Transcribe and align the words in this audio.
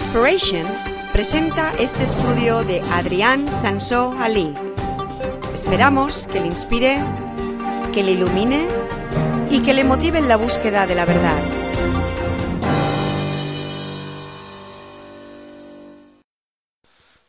Inspiration 0.00 0.64
presenta 1.12 1.72
este 1.76 2.04
estudio 2.04 2.62
de 2.62 2.80
Adrián 2.82 3.52
Sansó 3.52 4.14
Ali. 4.20 4.54
Esperamos 5.52 6.28
que 6.28 6.38
le 6.38 6.46
inspire, 6.46 7.04
que 7.92 8.04
le 8.04 8.12
ilumine 8.12 8.68
y 9.50 9.60
que 9.60 9.74
le 9.74 9.82
motive 9.82 10.18
en 10.18 10.28
la 10.28 10.36
búsqueda 10.36 10.86
de 10.86 10.94
la 10.94 11.04
verdad. 11.04 11.42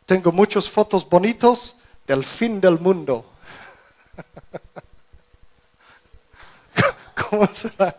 Tengo 0.05 0.31
muchas 0.31 0.69
fotos 0.69 1.09
bonitos 1.09 1.75
del 2.05 2.23
fin 2.23 2.61
del 2.61 2.79
mundo. 2.79 3.25
¿Cómo 7.29 7.47
será? 7.47 7.97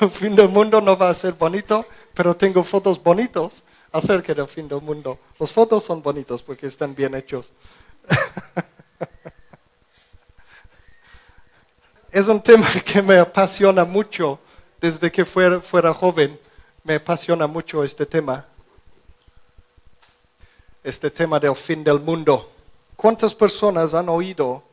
El 0.00 0.10
fin 0.10 0.34
del 0.34 0.48
mundo 0.48 0.80
no 0.80 0.96
va 0.96 1.10
a 1.10 1.14
ser 1.14 1.34
bonito, 1.34 1.86
pero 2.12 2.34
tengo 2.34 2.64
fotos 2.64 3.00
bonitos 3.00 3.62
acerca 3.94 4.34
del 4.34 4.48
fin 4.48 4.66
del 4.66 4.82
mundo. 4.82 5.20
Los 5.38 5.52
fotos 5.52 5.84
son 5.84 6.02
bonitos 6.02 6.42
porque 6.42 6.66
están 6.66 6.96
bien 6.96 7.14
hechos. 7.14 7.52
es 12.10 12.26
un 12.26 12.42
tema 12.42 12.68
que 12.84 13.00
me 13.00 13.18
apasiona 13.18 13.84
mucho 13.84 14.40
desde 14.80 15.12
que 15.12 15.24
fuera, 15.24 15.60
fuera 15.60 15.94
joven. 15.94 16.40
Me 16.82 16.96
apasiona 16.96 17.46
mucho 17.46 17.84
este 17.84 18.04
tema. 18.04 18.44
Este 20.82 21.08
tema 21.08 21.38
del 21.38 21.54
fin 21.54 21.84
del 21.84 22.00
mundo. 22.00 22.50
¿Cuántas 22.96 23.32
personas 23.32 23.94
han 23.94 24.08
oído 24.08 24.64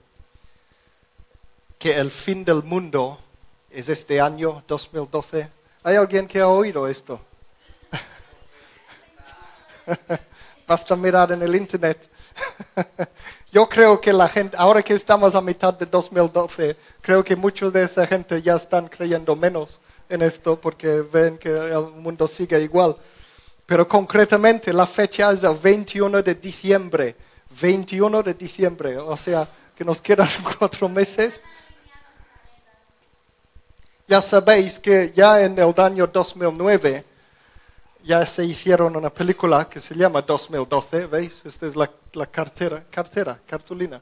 que 1.77 1.93
el 1.93 2.09
fin 2.09 2.43
del 2.43 2.63
mundo 2.63 3.19
es 3.69 3.87
este 3.87 4.19
año 4.19 4.63
2012? 4.67 5.47
¿Hay 5.83 5.95
alguien 5.95 6.27
que 6.27 6.39
ha 6.39 6.47
oído 6.47 6.87
esto? 6.87 7.21
Basta 10.67 10.95
mirar 10.95 11.31
en 11.31 11.41
el 11.41 11.55
internet. 11.55 12.09
Yo 13.51 13.67
creo 13.67 13.99
que 13.99 14.13
la 14.13 14.27
gente, 14.29 14.55
ahora 14.57 14.81
que 14.81 14.93
estamos 14.93 15.35
a 15.35 15.41
mitad 15.41 15.73
de 15.73 15.85
2012, 15.85 16.75
creo 17.01 17.23
que 17.23 17.35
muchos 17.35 17.73
de 17.73 17.83
esa 17.83 18.07
gente 18.07 18.41
ya 18.41 18.55
están 18.55 18.87
creyendo 18.87 19.35
menos 19.35 19.79
en 20.07 20.21
esto 20.21 20.59
porque 20.59 21.01
ven 21.01 21.37
que 21.37 21.49
el 21.49 21.91
mundo 21.95 22.27
sigue 22.27 22.61
igual. 22.61 22.95
Pero 23.65 23.87
concretamente 23.87 24.71
la 24.71 24.87
fecha 24.87 25.31
es 25.31 25.43
el 25.43 25.57
21 25.57 26.21
de 26.21 26.35
diciembre. 26.35 27.15
21 27.61 28.23
de 28.23 28.33
diciembre, 28.33 28.97
o 28.97 29.17
sea 29.17 29.47
que 29.75 29.83
nos 29.83 30.01
quedan 30.01 30.29
cuatro 30.59 30.87
meses. 30.87 31.41
Ya 34.07 34.21
sabéis 34.21 34.77
que 34.79 35.11
ya 35.15 35.41
en 35.41 35.57
el 35.57 35.73
año 35.77 36.07
2009 36.07 37.10
ya 38.03 38.25
se 38.25 38.45
hicieron 38.45 38.95
una 38.95 39.09
película 39.09 39.69
que 39.69 39.79
se 39.79 39.95
llama 39.95 40.21
2012, 40.21 41.05
¿veis? 41.05 41.45
Esta 41.45 41.67
es 41.67 41.75
la, 41.75 41.89
cartera, 42.27 42.83
cartera, 42.89 43.39
cartulina, 43.45 44.01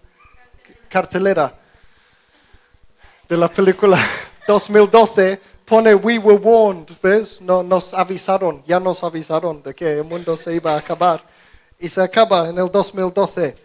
cartelera 0.89 1.53
de 3.27 3.37
la 3.37 3.47
película 3.49 3.97
2012. 4.47 5.41
Pone 5.65 5.93
We 5.93 6.17
Were 6.17 6.39
Warned, 6.39 6.89
¿ves? 7.01 7.41
No, 7.41 7.61
nos 7.61 7.93
avisaron, 7.93 8.63
ya 8.65 8.79
nos 8.79 9.03
avisaron 9.03 9.61
de 9.61 9.75
que 9.75 9.99
el 9.99 10.03
mundo 10.03 10.35
se 10.35 10.55
iba 10.55 10.73
a 10.73 10.77
acabar. 10.79 11.23
Y 11.77 11.87
se 11.87 12.01
acaba 12.01 12.49
en 12.49 12.57
el 12.57 12.71
2012. 12.71 13.55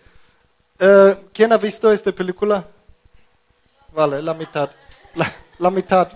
Eh, 0.79 1.17
¿Quién 1.33 1.53
ha 1.53 1.57
visto 1.57 1.91
esta 1.91 2.13
película? 2.13 2.67
Vale, 3.93 4.21
la 4.21 4.35
mitad. 4.35 4.71
la 5.59 5.71
mitad. 5.71 6.09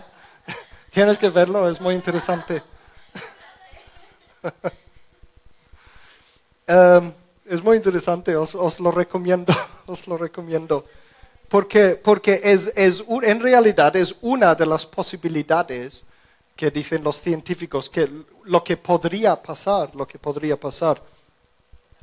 Tienes 0.90 1.16
que 1.16 1.30
verlo, 1.30 1.70
es 1.70 1.80
muy 1.80 1.94
interesante. 1.94 2.62
Em, 6.70 7.14
es 7.46 7.64
muy 7.64 7.78
interesante, 7.78 8.36
os, 8.36 8.78
lo 8.78 8.90
recomiendo, 8.90 9.54
os 9.86 10.06
lo 10.06 10.18
recomiendo. 10.18 10.84
Porque, 11.48 11.98
porque 12.02 12.42
es, 12.44 12.66
es, 12.76 13.02
en 13.22 13.40
realidad 13.40 13.96
es 13.96 14.14
una 14.20 14.54
de 14.54 14.66
las 14.66 14.84
posibilidades 14.84 16.04
que 16.54 16.70
dicen 16.70 17.02
los 17.02 17.22
científicos, 17.22 17.88
que 17.88 18.06
lo 18.44 18.62
que 18.62 18.76
podría 18.76 19.34
pasar, 19.42 19.94
lo 19.94 20.06
que 20.06 20.18
podría 20.18 20.60
pasar. 20.60 21.00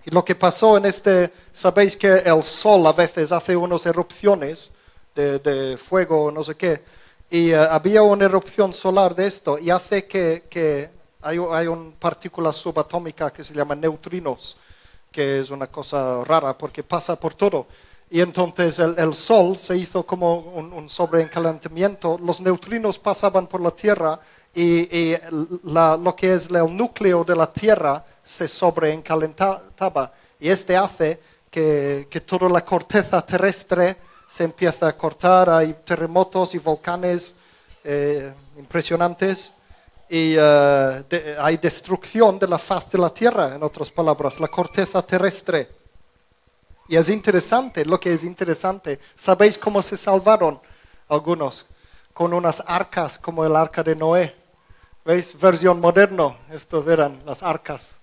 Y 0.04 0.10
lo 0.10 0.26
que 0.26 0.34
pasó 0.34 0.78
en 0.78 0.86
este, 0.86 1.32
sabéis 1.54 1.96
que 1.96 2.08
el 2.08 2.42
sol 2.42 2.88
a 2.88 2.94
veces 2.94 3.32
hace 3.32 3.56
unas 3.56 3.86
erupciones 3.86 4.72
de, 5.14 5.38
de 5.38 5.78
fuego, 5.78 6.32
no 6.32 6.44
sé 6.44 6.56
qué, 6.56 6.82
y 7.30 7.52
eh, 7.52 7.58
había 7.58 8.04
una 8.04 8.26
erupción 8.26 8.74
solar 8.74 9.16
de 9.16 9.28
esto 9.28 9.58
y 9.58 9.70
hace 9.70 10.06
que, 10.06 10.44
que 10.50 10.90
hay, 11.26 11.68
una 11.68 11.92
partícula 12.00 12.54
subatómica 12.54 13.34
que 13.34 13.44
se 13.44 13.54
llama 13.54 13.74
neutrinos, 13.74 14.58
que 15.12 15.40
es 15.40 15.50
una 15.50 15.68
cosa 15.68 16.24
rara 16.24 16.56
porque 16.56 16.84
pasa 16.84 17.16
por 17.20 17.34
todo. 17.34 17.66
Y 18.12 18.22
entonces 18.22 18.78
el, 18.78 19.16
Sol 19.16 19.58
se 19.58 19.76
hizo 19.76 20.06
como 20.06 20.38
un, 20.38 20.88
sobrecalentamiento, 20.88 22.20
los 22.24 22.40
neutrinos 22.42 23.00
pasaban 23.00 23.48
por 23.48 23.60
la 23.60 23.72
Tierra 23.72 24.20
y, 24.54 25.16
lo 25.64 26.16
que 26.16 26.36
es 26.36 26.50
el 26.52 26.78
núcleo 26.78 27.24
de 27.24 27.36
la 27.36 27.52
Tierra 27.52 28.06
se 28.24 28.48
sobrecalentaba. 28.48 30.14
Y 30.40 30.50
este 30.50 30.78
hace 30.78 31.20
que, 31.50 32.24
toda 32.24 32.48
la 32.50 32.64
corteza 32.64 33.26
terrestre 33.26 33.98
se 34.30 34.44
empiece 34.44 34.86
a 34.86 34.96
cortar, 34.96 35.50
hay 35.50 35.74
terremotos 35.84 36.54
y 36.54 36.60
volcanes 36.60 37.34
eh, 37.84 38.32
impresionantes 38.58 39.55
y 40.10 40.36
eh, 40.38 41.38
hay 41.40 41.58
destrucción 41.58 42.38
de 42.38 42.48
la 42.48 42.58
faz 42.58 42.92
de 42.92 42.98
la 42.98 43.10
tierra, 43.10 43.56
en 43.56 43.64
otras 43.64 43.90
palabras, 43.90 44.40
la 44.40 44.48
corteza 44.48 45.02
terrestre. 45.02 45.70
Y 46.88 46.96
es 46.96 47.10
interesante, 47.10 47.84
lo 47.84 48.00
que 48.00 48.14
es 48.14 48.24
interesante, 48.24 49.00
¿sabéis 49.16 49.58
cómo 49.58 49.82
se 49.82 49.98
salvaron 49.98 50.60
algunos? 51.08 51.66
Con 52.14 52.34
unas 52.34 52.64
arcas 52.68 53.18
como 53.18 53.44
el 53.44 53.56
arca 53.56 53.84
de 53.84 53.96
Noé. 53.96 54.36
¿Veis? 55.04 55.40
Versión 55.40 55.80
moderno, 55.80 56.38
estos 56.52 56.88
eran 56.88 57.22
las 57.26 57.44
arcas. 57.44 58.00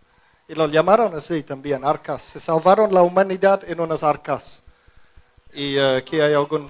Y 0.48 0.54
lo 0.54 0.66
llamaron 0.66 1.14
así 1.14 1.42
también, 1.42 1.84
arcas. 1.84 2.22
Se 2.22 2.40
salvaron 2.40 2.92
la 2.92 3.02
humanidad 3.02 3.62
en 3.68 3.80
unas 3.80 4.02
arcas. 4.02 4.62
Y 5.52 5.76
eh, 5.76 5.96
aquí 5.96 6.20
hay 6.20 6.34
algún... 6.34 6.68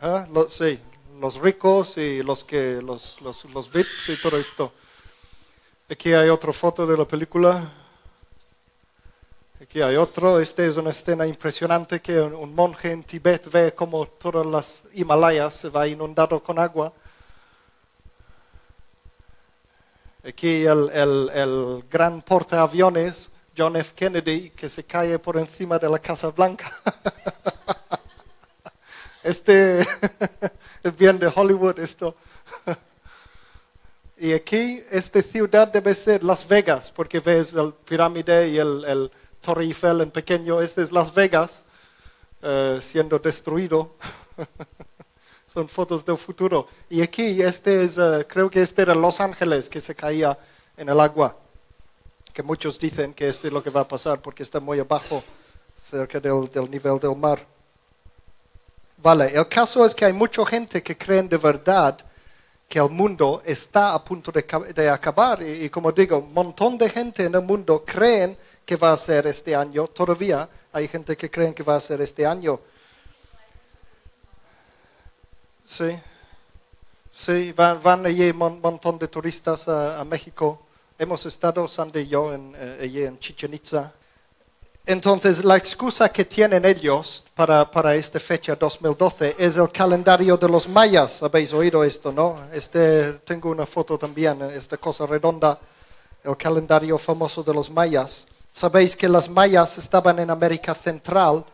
¿eh? 0.00 0.26
sí, 0.48 0.80
los 1.20 1.36
ricos 1.36 1.98
y 1.98 2.22
los 2.22 2.44
que 2.44 2.80
los, 2.82 3.20
los, 3.20 3.44
los 3.52 3.70
VIPs 3.70 4.08
y 4.08 4.16
todo 4.16 4.38
esto. 4.38 4.72
Aquí 5.88 6.14
hay 6.14 6.30
otra 6.30 6.52
foto 6.52 6.86
de 6.86 6.96
la 6.96 7.04
película. 7.04 7.70
Aquí 9.60 9.82
hay 9.82 9.96
otro. 9.96 10.40
Esta 10.40 10.64
es 10.64 10.78
una 10.78 10.90
escena 10.90 11.26
impresionante 11.26 12.00
que 12.00 12.18
un 12.18 12.54
monje 12.54 12.92
en 12.92 13.04
Tibet 13.04 13.50
ve 13.50 13.74
como 13.74 14.06
todas 14.06 14.46
las 14.46 14.86
Himalayas 14.94 15.54
se 15.54 15.68
va 15.68 15.86
inundado 15.86 16.42
con 16.42 16.58
agua. 16.58 16.90
Aquí 20.26 20.64
el, 20.64 20.90
el, 20.90 21.30
el 21.34 21.84
gran 21.90 22.22
portaaviones 22.22 23.30
John 23.56 23.76
F. 23.76 23.92
Kennedy 23.94 24.50
que 24.50 24.70
se 24.70 24.84
cae 24.84 25.18
por 25.18 25.36
encima 25.36 25.78
de 25.78 25.88
la 25.90 25.98
Casa 25.98 26.30
Blanca. 26.30 26.72
Este 29.22 29.80
es 29.80 29.86
bien 30.96 31.18
de 31.18 31.30
Hollywood 31.34 31.78
esto. 31.78 32.14
y 34.18 34.32
aquí, 34.32 34.82
esta 34.90 35.22
ciudad 35.22 35.68
debe 35.68 35.94
ser 35.94 36.24
Las 36.24 36.46
Vegas, 36.46 36.90
porque 36.90 37.20
ves 37.20 37.52
el 37.52 37.72
pirámide 37.72 38.48
y 38.48 38.58
el, 38.58 38.84
el 38.84 39.10
Torre 39.40 39.64
Eiffel 39.64 40.00
en 40.00 40.10
pequeño. 40.10 40.60
Este 40.60 40.82
es 40.82 40.92
Las 40.92 41.12
Vegas 41.12 41.64
eh, 42.42 42.78
siendo 42.80 43.18
destruido. 43.18 43.96
Son 45.46 45.68
fotos 45.68 46.04
del 46.04 46.16
futuro. 46.16 46.68
Y 46.88 47.02
aquí, 47.02 47.42
este 47.42 47.84
es, 47.84 47.98
eh, 47.98 48.24
creo 48.28 48.48
que 48.50 48.62
este 48.62 48.82
era 48.82 48.94
Los 48.94 49.20
Ángeles 49.20 49.68
que 49.68 49.80
se 49.80 49.94
caía 49.94 50.38
en 50.76 50.88
el 50.88 51.00
agua. 51.00 51.36
Que 52.32 52.42
muchos 52.42 52.78
dicen 52.78 53.12
que 53.12 53.28
este 53.28 53.48
es 53.48 53.52
lo 53.52 53.62
que 53.62 53.70
va 53.70 53.82
a 53.82 53.88
pasar 53.88 54.22
porque 54.22 54.42
está 54.42 54.60
muy 54.60 54.78
abajo, 54.78 55.22
cerca 55.90 56.20
del 56.20 56.70
nivel 56.70 56.98
del 57.00 57.16
mar. 57.16 57.44
Vale, 59.02 59.32
el 59.34 59.48
caso 59.48 59.86
es 59.86 59.94
que 59.94 60.04
hay 60.04 60.12
mucha 60.12 60.44
gente 60.44 60.82
que 60.82 60.96
creen 60.96 61.26
de 61.26 61.38
verdad 61.38 61.98
que 62.68 62.78
el 62.78 62.90
mundo 62.90 63.42
está 63.44 63.94
a 63.94 64.04
punto 64.04 64.30
de, 64.30 64.90
acabar. 64.90 65.42
Y, 65.42 65.70
como 65.70 65.90
digo, 65.90 66.18
un 66.18 66.34
montón 66.34 66.76
de 66.76 66.90
gente 66.90 67.24
en 67.24 67.34
el 67.34 67.42
mundo 67.42 67.82
creen 67.84 68.36
que 68.64 68.76
va 68.76 68.92
a 68.92 68.96
ser 68.98 69.26
este 69.26 69.56
año. 69.56 69.88
Todavía 69.88 70.48
hay 70.72 70.86
gente 70.86 71.16
que 71.16 71.30
creen 71.30 71.54
que 71.54 71.62
va 71.62 71.76
a 71.76 71.80
ser 71.80 72.02
este 72.02 72.26
año. 72.26 72.60
Sí, 75.64 75.98
sí, 77.10 77.52
van, 77.52 78.04
allí 78.04 78.30
un 78.30 78.60
montón 78.60 78.98
de 78.98 79.08
turistas 79.08 79.66
a, 79.66 80.04
México. 80.04 80.66
Hemos 80.98 81.24
estado, 81.24 81.66
Sandy 81.66 82.00
y 82.00 82.08
yo, 82.08 82.34
en, 82.34 82.54
eh, 82.54 82.80
allí 82.82 83.02
en 83.02 83.18
Chichen 83.18 83.54
Itza. 83.54 83.94
Entonces, 84.86 85.44
la 85.44 85.56
excusa 85.56 86.08
que 86.08 86.24
tienen 86.24 86.64
ellos 86.64 87.22
para, 87.34 87.70
para, 87.70 87.94
esta 87.94 88.18
fecha 88.18 88.56
2012 88.56 89.36
es 89.38 89.56
el 89.56 89.70
calendario 89.70 90.36
de 90.36 90.48
los 90.48 90.68
mayas. 90.68 91.22
Habéis 91.22 91.52
oído 91.52 91.84
esto, 91.84 92.10
¿no? 92.10 92.36
Este, 92.52 93.12
tengo 93.24 93.50
una 93.50 93.66
foto 93.66 93.96
también, 93.98 94.40
esta 94.42 94.76
cosa 94.78 95.06
redonda 95.06 95.58
el 96.24 96.36
calendario 96.36 96.98
famoso 96.98 97.42
de 97.42 97.54
los 97.54 97.70
mayas. 97.70 98.26
Sabéis 98.50 98.96
que 98.96 99.08
las 99.08 99.28
mayas 99.28 99.78
estaban 99.78 100.18
en 100.18 100.30
América 100.30 100.74
Central. 100.74 101.44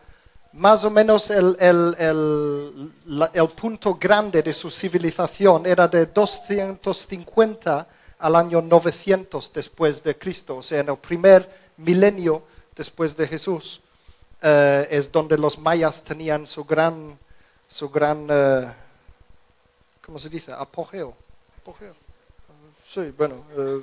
Más 0.53 0.85
o 0.85 0.91
menos 0.91 1.29
el, 1.29 1.57
el- 1.61 1.95
el- 1.99 3.29
el 3.35 3.49
punto 3.51 3.97
grande 4.01 4.43
de 4.43 4.55
su 4.55 4.71
civilización 4.71 5.67
era 5.67 5.87
de 5.89 6.07
250 6.07 7.87
al 8.19 8.37
año 8.37 8.63
900 8.63 9.53
después 9.53 10.03
de 10.03 10.17
Cristo, 10.17 10.57
o 10.57 10.63
sea, 10.63 10.81
en 10.81 10.89
el 10.89 10.97
primer 10.97 11.47
milenio 11.77 12.45
después 12.77 13.17
de 13.17 13.27
Jesús, 13.27 13.81
eh, 14.43 14.87
es 14.91 15.11
donde 15.11 15.39
los 15.39 15.59
mayas 15.59 16.05
tenían 16.05 16.47
su 16.47 16.65
gran, 16.65 17.19
su 17.67 17.89
gran, 17.89 18.27
eh, 18.31 18.73
¿cómo 20.05 20.19
se 20.19 20.29
dice? 20.29 20.53
Apogeo. 20.53 21.15
Apogeo. 21.63 21.95
Sí, 22.87 23.13
bueno, 23.17 23.45
eh, 23.57 23.83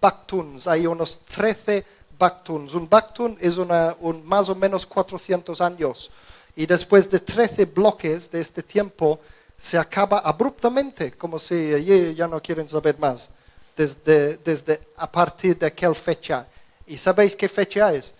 Bactuns. 0.00 0.68
Hay 0.68 0.86
unos 0.86 1.20
13 1.20 1.84
Bactuns. 2.16 2.74
Un 2.74 2.88
Bactun 2.88 3.36
es 3.40 3.56
una, 3.56 3.96
un, 3.98 4.24
más 4.24 4.48
o 4.48 4.54
menos 4.54 4.86
400 4.86 5.60
años 5.60 6.10
y 6.56 6.66
después 6.66 7.10
de 7.10 7.20
13 7.20 7.66
bloques 7.66 8.30
de 8.30 8.40
este 8.40 8.62
tiempo 8.62 9.20
se 9.58 9.76
acaba 9.78 10.18
abruptamente, 10.18 11.12
como 11.12 11.38
si 11.38 11.72
"Oye, 11.72 12.14
ya 12.14 12.26
no 12.28 12.40
quieren 12.40 12.68
saber 12.68 12.98
más, 12.98 13.28
desde, 13.76 14.36
desde 14.38 14.80
a 14.96 15.10
partir 15.10 15.56
de 15.56 15.66
aquella 15.66 15.94
fecha. 15.94 16.46
¿Y 16.86 16.98
sabéis 16.98 17.36
qué 17.36 17.48
fecha 17.48 17.92
es? 17.94 18.12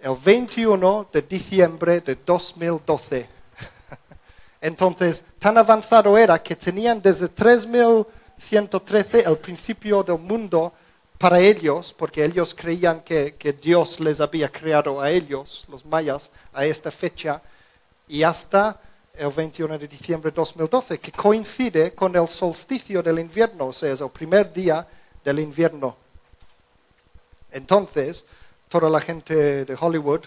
El 0.00 0.16
21 0.16 1.06
de 1.12 1.22
diciembre 1.22 2.00
de 2.00 2.16
2012. 2.16 3.28
Entonces, 4.60 5.24
tan 5.38 5.58
avanzado 5.58 6.16
era 6.16 6.42
que 6.42 6.56
tenían 6.56 7.02
desde 7.02 7.28
3113 7.28 9.24
el 9.26 9.36
principio 9.36 10.02
del 10.02 10.18
mundo 10.18 10.72
para 11.18 11.38
ellos, 11.40 11.94
porque 11.96 12.24
ellos 12.24 12.54
creían 12.54 13.00
que, 13.02 13.36
que 13.36 13.52
Dios 13.52 14.00
les 14.00 14.20
había 14.20 14.48
creado 14.48 15.00
a 15.00 15.10
ellos, 15.10 15.64
los 15.68 15.84
mayas, 15.84 16.32
a 16.52 16.64
esta 16.64 16.90
fecha, 16.90 17.40
y 18.12 18.22
hasta 18.24 18.78
el 19.14 19.30
21 19.30 19.78
de 19.78 19.88
diciembre 19.88 20.30
de 20.30 20.34
2012, 20.34 21.00
que 21.00 21.12
coincide 21.12 21.94
con 21.94 22.14
el 22.14 22.28
solsticio 22.28 23.02
del 23.02 23.18
invierno, 23.18 23.68
o 23.68 23.72
sea, 23.72 23.90
es 23.90 24.02
el 24.02 24.10
primer 24.10 24.52
día 24.52 24.86
del 25.24 25.38
invierno. 25.38 25.96
Entonces, 27.50 28.26
toda 28.68 28.90
la 28.90 29.00
gente 29.00 29.64
de 29.64 29.76
Hollywood 29.80 30.20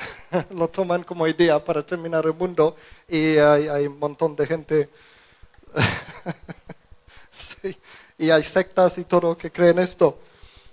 lo 0.50 0.68
toman 0.68 1.02
como 1.02 1.26
idea 1.26 1.64
para 1.64 1.82
terminar 1.82 2.26
el 2.26 2.34
mundo 2.34 2.76
y 3.08 3.38
hay, 3.38 3.86
un 3.86 3.98
montón 3.98 4.36
de 4.36 4.46
gente 4.46 4.90
y 8.18 8.30
hay 8.30 8.44
sectas 8.44 8.98
y 8.98 9.04
todo 9.04 9.38
que 9.38 9.50
creen 9.50 9.78
esto. 9.78 10.18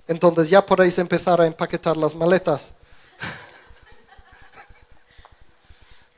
Entonces 0.05 0.49
ya 0.49 0.65
podéis 0.65 0.99
empezar 0.99 1.39
a 1.39 1.47
empaquetar 1.47 1.95
las 1.95 2.13
maletas. 2.13 2.73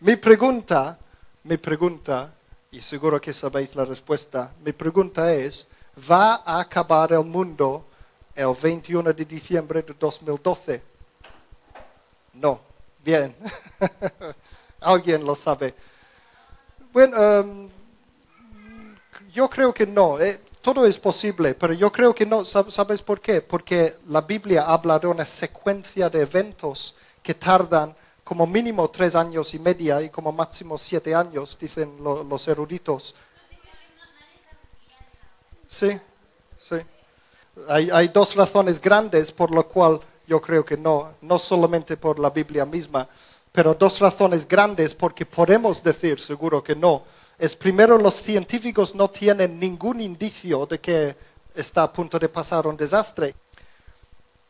Mi 0.02 0.16
pregunta, 0.16 0.98
mi 1.44 1.58
pregunta, 1.58 2.34
y 2.72 2.82
seguro 2.82 3.20
que 3.20 3.34
sabéis 3.34 3.76
la 3.76 3.86
respuesta, 3.86 4.52
mi 4.64 4.72
pregunta 4.72 5.34
es, 5.34 5.68
¿va 6.10 6.36
a 6.46 6.60
acabar 6.62 7.12
el 7.14 7.24
mundo 7.26 7.86
el 8.36 8.54
21 8.62 9.12
de 9.14 9.26
diciembre 9.26 9.82
de 9.82 9.94
2012? 10.00 10.82
No. 12.34 12.60
Bien. 13.04 13.36
Alguien 14.82 15.26
lo 15.26 15.36
sabe. 15.36 15.74
Bueno, 16.94 17.18
em, 17.40 17.70
yo 19.34 19.50
creo 19.50 19.74
que 19.74 19.86
no. 19.86 20.20
eh, 20.20 20.40
todo 20.62 20.86
es 20.86 20.98
posible, 20.98 21.54
pero 21.56 21.74
yo 21.74 21.92
creo 21.92 22.14
que 22.14 22.26
no. 22.26 22.42
Sab- 22.42 22.70
¿Sabes 22.72 23.02
por 23.02 23.20
qué? 23.22 23.42
Porque 23.42 23.96
la 24.08 24.22
Biblia 24.22 24.64
habla 24.64 25.00
de 25.00 25.08
una 25.08 25.26
secuencia 25.26 26.10
de 26.10 26.22
eventos 26.22 26.96
que 27.24 27.34
tardan 27.34 27.96
como 28.30 28.46
mínimo 28.46 28.88
tres 28.92 29.16
años 29.16 29.56
y 29.56 29.58
media 29.60 30.04
y 30.04 30.12
como 30.12 30.32
máximo 30.32 30.78
siete 30.78 31.16
años, 31.16 31.58
dicen 31.60 31.98
lo- 32.04 32.24
los 32.24 32.48
eruditos. 32.48 33.16
Sí, 35.68 36.00
sí. 36.60 36.76
Hay, 37.68 37.90
hay 37.90 38.10
dos 38.10 38.36
razones 38.36 38.80
grandes 38.80 39.32
por 39.32 39.50
lo 39.50 39.68
cual 39.68 40.00
yo 40.28 40.40
creo 40.40 40.64
que 40.64 40.78
no, 40.78 41.14
no 41.22 41.40
solamente 41.40 41.98
por 41.98 42.20
la 42.20 42.30
Biblia 42.30 42.66
misma, 42.66 43.10
pero 43.52 43.74
dos 43.74 43.98
razones 44.00 44.48
grandes 44.48 44.94
porque 44.94 45.26
podemos 45.26 45.82
decir 45.82 46.20
seguro 46.20 46.64
que 46.64 46.76
no. 46.76 47.06
Es 47.40 47.56
primero, 47.56 47.98
los 47.98 48.14
científicos 48.14 48.94
no 48.94 49.10
tienen 49.10 49.60
ningún 49.60 50.02
indicio 50.02 50.68
de 50.68 50.80
que 50.80 51.16
está 51.56 51.82
a 51.82 51.92
punto 51.92 52.20
de 52.20 52.30
pasar 52.30 52.68
un 52.68 52.78
desastre. 52.78 53.34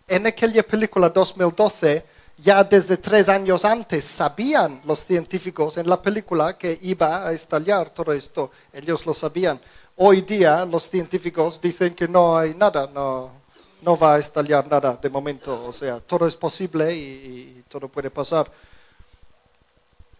En 0.05 0.27
aquella 0.27 0.63
película 0.63 1.07
2012, 1.07 2.18
ya 2.41 2.63
desde 2.63 2.97
tres 2.97 3.29
años 3.29 3.65
antes 3.65 4.05
sabían 4.05 4.81
los 4.85 5.05
científicos 5.05 5.77
en 5.77 5.89
la 5.89 6.01
película 6.01 6.57
que 6.57 6.77
iba 6.81 7.27
a 7.27 7.31
estallar 7.31 7.89
todo 7.89 8.13
esto. 8.13 8.51
Ellos 8.71 9.05
lo 9.05 9.13
sabían. 9.13 9.59
Hoy 9.97 10.21
día 10.21 10.65
los 10.65 10.89
científicos 10.89 11.59
dicen 11.61 11.93
que 11.93 12.07
no 12.07 12.37
hay 12.37 12.53
nada, 12.53 12.89
no, 12.93 13.31
no 13.81 13.97
va 13.97 14.15
a 14.15 14.19
estallar 14.19 14.67
nada 14.67 14.97
de 15.01 15.09
momento. 15.09 15.65
O 15.65 15.73
sea, 15.73 15.99
todo 15.99 16.27
es 16.27 16.35
posible 16.35 16.95
y, 16.95 16.99
y 16.99 17.63
todo 17.67 17.87
puede 17.87 18.09
pasar. 18.09 18.49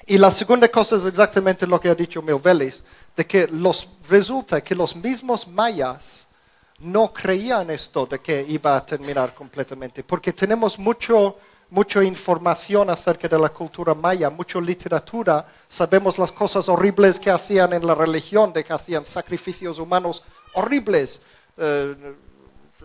Y 0.06 0.18
la 0.18 0.32
segunda 0.32 0.68
cosa 0.70 0.96
es 0.96 1.06
exactamente 1.06 1.68
lo 1.68 1.80
que 1.80 1.88
ha 1.88 1.96
dicho 1.96 2.22
Mil 2.22 2.40
Vélez, 2.40 2.82
de 3.16 3.26
que 3.26 3.48
los, 3.48 3.88
resulta 4.10 4.60
que 4.62 4.74
los 4.74 4.96
mismos 4.96 5.48
mayas 5.48 6.28
no 6.80 7.14
creían 7.14 7.70
esto 7.70 8.06
de 8.06 8.20
que 8.20 8.42
iba 8.48 8.76
a 8.76 8.86
terminar 8.86 9.36
completamente, 9.36 10.04
porque 10.04 10.34
tenemos 10.34 10.80
mucho, 10.80 11.38
mucha 11.72 12.04
información 12.04 12.90
acerca 12.90 13.28
de 13.28 13.38
la 13.38 13.50
cultura 13.50 13.94
maya, 13.94 14.30
mucha 14.30 14.60
literatura, 14.60 15.46
sabemos 15.68 16.18
las 16.18 16.32
cosas 16.32 16.68
horribles 16.68 17.20
que 17.20 17.30
hacían 17.30 17.74
en 17.74 17.86
la 17.86 17.94
religión, 17.96 18.52
de 18.52 18.64
que 18.64 18.74
hacían 18.74 19.06
sacrificios 19.06 19.78
humanos 19.80 20.24
horribles. 20.54 21.22
Eh, 21.58 21.96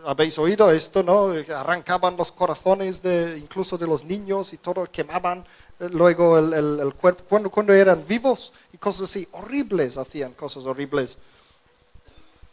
habéis 0.05 0.39
oído 0.39 0.71
esto, 0.71 1.03
¿no? 1.03 1.33
Arrancaban 1.55 2.17
los 2.17 2.31
corazones 2.31 3.03
de, 3.03 3.39
incluso 3.39 3.79
de 3.79 3.87
los 3.87 4.05
niños 4.05 4.53
y 4.53 4.59
todo, 4.59 4.87
quemaban 4.91 5.47
eh, 5.81 5.89
luego 5.91 6.37
el, 6.39 6.53
el- 6.53 6.95
cuerpo, 6.95 7.25
cuando, 7.29 7.49
cuando 7.51 7.73
eran 7.73 8.05
vivos 8.07 8.53
y 8.73 8.77
cosas 8.77 9.09
así, 9.09 9.27
horribles, 9.33 9.97
hacían 9.97 10.33
cosas 10.33 10.67
horribles. 10.67 11.17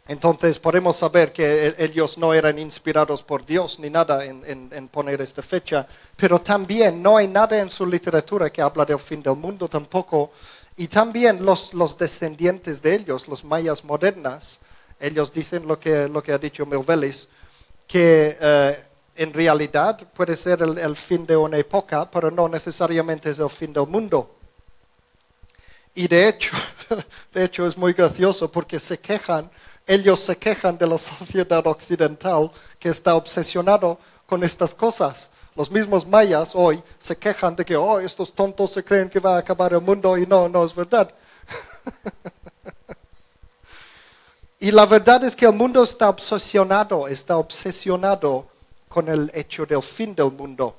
Entonces 0.08 0.58
podemos 0.58 0.96
saber 0.96 1.32
que 1.32 1.74
ellos 1.78 2.18
no 2.18 2.34
eran 2.34 2.58
inspirados 2.58 3.22
por 3.22 3.46
Dios 3.46 3.78
ni 3.78 3.88
nada 3.88 4.24
en, 4.24 4.42
en- 4.44 4.68
en 4.72 4.88
poner 4.88 5.20
esta 5.20 5.42
fecha, 5.42 5.86
pero 6.16 6.40
también 6.40 7.00
no 7.00 7.16
hay 7.16 7.28
nada 7.28 7.58
en 7.60 7.70
su 7.70 7.86
literatura 7.86 8.50
que 8.50 8.60
habla 8.62 8.84
del 8.84 8.98
fin 8.98 9.22
del 9.22 9.36
mundo 9.36 9.68
tampoco. 9.68 10.32
Y 10.76 10.88
también 10.88 11.44
los, 11.44 11.72
los 11.74 11.96
descendientes 11.96 12.82
de 12.82 12.94
ellos, 12.96 13.28
los 13.28 13.44
mayas 13.44 13.84
modernas, 13.84 14.58
ellos 14.98 15.32
dicen 15.32 15.66
lo 15.68 15.78
que, 15.78 16.08
lo 16.08 16.22
que 16.22 16.32
ha 16.32 16.38
dicho 16.38 16.66
Melvelis, 16.66 17.28
que 17.86 18.36
eh, 18.40 18.84
en 19.16 19.32
realidad 19.32 19.98
puede 20.14 20.36
ser 20.36 20.62
el, 20.62 20.78
el 20.78 20.96
fin 20.96 21.26
de 21.26 21.36
una 21.36 21.58
época, 21.58 22.10
pero 22.10 22.30
no 22.30 22.48
necesariamente 22.48 23.30
es 23.30 23.38
el 23.38 23.50
fin 23.50 23.72
del 23.72 23.86
mundo. 23.86 24.34
Y 25.94 26.08
de 26.08 26.28
hecho, 26.28 26.56
de 27.34 27.44
hecho 27.44 27.66
es 27.66 27.76
muy 27.76 27.92
gracioso 27.92 28.50
porque 28.50 28.80
se 28.80 28.98
quejan, 28.98 29.50
ellos 29.86 30.20
se 30.20 30.36
quejan 30.36 30.78
de 30.78 30.86
la 30.86 30.98
sociedad 30.98 31.66
occidental 31.66 32.50
que 32.78 32.88
está 32.88 33.14
obsesionado 33.14 33.98
con 34.26 34.42
estas 34.44 34.74
cosas. 34.74 35.30
Los 35.54 35.70
mismos 35.70 36.06
mayas 36.06 36.54
hoy 36.54 36.82
se 36.98 37.16
quejan 37.16 37.54
de 37.54 37.64
que, 37.64 37.76
oh, 37.76 38.00
estos 38.00 38.32
tontos 38.32 38.72
se 38.72 38.82
creen 38.82 39.10
que 39.10 39.20
va 39.20 39.36
a 39.36 39.38
acabar 39.38 39.72
el 39.72 39.82
mundo 39.82 40.16
y 40.16 40.26
no, 40.26 40.48
no 40.48 40.64
es 40.64 40.74
verdad. 40.74 41.12
y 44.60 44.70
la 44.70 44.86
verdad 44.86 45.24
es 45.24 45.36
que 45.36 45.44
el 45.44 45.52
mundo 45.52 45.82
está 45.82 46.08
obsesionado, 46.08 47.06
está 47.06 47.36
obsesionado 47.36 48.46
con 48.88 49.08
el 49.08 49.30
hecho 49.34 49.66
del 49.66 49.82
fin 49.82 50.14
del 50.14 50.32
mundo. 50.32 50.74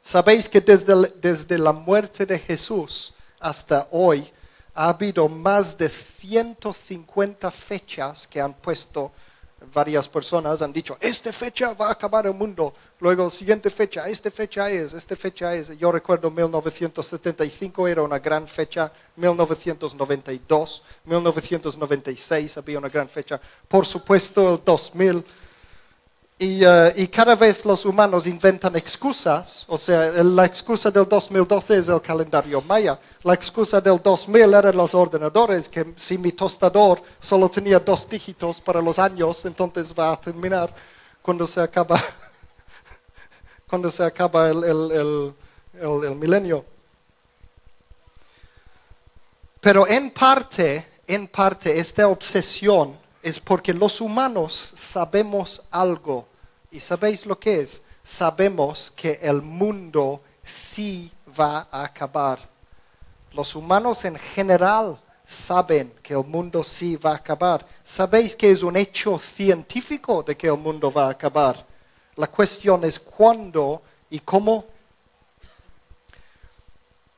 Sabéis 0.00 0.48
que 0.48 0.60
desde, 0.60 0.94
desde 1.20 1.58
la 1.58 1.72
muerte 1.72 2.24
de 2.24 2.38
Jesús 2.38 3.12
hasta 3.38 3.88
hoy 3.90 4.32
ha 4.74 4.88
habido 4.88 5.28
más 5.28 5.76
de 5.76 5.88
150 6.22 7.50
fechas 7.50 8.28
que 8.28 8.40
han 8.40 8.54
puesto 8.54 9.10
varias 9.74 10.08
personas 10.08 10.62
han 10.62 10.72
dicho, 10.72 10.96
esta 11.00 11.32
fecha 11.32 11.74
va 11.74 11.88
a 11.88 11.92
acabar 11.92 12.26
el 12.26 12.34
mundo. 12.34 12.74
Luego, 13.00 13.28
siguiente 13.30 13.70
fecha, 13.70 14.06
esta 14.06 14.30
fecha 14.30 14.70
es, 14.70 14.92
esta 14.92 15.16
fecha 15.16 15.54
es. 15.54 15.76
Yo 15.78 15.90
recuerdo 15.90 16.30
1975 16.30 17.88
era 17.88 18.02
una 18.02 18.18
gran 18.20 18.46
fecha, 18.46 18.92
1992, 19.16 20.82
1996 21.04 22.56
había 22.56 22.78
una 22.78 22.88
gran 22.88 23.08
fecha. 23.08 23.40
Por 23.68 23.84
supuesto, 23.84 24.54
el 24.54 24.64
2000 24.64 25.24
eh, 26.44 26.92
y, 26.96 27.06
cada 27.06 27.36
vez 27.36 27.64
los 27.64 27.84
humanos 27.84 28.26
inventan 28.26 28.74
excusas, 28.74 29.64
o 29.68 29.78
sea, 29.78 30.10
la 30.24 30.44
excusa 30.44 30.90
del 30.90 31.08
2012 31.08 31.76
es 31.76 31.86
el 31.86 32.02
calendario 32.02 32.60
maya, 32.62 32.98
la 33.22 33.34
excusa 33.34 33.80
del 33.80 34.02
2000 34.02 34.52
eran 34.52 34.76
los 34.76 34.92
ordenadores, 34.92 35.68
que 35.68 35.94
si 35.96 36.18
mi 36.18 36.32
tostador 36.32 37.00
solo 37.20 37.48
tenía 37.48 37.78
dos 37.78 38.08
dígitos 38.08 38.60
para 38.60 38.82
los 38.82 38.98
años, 38.98 39.44
entonces 39.44 39.94
va 39.96 40.12
a 40.12 40.20
terminar 40.20 40.74
cuando 41.22 41.46
se 41.46 41.60
acaba, 41.60 42.02
cuando 43.68 43.88
se 43.88 44.02
acaba 44.02 44.48
el, 44.48 45.34
el 45.74 46.14
milenio. 46.16 46.64
Pero 49.60 49.86
en 49.86 50.10
parte, 50.10 50.88
en 51.06 51.28
parte, 51.28 51.78
esta 51.78 52.08
obsesión 52.08 52.98
es 53.22 53.38
porque 53.38 53.72
los 53.72 54.00
humanos 54.00 54.72
sabemos 54.74 55.62
algo 55.70 56.31
¿Y 56.72 56.80
sabéis 56.80 57.26
lo 57.26 57.38
que 57.38 57.60
es? 57.60 57.82
Sabemos 58.02 58.90
que 58.90 59.20
el 59.22 59.42
mundo 59.42 60.22
sí 60.42 61.12
va 61.38 61.68
a 61.70 61.84
acabar. 61.84 62.38
Los 63.32 63.54
humanos 63.54 64.06
en 64.06 64.16
general 64.16 64.98
saben 65.26 65.92
que 66.02 66.14
el 66.14 66.24
mundo 66.24 66.64
sí 66.64 66.96
va 66.96 67.12
a 67.12 67.16
acabar. 67.16 67.66
Sabéis 67.84 68.34
que 68.34 68.50
es 68.50 68.62
un 68.62 68.78
hecho 68.78 69.18
científico 69.18 70.22
de 70.22 70.34
que 70.34 70.46
el 70.46 70.56
mundo 70.56 70.90
va 70.90 71.08
a 71.08 71.10
acabar. 71.10 71.62
La 72.16 72.26
cuestión 72.26 72.82
es 72.84 72.98
cuándo 72.98 73.82
y 74.08 74.20
cómo. 74.20 74.64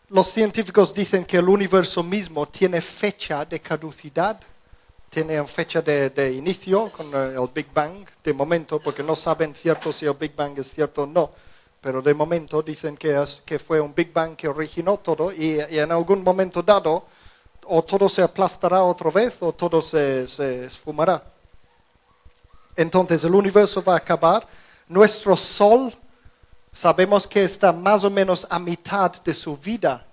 Los 0.08 0.32
científicos 0.32 0.92
dicen 0.92 1.24
que 1.24 1.36
el 1.36 1.48
universo 1.48 2.02
mismo 2.02 2.44
tiene 2.46 2.80
fecha 2.80 3.44
de 3.44 3.60
caducidad 3.60 4.40
tiene 5.14 5.44
fecha 5.44 5.80
de, 5.80 6.34
inicio 6.36 6.90
con 6.90 7.14
el 7.14 7.48
Big 7.54 7.72
Bang, 7.72 8.04
de 8.24 8.32
momento, 8.34 8.80
porque 8.80 9.04
no 9.04 9.14
saben 9.14 9.54
cierto 9.54 9.92
si 9.92 10.06
el 10.06 10.14
Big 10.14 10.34
Bang 10.34 10.58
es 10.58 10.72
cierto 10.72 11.04
o 11.04 11.06
no, 11.06 11.30
pero 11.80 12.02
de 12.02 12.12
momento 12.12 12.62
dicen 12.62 12.96
que, 12.96 13.24
que 13.44 13.60
fue 13.60 13.80
un 13.80 13.94
Big 13.94 14.12
Bang 14.12 14.34
que 14.34 14.48
originó 14.48 14.96
todo 14.96 15.32
y, 15.32 15.60
en 15.60 15.92
algún 15.92 16.24
momento 16.24 16.64
dado 16.64 17.06
o 17.66 17.82
todo 17.84 18.08
se 18.08 18.22
aplastará 18.22 18.82
otra 18.82 19.10
vez 19.12 19.36
o 19.38 19.52
todo 19.52 19.80
se, 19.80 20.26
se 20.26 20.64
esfumará. 20.64 21.22
Entonces 22.74 23.22
el 23.22 23.36
universo 23.36 23.84
va 23.84 23.94
a 23.94 23.98
acabar. 23.98 24.44
Nuestro 24.88 25.36
Sol 25.36 25.94
sabemos 26.72 27.28
que 27.28 27.44
está 27.44 27.70
más 27.70 28.02
o 28.02 28.10
menos 28.10 28.48
a 28.50 28.58
mitad 28.58 29.12
de 29.22 29.32
su 29.32 29.56
vida 29.56 30.04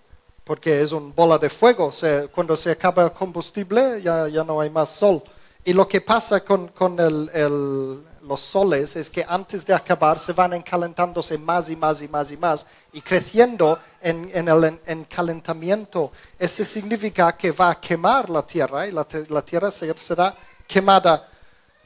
porque 0.44 0.82
es 0.82 0.92
una 0.92 1.14
bola 1.16 1.38
de 1.38 1.50
fuego. 1.50 1.92
cuando 2.34 2.56
se 2.56 2.72
acaba 2.72 3.04
el 3.04 3.12
combustible 3.12 4.02
ya, 4.02 4.28
ya, 4.28 4.44
no 4.44 4.60
hay 4.60 4.70
más 4.70 4.90
sol. 4.90 5.24
Y 5.64 5.74
lo 5.74 5.88
que 5.88 6.02
pasa 6.02 6.44
con, 6.44 6.70
con 6.70 7.00
el, 7.00 8.04
los 8.24 8.42
soles 8.42 8.96
es 8.96 9.10
que 9.10 9.26
antes 9.28 9.66
de 9.66 9.74
acabar 9.74 10.18
se 10.18 10.34
van 10.34 10.54
encalentándose 10.54 11.38
más 11.38 11.70
y 11.70 11.76
más 11.76 12.02
y 12.02 12.08
más 12.08 12.32
y 12.32 12.38
más 12.38 12.66
y 12.94 13.02
creciendo 13.02 13.80
en, 14.02 14.30
en 14.34 14.48
el 14.48 14.80
encalentamiento. 14.86 16.12
Eso 16.38 16.64
significa 16.66 17.32
que 17.38 17.52
va 17.52 17.72
a 17.72 17.80
quemar 17.80 18.30
la 18.30 18.46
Tierra 18.46 18.88
y 18.88 18.92
la, 18.92 19.06
la 19.30 19.42
Tierra 19.42 19.72
será 19.72 20.36
quemada 20.68 21.28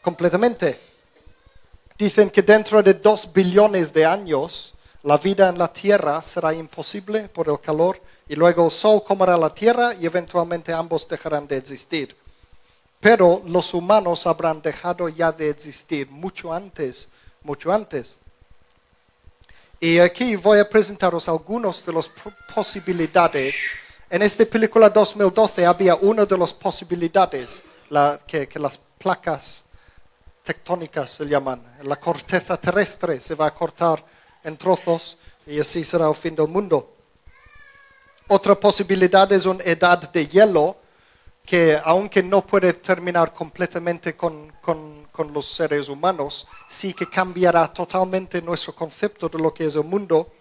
completamente. 0.01 0.79
Dicen 1.97 2.29
que 2.29 2.41
dentro 2.41 2.83
de 2.83 2.93
dos 2.93 3.31
billones 3.31 3.93
de 3.93 4.05
años 4.05 4.73
la 5.03 5.17
vida 5.17 5.49
en 5.49 5.57
la 5.57 5.71
Tierra 5.71 6.21
será 6.21 6.53
imposible 6.53 7.29
por 7.29 7.47
el 7.47 7.59
calor 7.59 8.01
y 8.27 8.35
luego 8.35 8.65
el 8.65 8.71
sol 8.71 9.03
comerá 9.03 9.37
la 9.37 9.53
tierra 9.53 9.93
y 9.93 10.05
eventualmente 10.05 10.73
ambos 10.73 11.07
dejarán 11.07 11.47
de 11.47 11.57
existir. 11.57 12.15
Pero 12.99 13.43
los 13.45 13.73
humanos 13.73 14.25
habrán 14.25 14.61
dejado 14.61 15.09
ya 15.09 15.31
de 15.31 15.49
existir 15.49 16.09
mucho 16.09 16.51
antes, 16.51 17.07
mucho 17.43 17.71
antes. 17.71 18.15
Y 19.79 19.99
aquí 19.99 20.35
voy 20.35 20.59
a 20.59 20.67
presentaros 20.67 21.29
algunas 21.29 21.85
de 21.85 21.93
las 21.93 22.09
posibilidades. 22.55 23.55
En 24.09 24.21
esta 24.21 24.45
película 24.45 24.89
2012 24.89 25.65
había 25.65 25.95
una 25.95 26.25
de 26.25 26.37
las 26.37 26.53
posibilidades, 26.53 27.61
que, 28.25 28.47
que 28.47 28.57
las 28.57 28.79
placas 28.97 29.65
tectónicas 30.43 31.11
se 31.11 31.25
llaman. 31.25 31.61
La 31.83 31.97
corteza 31.97 32.57
terrestre 32.57 33.21
se 33.21 33.35
va 33.35 33.47
a 33.47 33.53
cortar 33.53 34.03
en 34.43 34.57
trozos 34.57 35.17
y 35.45 35.59
así 35.59 35.83
será 35.83 36.07
el 36.07 36.15
fin 36.15 36.35
del 36.35 36.47
mundo. 36.47 36.94
Otra 38.27 38.55
posibilidad 38.55 39.31
es 39.31 39.45
una 39.45 39.63
edad 39.63 40.11
de 40.11 40.27
hielo 40.27 40.77
que 41.45 41.79
aunque 41.83 42.23
no 42.23 42.43
puede 42.43 42.73
terminar 42.73 43.31
completamente 43.31 44.15
con, 44.15 44.51
los 45.31 45.45
seres 45.45 45.89
humanos, 45.89 46.47
sí 46.67 46.95
que 46.95 47.07
cambiará 47.07 47.71
totalmente 47.71 48.41
nuestro 48.41 48.73
concepto 48.73 49.29
de 49.29 49.37
lo 49.37 49.53
que 49.53 49.67
es 49.67 49.75
el 49.75 49.83
mundo. 49.83 50.31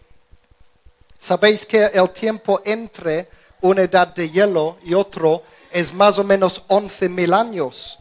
Sabéis 1.18 1.66
que 1.66 1.84
el 1.84 2.08
tiempo 2.10 2.62
entre 2.64 3.28
una 3.60 3.82
edad 3.82 4.14
de 4.14 4.30
hielo 4.30 4.78
y 4.82 4.94
otro 4.94 5.42
es 5.70 5.92
más 5.92 6.18
o 6.18 6.24
menos 6.24 6.66
11.000 6.68 7.38
años 7.38 7.98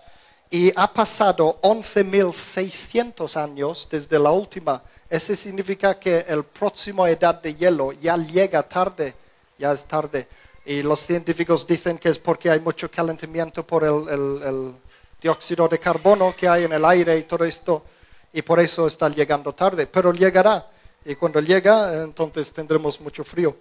y 0.49 0.71
ha 0.77 0.87
pasado 0.93 1.59
11.600 1.61 3.35
años 3.35 3.85
desde 3.91 4.17
la 4.17 4.31
última. 4.31 4.81
Eso 5.09 5.35
significa 5.35 5.99
que 5.99 6.19
el 6.19 6.45
próximo 6.45 7.05
edad 7.05 7.41
de 7.41 7.53
hielo 7.53 7.91
ya 7.91 8.15
llega 8.15 8.63
tarde 8.63 9.22
ya 9.63 9.72
es 9.72 9.86
tarde. 9.86 10.27
Y 10.65 10.84
los 10.84 11.00
científicos 11.00 11.65
dicen 11.65 11.98
que 11.98 12.10
es 12.10 12.20
porque 12.20 12.50
hay 12.50 12.60
mucho 12.60 12.91
calentamiento 12.91 13.65
por 13.65 13.86
el, 13.86 14.75
dióxido 15.22 15.70
de 15.70 15.79
carbono 15.79 16.36
que 16.36 16.50
hay 16.50 16.65
en 16.65 16.74
el 16.74 16.84
aire 16.84 17.17
y 17.17 17.24
todo 17.24 17.46
esto, 17.46 17.86
y 18.34 18.41
por 18.41 18.60
eso 18.60 18.86
está 18.88 19.08
llegando 19.08 19.53
tarde. 19.53 19.88
Pero 19.88 20.12
llegará, 20.12 20.67
y 21.05 21.15
cuando 21.15 21.39
llega, 21.39 22.03
entonces 22.03 22.51
tendremos 22.51 23.00
mucho 23.00 23.24
frío. 23.24 23.55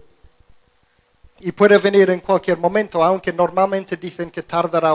Y 1.39 1.53
puede 1.53 1.79
venir 1.79 2.11
en 2.11 2.19
cualquier 2.19 2.59
momento, 2.59 3.03
aunque 3.05 3.33
normalmente 3.33 3.97
dicen 3.97 4.29
que 4.29 4.43
tardará 4.43 4.93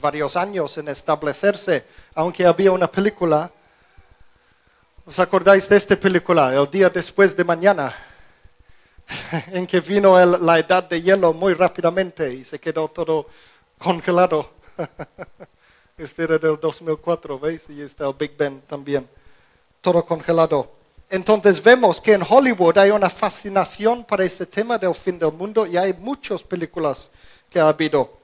varios 0.00 0.36
años 0.36 0.78
en 0.78 0.88
establecerse, 0.88 1.84
aunque 2.14 2.46
había 2.46 2.72
una 2.72 2.90
película, 2.90 3.50
¿os 5.04 5.18
acordáis 5.18 5.68
de 5.68 5.76
esta 5.76 5.96
película? 5.96 6.54
El 6.54 6.70
día 6.70 6.88
después 6.88 7.36
de 7.36 7.44
mañana 7.44 7.94
en 9.52 9.66
que 9.66 9.80
vino 9.80 10.18
la 10.24 10.58
edad 10.58 10.88
de 10.88 11.02
hielo 11.02 11.32
muy 11.32 11.54
rápidamente 11.54 12.32
y 12.32 12.44
se 12.44 12.58
quedó 12.58 12.88
todo 12.88 13.28
congelado. 13.78 14.50
este 15.98 16.24
era 16.24 16.38
del 16.38 16.58
2004, 16.60 17.38
¿veis? 17.38 17.68
Y 17.70 17.80
está 17.80 18.06
el 18.06 18.14
Big 18.14 18.36
Ben 18.36 18.60
también, 18.62 19.08
todo 19.80 20.04
congelado. 20.04 20.72
Entonces 21.08 21.62
vemos 21.62 22.00
que 22.00 22.14
en 22.14 22.22
Hollywood 22.28 22.78
hay 22.78 22.90
una 22.90 23.08
fascinación 23.08 24.04
para 24.04 24.24
este 24.24 24.44
tema 24.46 24.76
del 24.76 24.94
fin 24.94 25.18
del 25.18 25.32
mundo 25.32 25.64
y 25.66 25.76
hay 25.76 25.92
muchas 25.92 26.42
películas 26.42 27.08
que 27.48 27.60
ha 27.60 27.68
habido. 27.68 28.18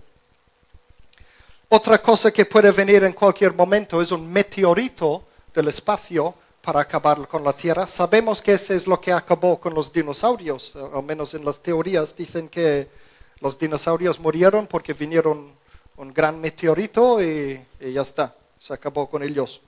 Otra 1.69 2.03
cosa 2.03 2.31
que 2.33 2.45
puede 2.45 2.71
venir 2.73 3.05
en 3.05 3.13
cualquier 3.13 3.55
momento 3.55 4.03
es 4.03 4.11
un 4.11 4.31
meteorito 4.31 5.25
del 5.55 5.69
espacio 5.69 6.35
para 6.63 6.81
acabar 6.81 7.27
con 7.27 7.43
la 7.43 7.53
Tierra. 7.53 7.87
Sabemos 7.87 8.41
que 8.41 8.53
eso 8.53 8.73
es 8.73 8.87
lo 8.87 9.01
que 9.01 9.13
acabó 9.13 9.61
con 9.61 9.75
los 9.75 9.93
dinosaurios, 9.93 10.73
al 10.77 11.03
menos 11.03 11.35
en 11.35 11.45
las 11.45 11.59
teorías 11.59 12.17
dicen 12.17 12.49
que 12.49 12.89
los 13.41 13.59
dinosaurios 13.59 14.21
murieron 14.21 14.69
porque 14.69 14.95
vinieron 14.95 15.53
un 15.97 16.15
gran 16.15 16.41
meteorito 16.41 17.21
y, 17.21 17.61
ya 17.81 18.03
está, 18.03 18.35
se 18.59 18.73
acabó 18.73 19.11
con 19.11 19.23
ellos. 19.23 19.61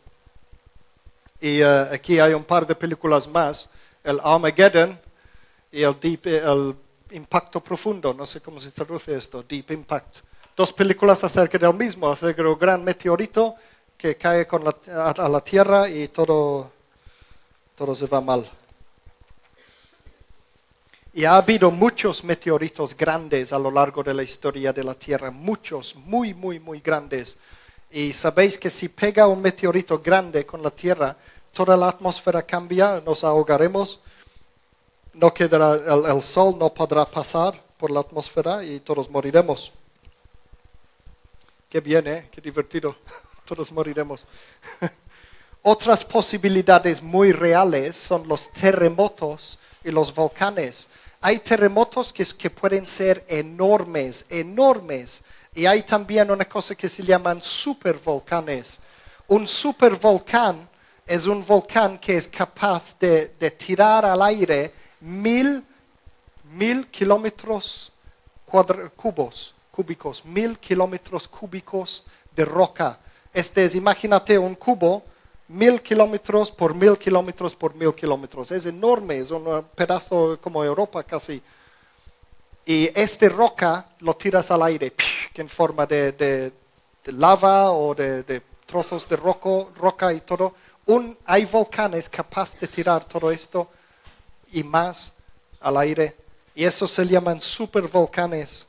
Y 1.40 1.60
eh, 1.60 1.88
aquí 1.92 2.20
hay 2.20 2.32
un 2.32 2.44
par 2.44 2.66
de 2.66 2.76
películas 2.76 3.26
más, 3.28 3.68
el 4.04 4.20
Armageddon 4.22 4.98
y 5.72 5.82
el, 5.82 5.98
Deep, 5.98 6.26
el 6.26 6.76
impacto 7.10 7.60
profundo, 7.60 8.14
no 8.14 8.24
sé 8.24 8.40
cómo 8.40 8.60
se 8.60 8.70
traduce 8.70 9.16
esto, 9.16 9.42
Deep 9.42 9.72
Impact. 9.72 10.18
Dos 10.56 10.72
películas 10.72 11.24
acerca 11.24 11.58
del 11.58 11.74
mismo, 11.74 12.08
acerca 12.08 12.42
de 12.42 12.48
un 12.48 12.58
gran 12.58 12.84
meteorito 12.84 13.56
que 13.98 14.16
cae 14.16 14.46
con 14.46 14.62
a 14.68 15.28
la 15.28 15.40
Tierra 15.40 15.88
y 15.88 16.08
todo, 16.08 16.70
todo 17.74 17.94
se 17.94 18.06
va 18.06 18.20
mal. 18.20 18.48
Y 21.12 21.24
ha 21.24 21.36
habido 21.36 21.70
muchos 21.70 22.24
meteoritos 22.24 22.96
grandes 22.96 23.52
a 23.52 23.58
lo 23.58 23.70
largo 23.70 24.02
de 24.02 24.14
la 24.14 24.22
historia 24.22 24.72
de 24.72 24.82
la 24.82 24.94
Tierra, 24.94 25.30
muchos, 25.30 25.94
muy, 25.94 26.34
muy, 26.34 26.58
muy 26.58 26.80
grandes. 26.80 27.36
Y 27.90 28.12
sabéis 28.12 28.58
que 28.58 28.68
si 28.68 28.88
pega 28.88 29.28
un 29.28 29.40
meteorito 29.40 30.00
grande 30.00 30.44
con 30.44 30.62
la 30.62 30.70
Tierra, 30.70 31.16
toda 31.52 31.76
la 31.76 31.88
atmósfera 31.88 32.42
cambia, 32.42 33.00
nos 33.00 33.22
ahogaremos, 33.22 34.00
no 35.12 35.32
quedará, 35.32 35.74
el, 36.12 36.22
sol 36.22 36.56
no 36.58 36.74
podrá 36.74 37.04
pasar 37.04 37.54
por 37.78 37.92
la 37.92 38.00
atmósfera 38.00 38.64
y 38.64 38.80
todos 38.80 39.08
moriremos. 39.08 39.72
Qué 41.68 41.80
bien, 41.80 42.06
¿eh? 42.08 42.28
Qué 42.32 42.40
divertido. 42.40 42.96
Todos 43.44 43.70
moriremos. 43.70 44.24
Otras 45.66 46.04
posibilidades 46.04 47.02
muy 47.02 47.32
reales 47.32 47.96
son 47.96 48.28
los 48.28 48.52
terremotos 48.52 49.58
y 49.82 49.90
los 49.90 50.14
volcanes. 50.14 50.88
Hay 51.22 51.38
terremotos 51.38 52.12
que, 52.12 52.22
que 52.26 52.50
pueden 52.50 52.86
ser 52.86 53.24
enormes, 53.28 54.26
enormes. 54.28 55.24
Y 55.54 55.64
hay 55.64 55.82
también 55.82 56.30
una 56.30 56.44
cosa 56.44 56.74
que 56.74 56.86
se 56.86 57.02
llaman 57.02 57.42
supervolcanes. 57.42 58.78
Un 59.26 59.48
supervolcán 59.48 60.68
es 61.06 61.26
un 61.26 61.42
volcán 61.42 61.98
que 61.98 62.18
es 62.18 62.28
capaz 62.28 62.98
de, 62.98 63.28
tirar 63.56 64.04
al 64.04 64.20
aire 64.20 64.70
mil, 65.00 65.64
mil 66.52 66.88
kilómetros 66.88 67.90
cubos, 68.96 69.54
cúbicos, 69.70 70.26
mil 70.26 70.58
kilómetros 70.58 71.26
cúbicos 71.26 72.04
de 72.36 72.44
roca. 72.44 72.98
Este 73.32 73.64
es, 73.64 73.74
imagínate 73.74 74.38
un 74.38 74.54
cubo, 74.54 75.02
mil 75.48 75.80
kilómetros 75.82 76.50
por 76.50 76.74
mil 76.74 76.96
kilómetros 76.96 77.54
por 77.54 77.74
mil 77.74 77.94
kilómetros. 77.94 78.50
Es 78.50 78.66
enorme, 78.66 79.18
es 79.18 79.30
un 79.30 79.64
pedazo 79.74 80.38
como 80.40 80.64
Europa 80.64 81.02
casi. 81.02 81.42
Y 82.66 82.90
este 82.98 83.28
roca 83.28 83.86
lo 84.00 84.14
tiras 84.14 84.50
al 84.50 84.62
aire, 84.62 84.94
en 85.34 85.48
forma 85.48 85.84
de, 85.86 86.12
de- 86.12 86.52
de 87.04 87.12
lava 87.12 87.70
o 87.72 87.94
de, 87.94 88.22
de 88.22 88.40
trozos 88.64 89.06
de 89.06 89.16
roco, 89.16 89.70
roca 89.76 90.10
y 90.14 90.22
todo. 90.22 90.54
Un, 90.86 91.16
hay 91.26 91.44
volcanes 91.44 92.08
capaces 92.08 92.58
de 92.60 92.68
tirar 92.68 93.04
todo 93.04 93.30
esto 93.30 93.68
y 94.52 94.62
más 94.62 95.14
al 95.60 95.76
aire. 95.76 96.16
Y 96.54 96.64
eso 96.64 96.86
se 96.86 97.06
llaman 97.06 97.40
supervolcanes. 97.42 98.66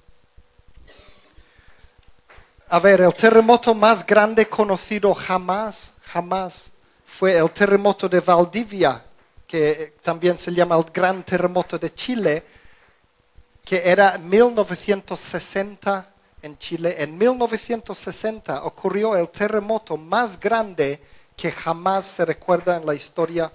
A 2.75 2.79
ver, 2.82 3.00
el 3.00 3.13
terremoto 3.13 3.74
más 3.74 4.05
grande 4.05 4.50
conocido 4.50 5.13
jamás, 5.13 5.94
jamás, 6.08 6.72
fue 7.05 7.38
el 7.38 7.50
terremoto 7.51 8.10
de 8.10 8.20
Valdivia, 8.20 9.01
que 9.48 9.94
también 10.01 10.38
se 10.38 10.53
llama 10.53 10.75
el 10.75 10.84
gran 10.94 11.24
terremoto 11.24 11.79
de 11.79 11.94
Chile, 11.94 12.44
que 13.63 13.82
era 13.89 14.17
1960 14.17 16.09
en 16.42 16.57
Chile. 16.57 16.98
En 16.98 17.18
1960 17.18 18.66
ocurrió 18.66 19.16
el 19.16 19.29
terremoto 19.29 19.96
más 19.96 20.38
grande 20.38 21.01
que 21.38 21.53
jamás 21.53 22.05
se 22.05 22.25
recuerda 22.25 22.75
en 22.75 22.85
la 22.85 22.94
historia. 22.94 23.53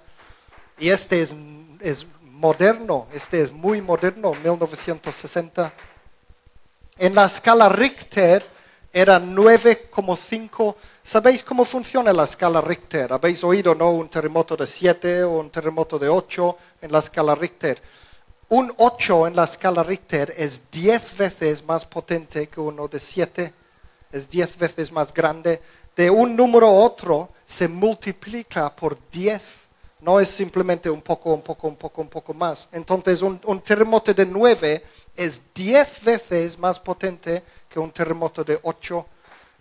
Y 0.79 0.89
este 0.89 1.21
es, 1.21 1.35
es 1.79 2.07
moderno, 2.23 3.05
este 3.13 3.43
es 3.43 3.51
muy 3.51 3.83
moderno, 3.83 4.31
1960. 4.43 5.71
En 6.97 7.13
la 7.13 7.25
escala 7.25 7.69
Richter 7.69 8.60
era 8.93 9.19
9,5. 9.19 10.75
¿Sabéis 11.03 11.43
cómo 11.43 11.63
funciona 11.65 12.11
la 12.11 12.25
escala 12.25 12.61
Richter? 12.61 13.13
¿Habéis 13.13 13.43
oído, 13.43 13.73
no? 13.73 13.91
Un 13.91 14.09
terremoto 14.09 14.57
de 14.57 14.67
7 14.67 15.23
o 15.23 15.39
un 15.39 15.49
terremoto 15.49 15.97
de 15.97 16.09
8 16.09 16.57
en 16.81 16.91
la 16.91 16.99
escala 16.99 17.35
Richter. 17.35 17.81
Un 18.49 18.71
8 18.77 19.27
en 19.27 19.35
la 19.35 19.45
escala 19.45 19.81
Richter 19.83 20.33
es 20.35 20.69
10 20.69 21.17
veces 21.17 21.65
más 21.65 21.85
potente 21.85 22.47
que 22.47 22.59
uno 22.59 22.87
de 22.87 22.99
7, 22.99 23.53
es 24.11 24.29
10 24.29 24.57
veces 24.57 24.91
más 24.91 25.13
grande. 25.13 25.61
De 25.95 26.09
un 26.09 26.35
número 26.35 26.67
a 26.67 26.71
otro 26.71 27.29
se 27.45 27.67
multiplica 27.67 28.75
por 28.75 28.97
10. 29.11 29.41
No 30.01 30.19
es 30.19 30.29
simplemente 30.29 30.89
un 30.89 31.01
poco, 31.01 31.33
un 31.33 31.43
poco, 31.43 31.67
un 31.67 31.75
poco, 31.75 32.01
un 32.01 32.09
poco 32.09 32.33
más. 32.33 32.67
Entonces, 32.73 33.21
un, 33.21 33.39
un 33.45 33.61
terremoto 33.61 34.13
de 34.13 34.25
9 34.25 34.83
es 35.15 35.53
10 35.53 36.03
veces 36.03 36.57
más 36.57 36.79
potente 36.79 37.43
que 37.69 37.79
un 37.79 37.91
terremoto 37.91 38.43
de 38.43 38.59
8. 38.63 39.05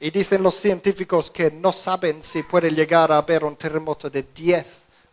Y 0.00 0.10
dicen 0.10 0.42
los 0.42 0.54
científicos 0.54 1.30
que 1.30 1.50
no 1.50 1.72
saben 1.72 2.22
si 2.22 2.42
puede 2.42 2.70
llegar 2.70 3.12
a 3.12 3.18
haber 3.18 3.44
un 3.44 3.56
terremoto 3.56 4.08
de 4.08 4.22
10 4.34 4.66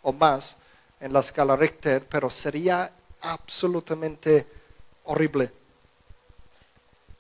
o 0.03 0.13
más 0.13 0.57
en 0.99 1.13
la 1.13 1.19
escala 1.19 1.55
Richter, 1.55 2.05
pero 2.09 2.29
sería 2.29 2.89
absolutamente 3.21 4.47
horrible. 5.05 5.51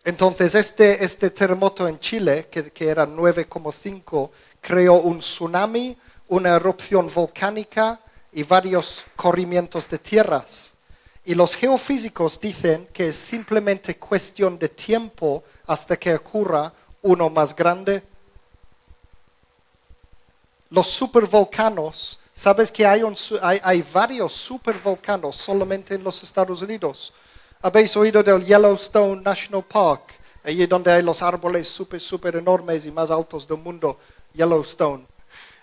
Entonces, 0.03 0.55
este, 0.55 1.03
este 1.03 1.31
terremoto 1.31 1.87
en 1.87 1.99
Chile, 1.99 2.47
que, 2.49 2.71
que 2.71 2.87
era 2.87 3.05
9,5, 3.05 4.29
creó 4.61 4.93
un 4.95 5.19
tsunami, 5.19 5.97
una 6.29 6.55
erupción 6.55 7.11
volcánica 7.13 7.99
y 8.31 8.43
varios 8.43 9.03
corrimientos 9.17 9.89
de 9.89 9.99
tierras. 9.99 10.76
Y 11.27 11.35
los 11.35 11.57
geofísicos 11.57 12.39
dicen 12.39 12.87
que 12.93 13.09
es 13.09 13.17
simplemente 13.17 13.97
cuestión 13.97 14.57
de 14.57 14.69
tiempo 14.69 15.43
hasta 15.65 15.97
que 15.97 16.15
ocurra 16.15 16.71
uno 17.01 17.29
más 17.29 17.53
grande. 17.53 18.01
Los 20.69 20.87
supervolcanos, 20.87 22.17
sabes 22.33 22.71
que 22.71 22.85
hay, 22.85 23.83
varios 23.91 24.31
supervolcanos 24.31 25.35
solamente 25.35 25.95
en 25.95 26.03
los 26.05 26.23
Estados 26.23 26.61
Unidos. 26.61 27.13
¿Habéis 27.61 27.97
oído 27.97 28.23
del 28.23 28.45
Yellowstone 28.45 29.21
National 29.21 29.65
Park? 29.65 30.13
Allí 30.45 30.65
donde 30.65 30.93
hay 30.93 31.01
los 31.01 31.21
árboles 31.21 31.67
súper, 31.67 31.99
súper 31.99 32.37
enormes 32.37 32.85
y 32.85 32.91
más 32.91 33.11
altos 33.11 33.45
del 33.45 33.57
mundo, 33.57 33.99
Yellowstone. 34.33 35.05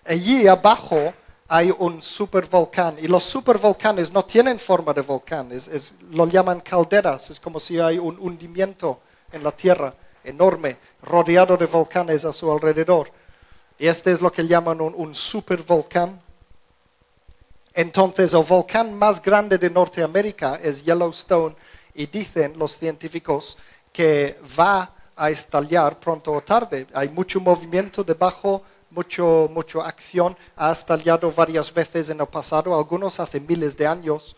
Allí 0.04 0.46
abajo 0.46 1.14
hay 1.48 1.74
un 1.78 2.02
supervolcán 2.02 2.96
y 3.00 3.06
los 3.06 3.24
supervolcanes 3.24 4.12
no 4.12 4.24
tienen 4.24 4.58
forma 4.58 4.92
de 4.92 5.02
volcán, 5.02 5.52
es- 5.52 5.92
lo 6.10 6.26
llaman 6.26 6.60
calderas, 6.60 7.30
es 7.30 7.38
como 7.40 7.60
si 7.60 7.78
hay 7.78 7.98
un 7.98 8.18
hundimiento 8.18 9.00
en 9.32 9.42
la 9.42 9.52
tierra 9.52 9.94
enorme, 10.24 10.78
rodeado 11.02 11.56
de 11.56 11.66
volcanes 11.66 12.24
a 12.24 12.32
su 12.32 12.50
alrededor. 12.50 13.10
Y 13.78 13.86
este 13.86 14.12
es 14.12 14.20
lo 14.20 14.30
que 14.32 14.46
llaman 14.46 14.80
un, 14.80 14.94
un 14.96 15.14
supervolcán. 15.14 16.20
Entonces, 17.74 18.32
el 18.32 18.44
volcán 18.44 18.94
más 18.94 19.20
grande 19.20 19.58
de 19.58 19.68
Norteamérica 19.68 20.56
es 20.62 20.84
Yellowstone 20.84 21.56
y 21.94 22.06
dicen 22.06 22.56
los 22.56 22.78
científicos 22.78 23.58
que 23.92 24.38
va 24.58 24.92
a 25.16 25.30
estallar 25.30 25.98
pronto 25.98 26.32
o 26.32 26.40
tarde. 26.40 26.86
Hay 26.94 27.08
mucho 27.08 27.40
movimiento 27.40 28.02
debajo, 28.04 28.62
mucho, 28.94 29.50
mucho 29.52 29.82
acción. 29.82 30.36
Ha 30.56 30.72
estallado 30.72 31.30
varias 31.32 31.72
veces 31.72 32.08
en 32.08 32.20
el 32.20 32.26
pasado, 32.26 32.74
algunos 32.74 33.18
hace 33.20 33.40
miles 33.40 33.76
de 33.76 33.86
años. 33.86 34.36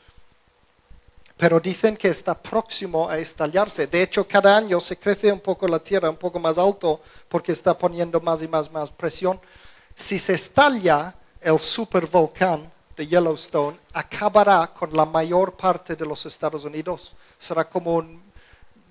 Pero 1.36 1.60
dicen 1.60 1.96
que 1.96 2.08
está 2.08 2.34
próximo 2.34 3.08
a 3.08 3.18
estallarse. 3.18 3.86
De 3.86 4.02
hecho, 4.02 4.26
cada 4.26 4.56
año 4.56 4.80
se 4.80 4.98
crece 4.98 5.30
un 5.30 5.40
poco 5.40 5.68
la 5.68 5.78
tierra, 5.78 6.08
un 6.08 6.16
poco 6.16 6.38
más 6.38 6.56
alto, 6.56 7.00
porque 7.28 7.52
está 7.52 7.76
poniendo 7.76 8.20
más 8.20 8.42
y 8.42 8.48
más, 8.48 8.72
más 8.72 8.90
presión. 8.90 9.38
Si 9.94 10.18
se 10.18 10.34
estalla 10.34 11.14
el 11.40 11.58
supervolcán 11.58 12.72
de 12.96 13.06
Yellowstone, 13.06 13.78
acabará 13.92 14.66
con 14.68 14.90
la 14.94 15.04
mayor 15.04 15.52
parte 15.54 15.94
de 15.94 16.06
los 16.06 16.24
Estados 16.24 16.64
Unidos. 16.64 17.14
Será 17.38 17.68
como 17.68 17.96
un 17.96 18.25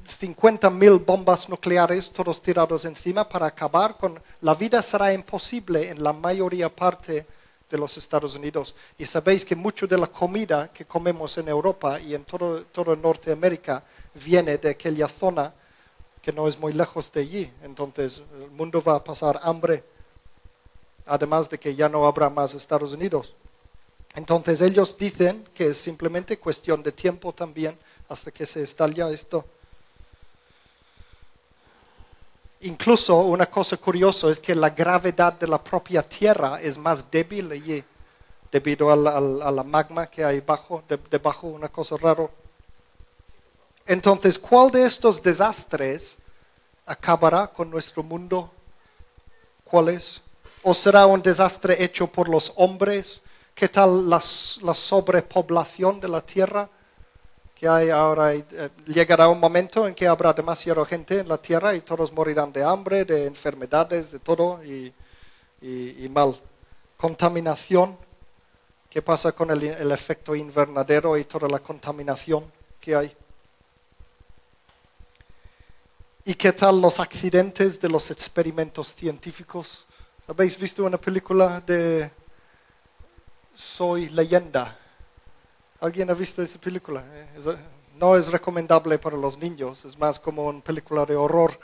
50 0.08 0.70
mil 0.70 1.00
bombas 1.00 1.50
nucleares 1.50 2.12
todos 2.12 2.42
tirados 2.42 2.86
encima 2.86 3.28
para 3.28 3.48
acabar 3.48 3.98
con 3.98 4.22
la 4.42 4.54
vida 4.54 4.82
será 4.82 5.14
imposible 5.14 5.90
en 5.90 6.04
la 6.04 6.14
mayoría 6.14 6.70
parte 6.70 7.26
de 7.70 7.78
los 7.78 7.98
Estados 7.98 8.36
Unidos. 8.36 8.76
Y 8.98 9.06
sabéis 9.06 9.44
que 9.46 9.56
mucho 9.56 9.88
de 9.88 9.98
la 9.98 10.08
comida 10.08 10.72
que 10.72 10.86
comemos 10.86 11.38
en 11.38 11.48
Europa 11.48 12.00
y 12.00 12.14
en 12.14 12.24
todo, 12.24 12.64
todo 12.66 12.96
Norteamérica 12.96 13.84
viene 14.14 14.58
de 14.58 14.70
aquella 14.70 15.08
zona 15.08 15.54
que 16.22 16.32
no 16.32 16.48
es 16.48 16.58
muy 16.60 16.74
lejos 16.74 17.12
de 17.12 17.22
allí. 17.22 17.52
Entonces 17.64 18.22
el 18.40 18.52
mundo 18.52 18.82
va 18.82 18.96
a 18.96 19.04
pasar 19.04 19.40
hambre, 19.44 19.84
además 21.06 21.50
de 21.50 21.60
que 21.60 21.76
ya 21.76 21.90
no 21.90 22.06
habrá 22.06 22.30
más 22.30 22.54
Estados 22.54 22.94
Unidos. 22.94 23.34
Entonces 24.16 24.62
ellos 24.62 24.98
dicen 24.98 25.46
que 25.54 25.66
es 25.66 25.78
simplemente 25.78 26.40
cuestión 26.40 26.82
de 26.82 26.92
tiempo 26.92 27.34
también 27.34 27.78
hasta 28.08 28.32
que 28.32 28.46
se 28.46 28.64
estalla 28.64 29.10
esto. 29.12 29.46
Incluso 32.66 33.18
una 33.18 33.46
cosa 33.46 33.78
curiosa 33.78 34.32
es 34.32 34.40
que 34.40 34.56
la 34.56 34.72
gravedad 34.72 35.34
de 35.34 35.48
la 35.48 35.64
propia 35.64 36.02
Tierra 36.02 36.60
es 36.60 36.80
más 36.80 37.12
débil 37.12 37.52
allí, 37.52 37.84
debido 38.52 38.92
a 38.92 38.96
la 39.52 39.64
magma 39.64 40.08
que 40.08 40.24
hay 40.26 40.40
bajo, 40.40 40.82
de- 40.90 40.98
debajo, 41.12 41.46
una 41.46 41.70
cosa 41.70 41.96
rara. 41.96 42.28
Entonces, 43.86 44.40
¿cuál 44.40 44.72
de 44.72 44.84
estos 44.84 45.22
desastres 45.22 46.18
acabará 46.88 47.46
con 47.46 47.70
nuestro 47.70 48.02
mundo? 48.02 48.50
¿Cuál 49.64 49.90
es? 49.90 50.20
¿O 50.64 50.74
será 50.74 51.06
un 51.06 51.22
desastre 51.22 51.84
hecho 51.84 52.08
por 52.08 52.28
los 52.28 52.52
hombres? 52.56 53.22
¿Qué 53.54 53.70
tal 53.70 54.10
la 54.10 54.20
sobrepoblación 54.74 56.00
de 56.00 56.08
la 56.08 56.22
tierra? 56.22 56.68
Que 57.56 57.68
hay 57.68 57.90
ahora 57.90 58.34
eh, 58.36 58.44
llegará 58.86 59.30
un 59.30 59.40
momento 59.40 59.88
en 59.88 59.96
que 59.96 60.08
habrá 60.08 60.34
demasiada 60.34 60.86
gente 60.86 61.20
en 61.20 61.30
la 61.30 61.38
tierra 61.38 61.74
y 61.74 61.82
todos 61.82 62.12
morirán 62.12 62.52
de 62.52 62.64
hambre, 62.64 63.06
de 63.06 63.26
enfermedades, 63.28 64.12
de 64.12 64.20
todo 64.20 64.64
y, 64.64 64.94
y- 65.62 66.06
y 66.06 66.10
mal. 66.10 66.40
Contaminación. 66.98 67.98
¿Qué 68.90 69.02
pasa 69.02 69.32
con 69.34 69.52
el, 69.52 69.64
el 69.64 69.92
efecto 69.92 70.36
invernadero 70.36 71.18
y 71.18 71.26
toda 71.26 71.48
la 71.50 71.60
contaminación 71.60 72.46
que 72.80 72.96
hay? 72.96 73.16
¿Y 76.26 76.34
qué 76.36 76.52
tal 76.52 76.82
los 76.82 77.00
accidentes 77.00 77.80
de 77.80 77.88
los 77.90 78.10
experimentos 78.12 78.96
científicos? 78.96 79.86
¿Habéis 80.28 80.58
visto 80.58 80.84
una 80.84 80.98
película 80.98 81.62
de 81.62 82.10
Soy 83.56 84.10
leyenda? 84.10 84.78
¿Alguien 85.80 86.10
ha 86.10 86.14
visto 86.14 86.42
esa 86.42 86.60
película? 86.60 87.04
Eh, 87.14 87.58
No 87.98 88.18
es 88.18 88.28
recomendable 88.28 88.98
para 88.98 89.16
los 89.16 89.38
niños, 89.38 89.86
es 89.86 89.98
más 89.98 90.20
como 90.20 90.48
una 90.48 90.62
película 90.62 91.06
de 91.06 91.16
horror. 91.16 91.58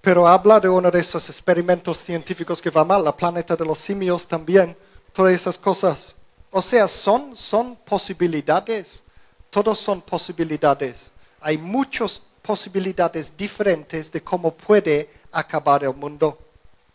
Pero 0.00 0.26
habla 0.26 0.58
de 0.58 0.68
uno 0.68 0.90
de 0.90 1.00
esos 1.00 1.28
experimentos 1.28 1.98
científicos 1.98 2.60
que 2.60 2.70
va 2.70 2.84
mal, 2.84 3.04
la 3.04 3.16
planeta 3.16 3.54
de 3.54 3.64
los 3.64 3.78
simios 3.78 4.26
también, 4.26 4.76
todas 5.12 5.32
esas 5.32 5.58
cosas. 5.58 6.16
O 6.50 6.60
sea, 6.60 6.88
son, 6.88 7.36
son 7.36 7.76
posibilidades, 7.76 9.02
todos 9.50 9.78
son 9.78 10.00
posibilidades. 10.00 11.12
Hay 11.40 11.56
muchas 11.56 12.22
posibilidades 12.42 13.36
diferentes 13.36 14.10
de 14.10 14.22
cómo 14.22 14.52
puede 14.52 15.08
acabar 15.30 15.84
el 15.84 15.94
mundo. 15.94 16.36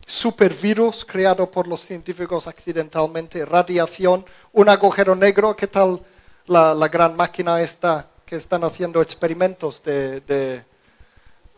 Supervirus 0.06 1.04
creado 1.04 1.50
por 1.50 1.68
los 1.68 1.82
científicos 1.82 2.48
accidentalmente, 2.48 3.44
radiación, 3.44 4.24
un 4.54 4.70
agujero 4.70 5.16
negro, 5.16 5.56
¿qué 5.56 5.66
tal 5.68 6.00
la, 6.46 6.76
gran 6.88 7.16
máquina 7.16 7.60
esta 7.60 8.08
que 8.24 8.36
están 8.36 8.64
haciendo 8.64 9.02
experimentos 9.02 9.82
de, 9.84 10.22
de 10.22 10.64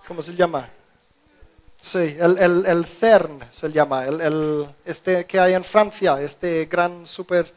¿cómo 0.07 0.21
se 0.21 0.33
llama? 0.33 0.69
Sí, 1.79 2.15
el, 2.19 2.38
el, 2.38 2.65
el 2.65 2.86
CERN 2.86 3.39
se 3.51 3.69
llama, 3.71 4.05
el, 4.05 4.21
el- 4.21 4.67
este 4.86 5.25
que 5.25 5.39
hay 5.39 5.53
en 5.53 5.63
Francia, 5.65 6.21
este 6.21 6.65
gran 6.65 7.05
super 7.05 7.53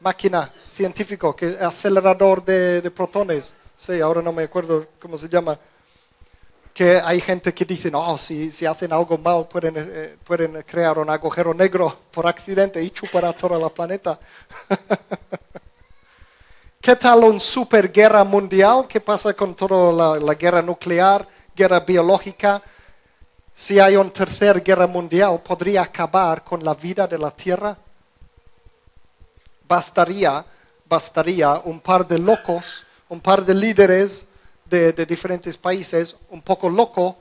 máquina 0.00 0.52
científico, 0.74 1.34
que 1.36 1.56
acelerador 1.60 2.44
de, 2.44 2.82
de 2.82 2.90
protones. 2.90 3.52
Sí, 3.78 4.00
ahora 4.00 4.20
no 4.22 4.32
me 4.32 4.42
acuerdo 4.42 4.86
cómo 5.00 5.16
se 5.16 5.28
llama. 5.28 5.58
Que 6.76 7.00
hay 7.02 7.22
gente 7.22 7.54
que 7.54 7.64
dice, 7.64 7.90
no, 7.90 8.18
si, 8.18 8.52
si 8.52 8.66
hacen 8.66 8.92
algo 8.92 9.16
mal 9.16 9.48
pueden, 9.48 9.76
eh, 9.78 10.18
pueden 10.22 10.62
crear 10.62 10.98
un 10.98 11.08
agujero 11.08 11.54
negro 11.54 12.00
por 12.10 12.26
accidente 12.26 12.82
y 12.82 12.90
chupar 12.90 13.24
a 13.24 13.32
toda 13.32 13.58
la 13.58 13.70
planeta. 13.70 14.18
¿Qué 16.82 16.94
tal 16.96 17.24
un 17.24 17.40
superguerra 17.40 18.24
mundial? 18.24 18.84
¿Qué 18.86 19.00
pasa 19.00 19.32
con 19.32 19.54
toda 19.54 19.90
la, 19.90 20.20
la 20.22 20.34
guerra 20.34 20.60
nuclear, 20.60 21.26
guerra 21.56 21.80
biológica? 21.80 22.60
Si 23.54 23.80
hay 23.80 23.96
una 23.96 24.12
tercera 24.12 24.60
guerra 24.60 24.86
mundial, 24.86 25.40
¿podría 25.42 25.80
acabar 25.80 26.44
con 26.44 26.62
la 26.62 26.74
vida 26.74 27.06
de 27.06 27.16
la 27.16 27.30
Tierra? 27.30 27.74
Bastaría, 29.66 30.44
bastaría 30.86 31.58
un 31.64 31.80
par 31.80 32.06
de 32.06 32.18
locos, 32.18 32.84
un 33.08 33.18
par 33.18 33.46
de 33.46 33.54
líderes 33.54 34.26
de, 34.68 34.92
de 34.92 35.06
diferentes 35.06 35.56
países, 35.56 36.16
un 36.30 36.42
poco 36.42 36.68
loco, 36.68 37.16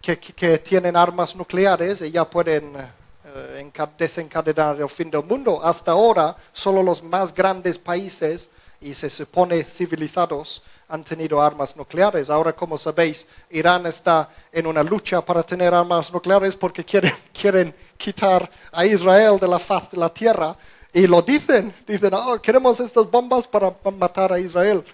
que, 0.00 0.18
que- 0.18 0.32
que 0.32 0.58
tienen 0.58 0.96
armas 0.96 1.36
nucleares 1.36 2.00
y 2.02 2.10
ya 2.10 2.28
pueden 2.28 2.72
eh, 2.76 3.62
enca- 3.72 3.90
desencadenar 3.96 4.80
el 4.80 4.88
fin 4.88 5.10
del 5.10 5.24
mundo. 5.24 5.60
Hasta 5.64 5.92
ahora, 5.92 6.36
solo 6.52 6.82
los 6.82 7.02
más 7.02 7.32
grandes 7.34 7.78
países, 7.78 8.50
y 8.80 8.94
se 8.94 9.08
supone 9.08 9.62
civilizados, 9.62 10.62
han 10.88 11.04
tenido 11.04 11.40
armas 11.40 11.76
nucleares. 11.76 12.28
Ahora, 12.28 12.52
como 12.52 12.76
sabéis, 12.76 13.26
Irán 13.50 13.86
está 13.86 14.28
en 14.50 14.66
una 14.66 14.82
lucha 14.82 15.20
para 15.24 15.42
tener 15.44 15.72
armas 15.72 16.12
nucleares 16.12 16.56
porque 16.56 16.84
quieren, 16.84 17.14
quieren 17.32 17.74
quitar 17.96 18.50
a 18.72 18.84
Israel 18.84 19.38
de 19.40 19.46
la 19.48 19.58
faz 19.60 19.88
de 19.90 19.98
la 19.98 20.08
tierra. 20.12 20.56
Y 20.92 21.06
lo 21.06 21.22
dicen, 21.22 21.72
dicen, 21.86 22.12
"Oh, 22.12 22.38
queremos 22.42 22.78
estas 22.80 23.08
bombas 23.10 23.46
para 23.46 23.72
matar 23.96 24.32
a 24.32 24.38
Israel. 24.38 24.84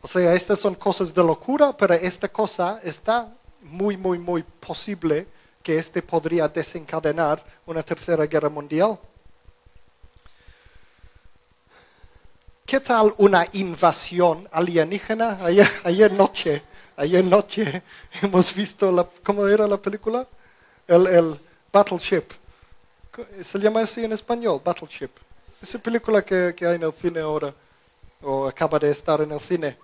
O 0.00 0.06
sea, 0.06 0.32
estas 0.34 0.60
son 0.60 0.74
cosas 0.74 1.12
de 1.12 1.22
locura, 1.22 1.76
pero 1.76 1.94
esta 1.94 2.28
cosa 2.28 2.80
está 2.84 3.32
muy, 3.62 3.96
muy, 3.96 4.18
muy 4.18 4.42
posible 4.42 5.26
que 5.62 5.76
este 5.76 6.02
podría 6.02 6.48
desencadenar 6.48 7.44
una 7.66 7.82
tercera 7.82 8.24
guerra 8.26 8.48
mundial. 8.48 8.98
¿Qué 12.64 12.78
tal 12.80 13.12
una 13.18 13.46
invasión 13.52 14.46
alienígena? 14.52 15.38
Ayer, 15.84 16.12
noche, 16.12 16.62
ayer 16.96 17.24
noche 17.24 17.82
hemos 18.22 18.54
visto, 18.54 18.92
la, 18.92 19.08
¿cómo 19.24 19.48
era 19.48 19.66
la 19.66 19.78
película? 19.78 20.26
El, 20.86 21.06
el 21.06 21.40
Battleship. 21.72 22.24
¿Se 23.42 23.58
llama 23.58 23.80
así 23.80 24.04
en 24.04 24.12
español? 24.12 24.60
Battleship. 24.64 25.10
Esa 25.60 25.78
película 25.80 26.22
que, 26.22 26.54
que 26.56 26.66
hay 26.66 26.76
en 26.76 26.84
el 26.84 26.92
cine 26.92 27.20
ahora, 27.20 27.52
o 28.22 28.46
acaba 28.46 28.78
de 28.78 28.90
estar 28.90 29.20
en 29.22 29.32
el 29.32 29.40
cine 29.40 29.76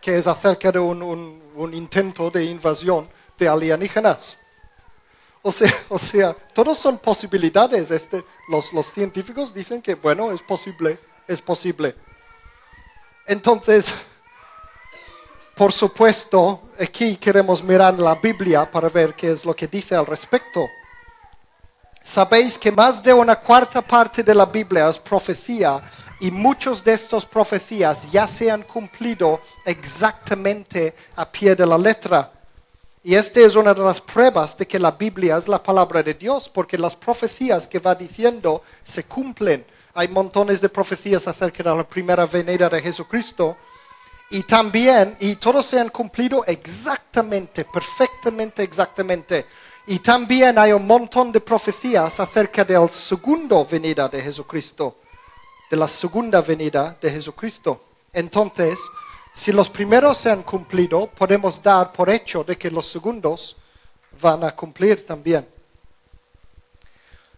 que 0.00 0.16
es 0.18 0.26
acerca 0.26 0.70
de 0.72 0.78
un, 0.78 1.02
un- 1.02 1.42
un 1.54 1.74
intento 1.74 2.30
de 2.30 2.44
invasión 2.44 3.08
de 3.38 3.48
alienígenas. 3.48 4.38
O 5.42 5.50
sea, 5.52 5.72
o 5.88 5.98
sea 5.98 6.34
todos 6.52 6.78
son 6.78 6.98
posibilidades. 6.98 7.90
Este, 7.90 8.24
los, 8.48 8.72
los 8.72 8.86
científicos 8.92 9.52
dicen 9.52 9.82
que, 9.82 9.94
bueno, 9.94 10.30
es 10.32 10.42
posible, 10.42 10.98
es 11.26 11.40
posible. 11.40 11.94
Entonces, 13.26 13.94
por 15.54 15.72
supuesto, 15.72 16.70
aquí 16.80 17.16
queremos 17.16 17.62
mirar 17.62 17.98
la 17.98 18.14
Biblia 18.14 18.70
para 18.70 18.88
ver 18.88 19.14
qué 19.14 19.32
es 19.32 19.44
lo 19.44 19.54
que 19.54 19.66
dice 19.66 19.94
al 19.96 20.06
respecto. 20.06 20.64
Sabéis 22.00 22.56
que 22.58 22.70
más 22.72 23.02
de 23.02 23.12
una 23.12 23.36
cuarta 23.36 23.82
parte 23.82 24.22
de 24.22 24.34
la 24.34 24.46
Biblia 24.46 24.88
es 24.88 24.98
profecía 24.98 25.82
y 26.20 26.30
muchos 26.30 26.82
de 26.82 26.92
estas 26.92 27.24
profecías 27.24 28.10
ya 28.10 28.26
se 28.26 28.50
han 28.50 28.62
cumplido 28.62 29.40
exactamente 29.64 30.94
a 31.16 31.30
pie 31.30 31.54
de 31.54 31.66
la 31.66 31.78
letra. 31.78 32.32
Y 33.04 33.14
esta 33.14 33.40
es 33.40 33.54
una 33.54 33.72
de 33.72 33.82
las 33.82 34.00
pruebas 34.00 34.56
de 34.58 34.66
que 34.66 34.78
la 34.78 34.90
Biblia 34.90 35.36
es 35.36 35.46
la 35.48 35.62
palabra 35.62 36.02
de 36.02 36.14
Dios, 36.14 36.48
porque 36.48 36.76
las 36.76 36.96
profecías 36.96 37.66
que 37.66 37.78
va 37.78 37.94
diciendo 37.94 38.62
se 38.82 39.04
cumplen. 39.04 39.64
Hay 39.94 40.08
montones 40.08 40.60
de 40.60 40.68
profecías 40.68 41.26
acerca 41.28 41.62
de 41.62 41.76
la 41.76 41.88
primera 41.88 42.26
venida 42.26 42.68
de 42.68 42.82
Jesucristo. 42.82 43.56
Y 44.30 44.42
también, 44.42 45.16
y 45.20 45.36
todos 45.36 45.64
se 45.64 45.80
han 45.80 45.88
cumplido 45.88 46.44
exactamente, 46.44 47.64
perfectamente, 47.64 48.62
exactamente. 48.62 49.46
Y 49.86 50.00
también 50.00 50.58
hay 50.58 50.72
un 50.72 50.86
montón 50.86 51.32
de 51.32 51.40
profecías 51.40 52.20
acerca 52.20 52.62
de 52.64 52.74
la 52.74 52.88
segunda 52.88 53.64
venida 53.64 54.06
de 54.08 54.20
Jesucristo, 54.20 54.98
de 55.70 55.76
la 55.76 55.88
segunda 55.88 56.40
venida 56.40 56.96
de 57.00 57.10
Jesucristo. 57.10 57.78
Entonces, 58.12 58.78
si 59.34 59.52
los 59.52 59.68
primeros 59.68 60.18
se 60.18 60.30
han 60.30 60.42
cumplido, 60.42 61.06
podemos 61.06 61.62
dar 61.62 61.92
por 61.92 62.10
hecho 62.10 62.42
de 62.42 62.56
que 62.56 62.70
los 62.70 62.86
segundos 62.86 63.56
van 64.20 64.42
a 64.44 64.54
cumplir 64.54 65.04
también. 65.06 65.46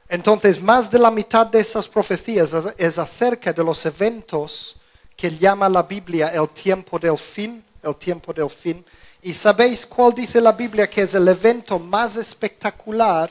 Entonces, 0.08 0.60
más 0.60 0.90
de 0.90 0.98
la 0.98 1.10
mitad 1.10 1.46
de 1.46 1.60
esas 1.60 1.86
profecías 1.86 2.52
es- 2.78 2.98
acerca 2.98 3.52
de 3.52 3.62
los 3.62 3.84
eventos 3.86 4.76
que 5.16 5.30
llama 5.30 5.68
la 5.68 5.82
Biblia 5.82 6.28
el 6.28 6.48
tiempo 6.48 6.98
del 6.98 7.18
fin, 7.18 7.64
el 7.82 7.94
tiempo 7.96 8.32
del 8.32 8.50
fin. 8.50 8.84
¿Y 9.22 9.34
sabéis 9.34 9.84
cuál 9.84 10.14
dice 10.14 10.40
la 10.40 10.52
Biblia 10.52 10.88
que 10.88 11.02
es 11.02 11.14
el 11.14 11.28
evento 11.28 11.78
más 11.78 12.16
espectacular 12.16 13.30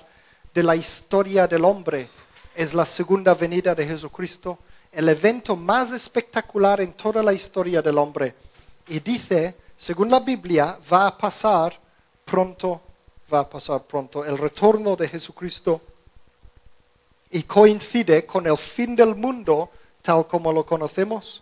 de 0.53 0.63
la 0.63 0.75
historia 0.75 1.47
del 1.47 1.65
hombre? 1.65 2.07
Es 2.55 2.73
la 2.73 2.85
segunda 2.85 3.33
venida 3.33 3.73
de 3.73 3.85
Jesucristo, 3.87 4.59
el 4.91 5.09
evento 5.09 5.55
más 5.55 5.91
espectacular 5.91 6.81
en 6.81 6.93
toda 6.93 7.21
la 7.21 7.33
historia 7.33 7.81
del 7.81 7.97
hombre. 7.97 8.35
Y 8.87 8.99
dice, 8.99 9.55
según 9.77 10.09
la 10.09 10.19
Biblia, 10.19 10.77
va 10.91 11.07
a 11.07 11.17
pasar 11.17 11.79
pronto, 12.25 12.81
va 13.31 13.41
a 13.41 13.49
pasar 13.49 13.83
pronto 13.83 14.25
el 14.25 14.37
retorno 14.37 14.95
de 14.95 15.07
Jesucristo 15.07 15.81
y 17.31 17.43
coincide 17.43 18.25
con 18.25 18.47
el 18.47 18.57
fin 18.57 18.95
del 18.95 19.15
mundo 19.15 19.69
tal 20.01 20.27
como 20.27 20.51
lo 20.51 20.65
conocemos. 20.65 21.41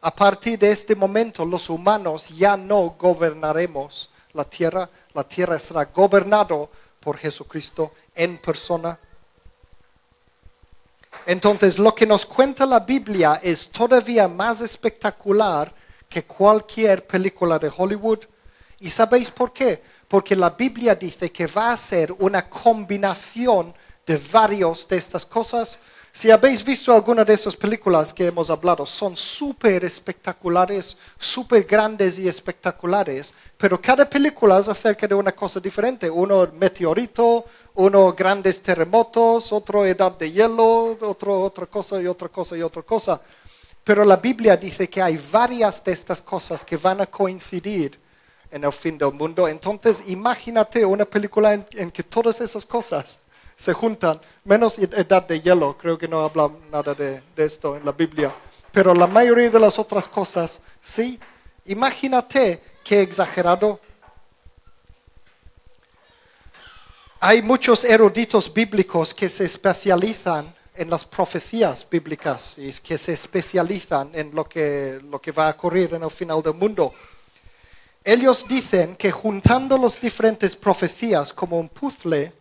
A 0.00 0.10
partir 0.10 0.58
de 0.58 0.70
este 0.70 0.94
momento 0.94 1.44
los 1.44 1.68
humanos 1.68 2.30
ya 2.30 2.56
no 2.56 2.96
gobernaremos 2.98 4.10
la 4.32 4.44
tierra, 4.44 4.88
la 5.12 5.24
tierra 5.24 5.58
será 5.58 5.84
gobernado 5.84 6.70
por 7.00 7.18
Jesucristo 7.18 7.92
en 8.14 8.38
persona. 8.38 8.98
Entonces, 11.26 11.78
lo 11.78 11.94
que 11.94 12.06
nos 12.06 12.24
cuenta 12.24 12.66
la 12.66 12.80
Biblia 12.80 13.40
es 13.42 13.68
todavía 13.68 14.28
más 14.28 14.60
espectacular 14.60 15.72
que 16.08 16.24
cualquier 16.24 17.06
película 17.06 17.58
de 17.58 17.70
Hollywood. 17.74 18.20
¿Y 18.80 18.90
sabéis 18.90 19.30
por 19.30 19.52
qué? 19.52 19.82
Porque 20.08 20.34
la 20.34 20.50
Biblia 20.50 20.94
dice 20.94 21.30
que 21.30 21.46
va 21.46 21.72
a 21.72 21.76
ser 21.76 22.12
una 22.18 22.48
combinación 22.48 23.74
de 24.06 24.20
varios 24.32 24.88
de 24.88 24.96
estas 24.96 25.24
cosas. 25.24 25.78
Si 26.12 26.28
habéis 26.32 26.64
visto 26.64 26.92
alguna 26.92 27.24
de 27.24 27.34
esas 27.34 27.54
películas 27.54 28.12
que 28.12 28.26
hemos 28.26 28.50
hablado, 28.50 28.84
son 28.84 29.16
súper 29.16 29.84
espectaculares, 29.84 30.96
súper 31.16 31.62
grandes 31.62 32.18
y 32.18 32.26
espectaculares, 32.26 33.32
pero 33.56 33.80
cada 33.80 34.10
película 34.10 34.58
es 34.58 34.66
acerca 34.66 35.06
de 35.06 35.14
una 35.14 35.30
cosa 35.30 35.60
diferente. 35.60 36.10
Uno 36.10 36.48
meteorito, 36.54 37.44
uno 37.74 38.12
grandes 38.12 38.62
terremotos, 38.62 39.52
otro 39.52 39.84
edad 39.84 40.16
de 40.18 40.30
hielo, 40.30 40.96
otro 41.00 41.40
otra 41.40 41.66
cosa 41.66 42.00
y 42.00 42.06
otra 42.06 42.28
cosa 42.28 42.56
y 42.56 42.62
otra 42.62 42.82
cosa. 42.82 43.20
Pero 43.84 44.04
la 44.04 44.16
Biblia 44.16 44.56
dice 44.56 44.88
que 44.88 45.00
hay 45.00 45.20
varias 45.32 45.82
de 45.84 45.92
estas 45.92 46.20
cosas 46.22 46.64
que 46.64 46.76
van 46.76 47.00
a 47.00 47.06
coincidir 47.06 47.98
en 48.50 48.64
el 48.64 48.72
fin 48.72 48.98
del 48.98 49.12
mundo. 49.12 49.48
Entonces, 49.48 50.04
imagínate 50.08 50.84
una 50.84 51.04
película 51.04 51.54
en, 51.54 51.90
que 51.90 52.02
todas 52.02 52.40
esas 52.40 52.66
cosas 52.66 53.20
se 53.56 53.72
juntan, 53.72 54.20
menos 54.44 54.78
edad 54.78 55.26
de 55.26 55.40
hielo, 55.40 55.76
creo 55.76 55.98
que 55.98 56.08
no 56.08 56.20
habla 56.20 56.50
nada 56.70 56.94
de, 56.94 57.22
de 57.36 57.44
esto 57.44 57.76
en 57.76 57.84
la 57.84 57.92
Biblia, 57.92 58.32
pero 58.72 58.94
la 58.94 59.06
mayoría 59.06 59.50
de 59.50 59.60
las 59.60 59.78
otras 59.78 60.08
cosas, 60.08 60.62
sí. 60.80 61.18
Imagínate 61.66 62.62
qué 62.82 63.02
exagerado 63.02 63.80
Hay 67.22 67.42
muchos 67.42 67.84
eruditos 67.84 68.50
bíblicos 68.50 69.12
que 69.12 69.28
se 69.28 69.44
especializan 69.44 70.54
en 70.74 70.88
las 70.88 71.04
profecías 71.04 71.86
bíblicas 71.88 72.54
y 72.56 72.72
que 72.72 72.96
se 72.96 73.12
especializan 73.12 74.10
en 74.14 74.34
lo 74.34 74.46
que, 74.46 74.98
lo 75.04 75.20
que 75.20 75.30
va 75.30 75.48
a 75.48 75.50
ocurrir 75.50 75.92
en 75.92 76.02
el 76.02 76.10
final 76.10 76.42
del 76.42 76.54
mundo. 76.54 76.94
Ellos 78.02 78.48
dicen 78.48 78.96
que 78.96 79.10
juntando 79.10 79.76
las 79.76 80.00
diferentes 80.00 80.56
profecías 80.56 81.30
como 81.34 81.58
un 81.58 81.68
puzzle, 81.68 82.32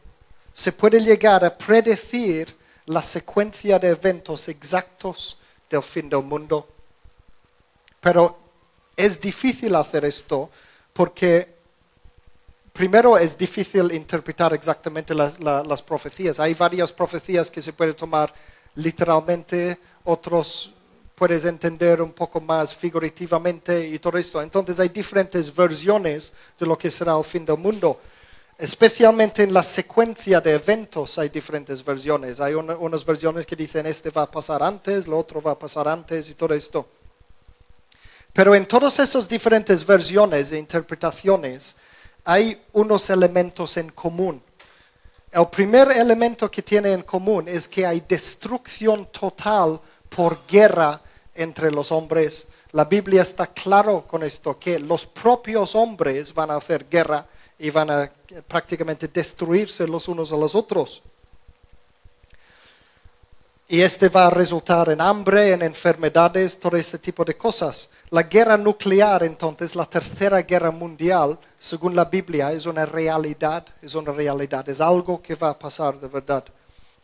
se 0.53 0.71
puede 0.71 1.01
llegar 1.01 1.43
a 1.43 1.57
predecir 1.57 2.55
la 2.85 3.03
secuencia 3.03 3.79
de 3.79 3.89
eventos 3.89 4.47
exactos 4.47 5.39
del 5.69 5.83
fin 5.83 6.09
del 6.09 6.23
mundo. 6.23 6.65
Pero 7.99 8.39
es 8.95 9.19
difícil 9.19 9.75
hacer 9.75 10.05
esto 10.05 10.49
porque 10.93 11.58
primero 12.79 13.17
es 13.17 13.37
difícil 13.37 13.91
interpretar 13.91 14.53
exactamente 14.53 15.13
las, 15.13 15.81
profecías. 15.81 16.39
Hay 16.39 16.53
varias 16.53 16.93
profecías 16.93 17.51
que 17.51 17.61
se 17.61 17.73
pueden 17.73 17.93
tomar 17.93 18.31
literalmente, 18.75 19.77
otros 20.05 20.71
puedes 21.13 21.43
entender 21.43 22.01
un 22.01 22.13
poco 22.13 22.39
más 22.39 22.73
figurativamente 22.73 23.85
y 23.85 23.99
todo 23.99 24.17
esto. 24.17 24.41
Entonces 24.41 24.79
hay 24.79 24.87
diferentes 24.87 25.53
versiones 25.53 26.31
de 26.57 26.65
lo 26.65 26.77
que 26.77 26.89
será 26.89 27.17
el 27.17 27.25
fin 27.25 27.45
del 27.45 27.57
mundo. 27.57 27.99
Especialmente 28.57 29.43
en 29.43 29.53
la 29.53 29.61
secuencia 29.61 30.39
de 30.39 30.53
eventos 30.53 31.19
hay 31.19 31.27
diferentes 31.27 31.83
versiones. 31.83 32.39
Hay 32.39 32.53
unas 32.53 33.03
versiones 33.03 33.45
que 33.45 33.57
dicen 33.57 33.87
este 33.87 34.09
va 34.09 34.21
a 34.21 34.31
pasar 34.31 34.63
antes, 34.63 35.05
lo 35.05 35.17
otro 35.17 35.41
va 35.41 35.51
a 35.51 35.59
pasar 35.59 35.85
antes 35.89 36.29
y 36.29 36.33
todo 36.33 36.53
esto. 36.53 36.87
Pero 38.31 38.55
en 38.55 38.65
todas 38.65 38.99
esas 38.99 39.27
diferentes 39.27 39.85
versiones 39.85 40.53
e 40.53 40.57
interpretaciones, 40.57 41.75
hay 42.29 42.61
unos 42.73 43.09
elementos 43.09 43.75
en 43.77 43.89
común. 43.89 44.39
El 45.31 45.47
primer 45.47 45.89
elemento 45.89 46.49
que 46.51 46.61
tiene 46.61 46.93
en 46.93 47.01
común 47.01 47.47
es 47.47 47.67
que 47.67 47.87
hay 47.87 48.01
destrucción 48.07 49.07
total 49.07 49.81
por 50.07 50.45
guerra 50.45 51.01
entre 51.33 51.71
los 51.71 51.91
hombres. 51.91 52.47
La 52.73 52.85
Biblia 52.85 53.23
está 53.23 53.47
claro 53.47 54.05
con 54.05 54.21
esto, 54.21 54.59
que 54.59 54.77
los 54.77 55.07
propios 55.07 55.73
hombres 55.73 56.31
van 56.31 56.51
a 56.51 56.57
hacer 56.57 56.85
guerra 56.87 57.25
y 57.57 57.71
van 57.71 57.89
a 57.89 58.11
prácticamente 58.47 59.07
destruirse 59.07 59.87
los 59.87 60.07
unos 60.07 60.31
a 60.31 60.37
los 60.37 60.53
otros. 60.53 61.01
Y 63.67 63.81
este 63.81 64.07
va 64.09 64.27
a 64.27 64.29
resultar 64.29 64.89
en 64.89 65.01
hambre, 65.01 65.53
en 65.53 65.63
enfermedades, 65.63 66.59
todo 66.59 66.77
este 66.77 66.99
tipo 66.99 67.25
de 67.25 67.35
cosas. 67.35 67.89
La 68.11 68.23
guerra 68.23 68.57
nuclear, 68.57 69.23
entonces, 69.23 69.75
la 69.75 69.85
tercera 69.85 70.41
guerra 70.41 70.71
mundial, 70.71 71.37
según 71.59 71.95
la 71.95 72.05
Biblia, 72.05 72.51
es 72.51 72.65
una 72.65 72.83
realidad, 72.83 73.65
es 73.81 73.93
una 73.93 74.11
realidad, 74.11 74.67
es 74.67 74.81
algo 74.81 75.21
que 75.21 75.35
va 75.35 75.51
a 75.51 75.59
pasar 75.59 75.99
de 75.99 76.07
verdad. 76.07 76.43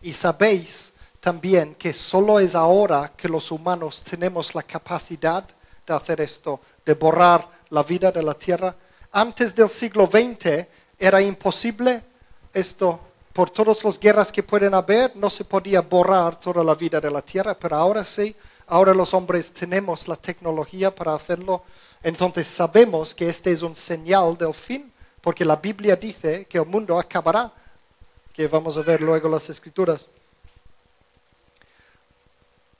Y 0.02 0.14
sabéis 0.14 0.94
también 1.20 1.76
que 1.76 1.94
solo 1.94 2.40
es 2.40 2.56
ahora 2.56 3.12
que 3.16 3.30
los 3.30 3.52
humanos 3.52 4.02
tenemos 4.02 4.56
la 4.56 4.64
capacidad 4.64 5.44
de 5.86 5.94
hacer 5.94 6.22
esto, 6.22 6.60
de 6.84 6.96
borrar 6.96 7.48
la 7.70 7.84
vida 7.84 8.12
de 8.12 8.24
la 8.24 8.34
tierra. 8.34 8.76
Antes 9.12 9.56
del 9.56 9.70
siglo 9.70 10.08
XX 10.08 10.68
era 10.98 11.22
imposible 11.22 12.02
esto 12.52 13.00
por 13.32 13.50
todas 13.50 13.84
las 13.84 14.00
guerras 14.00 14.32
que 14.32 14.42
pueden 14.42 14.74
haber, 14.74 15.16
no 15.16 15.30
se 15.30 15.44
podía 15.44 15.82
borrar 15.82 16.40
toda 16.40 16.64
la 16.64 16.74
vida 16.74 17.02
de 17.02 17.12
la 17.12 17.22
tierra, 17.22 17.54
pero 17.54 17.76
ahora 17.76 18.06
sí, 18.06 18.36
ahora 18.68 18.94
los 18.94 19.14
hombres 19.14 19.54
tenemos 19.54 20.08
la 20.08 20.16
tecnología 20.16 20.94
para 20.94 21.14
hacerlo. 21.14 21.64
Entonces 22.04 22.48
sabemos 22.48 23.14
que 23.14 23.30
este 23.30 23.52
es 23.52 23.62
un 23.62 23.76
señal 23.76 24.38
del 24.38 24.54
fin, 24.54 24.92
porque 25.22 25.44
la 25.44 25.56
Biblia 25.56 25.96
dice 25.96 26.46
que 26.46 26.58
el 26.58 26.66
mundo 26.66 27.00
acabará, 27.00 27.52
que 28.34 28.48
vamos 28.48 28.78
a 28.78 28.82
ver 28.82 29.02
luego 29.02 29.28
las 29.30 29.50
escrituras. 29.50 30.06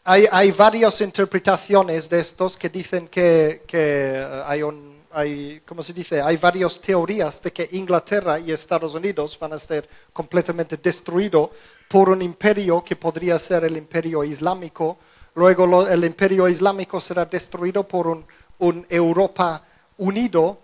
Hay, 0.08 0.52
varias 0.52 1.02
interpretaciones 1.02 2.08
de 2.08 2.20
estos 2.20 2.56
que 2.56 2.70
dicen 2.70 3.08
que, 3.08 3.64
que 3.66 4.24
hay 4.46 4.62
un 4.62 4.96
hay, 5.16 5.62
como 5.66 5.82
se 5.82 5.94
dice, 5.94 6.22
hay 6.22 6.36
varias 6.36 6.80
teorías 6.82 7.42
de 7.42 7.54
que 7.54 7.70
Inglaterra 7.72 8.38
y 8.38 8.52
Estados 8.52 8.94
Unidos 8.94 9.38
van 9.40 9.54
a 9.54 9.58
ser 9.58 9.88
completamente 10.12 10.76
destruidos 10.76 11.52
por 11.88 12.10
un 12.10 12.22
imperio 12.22 12.84
que 12.84 12.98
podría 12.98 13.40
ser 13.40 13.64
el 13.64 13.78
imperio 13.78 14.26
islámico. 14.26 14.98
Luego 15.36 15.86
el 15.88 16.06
imperio 16.06 16.48
islámico 16.48 17.00
será 17.02 17.26
destruido 17.26 17.86
por 17.86 18.08
un, 18.08 18.86
Europa 18.90 19.62
unido, 19.98 20.60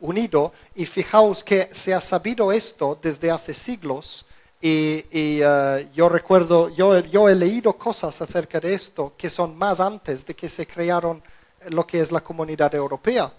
unido. 0.00 0.52
Y 0.74 0.86
fijaos 0.86 1.44
que 1.44 1.68
se 1.72 1.94
ha 1.94 2.00
sabido 2.00 2.50
esto 2.50 2.98
desde 3.00 3.30
hace 3.30 3.54
siglos. 3.54 4.26
Y, 4.60 5.04
eh, 5.12 5.88
yo 5.94 6.08
recuerdo, 6.08 6.68
yo, 6.68 7.28
he 7.28 7.34
leído 7.36 7.72
cosas 7.74 8.20
acerca 8.20 8.58
de 8.58 8.74
esto 8.74 9.12
que 9.16 9.30
son 9.30 9.56
más 9.56 9.78
antes 9.78 10.26
de 10.26 10.34
que 10.34 10.48
se 10.48 10.66
crearon 10.66 11.22
lo 11.70 11.86
que 11.86 12.00
es 12.00 12.10
la 12.10 12.20
comunidad 12.20 12.74
europea. 12.74 13.32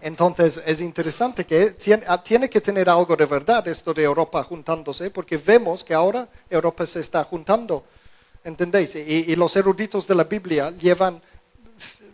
Entonces 0.00 0.62
es 0.64 0.80
interesante 0.80 1.44
que 1.44 1.74
ah, 2.06 2.22
tiene, 2.22 2.48
que 2.48 2.60
tener 2.60 2.88
algo 2.88 3.16
de 3.16 3.26
verdad 3.26 3.66
esto 3.66 3.92
de 3.92 4.04
Europa 4.04 4.42
juntándose, 4.42 5.10
porque 5.10 5.38
vemos 5.38 5.82
que 5.82 5.94
ahora 5.94 6.28
Europa 6.48 6.86
se 6.86 7.00
está 7.00 7.24
juntando, 7.24 7.82
¿entendéis? 8.48 8.96
Y, 8.96 9.36
los 9.36 9.54
eruditos 9.56 10.06
de 10.06 10.14
la 10.14 10.24
Biblia 10.24 10.70
llevan 10.70 11.20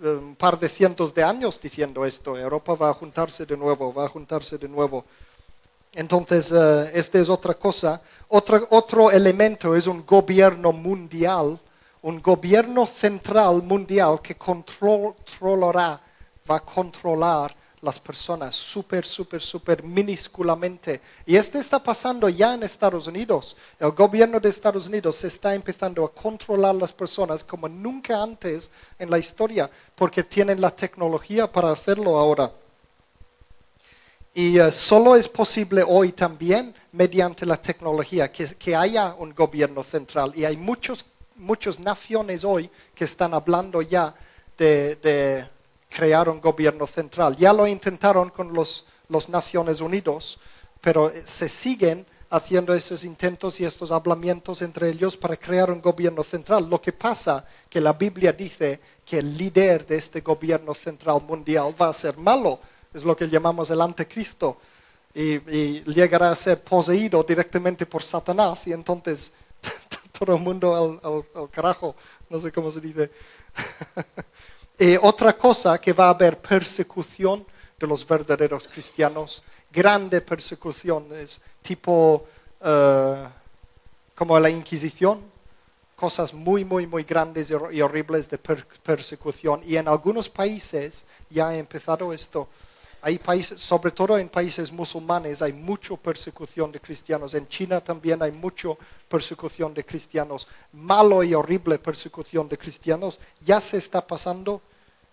eh, 0.03 0.09
un 0.09 0.35
par 0.35 0.59
de 0.59 0.69
cientos 0.69 1.15
de 1.15 1.23
años 1.23 1.61
diciendo 1.61 2.05
esto, 2.05 2.37
Europa 2.37 2.75
va 2.75 2.91
a 2.91 2.95
juntarse 2.95 3.47
de 3.47 3.57
nuevo, 3.57 3.95
va 3.95 4.07
a 4.07 4.09
juntarse 4.09 4.59
de 4.59 4.69
nuevo. 4.69 5.05
Entonces, 5.95 6.51
uh, 6.51 6.89
esta 6.93 7.21
es 7.21 7.29
otra 7.29 7.55
cosa. 7.55 8.03
Otro, 8.29 8.67
otro 8.71 9.13
elemento 9.13 9.77
es 9.77 9.87
un 9.87 10.05
gobierno 10.05 10.73
mundial, 10.73 11.59
un 12.03 12.21
gobierno 12.21 12.85
central 12.85 13.63
mundial 13.63 14.21
que 14.21 14.35
controlará, 14.35 16.01
va 16.51 16.57
a 16.57 16.61
controlar 16.61 17.55
las 17.85 18.01
personas 18.01 18.57
súper, 18.57 19.05
súper, 19.05 19.41
súper 19.41 19.83
minúsculamente. 19.83 21.01
Y 21.27 21.37
esto 21.37 21.59
está 21.59 21.83
pasando 21.83 22.29
ya 22.29 22.55
en 22.55 22.63
Estados 22.63 23.07
Unidos. 23.07 23.57
El 23.79 23.93
gobierno 23.93 24.41
de 24.41 24.49
Estados 24.49 24.87
Unidos 24.89 25.17
se 25.17 25.29
está 25.29 25.55
empezando 25.55 26.05
a 26.05 26.13
controlar 26.13 26.75
las 26.75 26.93
personas 26.93 27.45
como 27.45 27.69
nunca 27.69 28.23
antes 28.23 28.71
en 28.99 29.11
la 29.11 29.19
historia, 29.19 29.71
porque 29.95 30.23
tienen 30.23 30.61
la 30.61 30.71
tecnología 30.71 31.51
para 31.51 31.71
hacerlo 31.71 32.19
ahora. 32.19 32.51
Y 34.33 34.59
eh, 34.59 34.73
solo 34.73 35.15
es 35.15 35.29
posible 35.29 35.85
hoy 35.87 36.13
también 36.13 36.75
mediante 36.93 37.47
la 37.47 37.57
tecnología 37.57 38.33
que, 38.33 38.75
haya 38.75 39.15
un 39.15 39.35
gobierno 39.35 39.85
central. 39.85 40.33
Y 40.35 40.45
hay 40.45 40.57
muchos, 40.57 41.05
muchas 41.37 41.79
naciones 41.79 42.43
hoy 42.43 42.69
que 42.95 43.05
están 43.05 43.35
hablando 43.35 43.81
ya 43.83 44.15
de 44.57 45.54
crear 45.95 46.29
un 46.29 46.41
gobierno 46.41 46.87
central. 46.87 47.37
Ya 47.37 47.53
lo 47.53 47.67
intentaron 47.67 48.31
con 48.31 48.53
los, 48.53 48.87
los 49.09 49.29
Naciones 49.29 49.81
Unidos, 49.81 50.39
pero 50.81 51.13
se 51.25 51.49
siguen 51.49 52.05
haciendo 52.31 52.75
esos 52.75 53.05
intentos 53.05 53.61
y 53.61 53.65
estos 53.65 53.93
hablamientos 53.93 54.61
entre 54.63 54.89
ellos 54.91 55.17
para 55.17 55.37
crear 55.37 55.71
un 55.71 55.81
gobierno 55.81 56.25
central. 56.25 56.69
Lo 56.69 56.81
que 56.81 56.93
pasa 56.93 57.47
que 57.71 57.81
la 57.81 57.93
Biblia 57.93 58.33
dice 58.33 58.81
que 59.07 59.19
el 59.21 59.39
líder 59.39 59.87
de 59.87 59.97
este 59.97 60.21
gobierno 60.21 60.75
central 60.75 61.23
mundial 61.23 61.73
va 61.81 61.89
a 61.91 61.93
ser 61.93 62.17
malo, 62.19 62.59
es 62.93 63.05
lo 63.05 63.17
que 63.17 63.29
llamamos 63.29 63.71
el 63.71 63.81
anticristo, 63.81 64.59
y, 65.15 65.35
y 65.57 65.85
llegará 65.85 66.31
a 66.33 66.37
ser 66.37 66.61
poseído 66.65 67.23
directamente 67.23 67.87
por 67.87 68.03
Satanás 68.03 68.67
y 68.67 68.73
entonces 68.73 69.33
todo 70.19 70.35
el 70.35 70.43
mundo 70.43 70.75
al, 70.75 71.01
al- 71.09 71.43
al 71.43 71.51
carajo, 71.51 71.95
no 72.29 72.41
sé 72.41 72.51
cómo 72.51 72.73
se 72.73 72.81
dice. 72.81 73.11
y 74.79 74.97
otra 74.97 75.33
cosa 75.37 75.79
que 75.81 75.93
va 75.93 76.07
a 76.07 76.11
haber 76.11 76.39
persecución 76.39 77.47
de 77.79 77.87
los 77.87 78.07
verdaderos 78.07 78.69
cristianos, 78.69 79.43
grande 79.73 80.21
persecución, 80.21 81.09
es 81.13 81.41
tipo 81.63 82.27
eh, 82.61 83.29
como 84.15 84.39
la 84.39 84.51
Inquisición, 84.51 85.21
cosas 85.97 86.35
muy, 86.35 86.65
muy, 86.65 86.87
muy 86.87 87.05
grandes 87.05 87.51
y 87.51 87.55
hor- 87.55 87.73
y 87.73 87.81
horribles 87.81 88.29
de 88.29 88.39
per- 88.39 88.67
persecución. 88.83 89.61
Y 89.65 89.77
en 89.77 89.89
algunos 89.89 90.29
países 90.29 91.05
ya 91.31 91.49
ha 91.49 91.57
empezado 91.57 92.13
esto. 92.13 92.49
Hay 93.07 93.19
países, 93.19 93.61
sobre 93.61 93.91
todo 93.91 94.17
en 94.17 94.31
países 94.31 94.73
musulmanes, 94.73 95.43
hay 95.43 95.53
mucha 95.53 95.95
persecución 95.95 96.73
de 96.73 96.81
cristianos. 96.81 97.35
En 97.35 97.47
China 97.47 97.79
también 97.83 98.23
hay 98.23 98.33
mucha 98.33 98.71
persecución 99.11 99.75
de 99.75 99.85
cristianos. 99.85 100.49
Malo 100.73 101.23
y 101.23 101.35
horrible 101.35 101.79
persecución 101.79 102.49
de 102.49 102.57
cristianos. 102.57 103.21
Ya 103.43 103.61
se 103.61 103.77
está 103.77 104.01
pasando, 104.07 104.63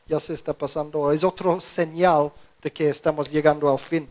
ya 0.07 0.21
se 0.21 0.31
está 0.33 0.53
pasando. 0.53 1.11
Es 1.11 1.25
otro 1.25 1.59
señal 1.59 2.31
de 2.61 2.71
que 2.71 2.87
estamos 2.87 3.29
llegando 3.29 3.69
al 3.69 3.79
fin. 3.79 4.09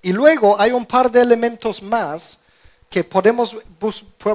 Y 0.00 0.14
luego 0.14 0.58
hay 0.58 0.72
un 0.72 0.86
par 0.86 1.10
de 1.10 1.20
elementos 1.20 1.82
más 1.82 2.40
que 2.88 3.04
podemos, 3.04 3.58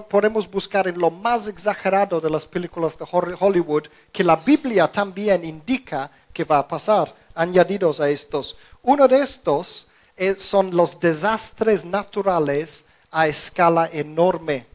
podemos 0.07 0.47
buscar 0.51 0.87
en 0.87 0.99
lo 0.99 1.09
más 1.09 1.47
exagerado 1.47 2.21
de 2.21 2.29
las 2.29 2.45
películas 2.45 2.95
de 2.95 3.07
Hollywood, 3.39 3.87
que 4.11 4.23
la 4.23 4.35
Biblia 4.35 4.87
también 4.87 5.43
indica 5.43 6.11
que 6.31 6.43
va 6.43 6.59
a 6.59 6.67
pasar, 6.67 7.22
añadidos 7.35 7.99
a 7.99 8.09
estos. 8.09 8.55
Uno 8.81 9.07
de 9.07 9.21
estos 9.21 9.87
eh, 10.17 10.35
son 10.37 10.75
los 10.75 10.99
desastres 10.99 11.85
naturales 11.85 12.85
a 13.11 13.27
escala 13.27 13.89
enorme. 13.91 14.67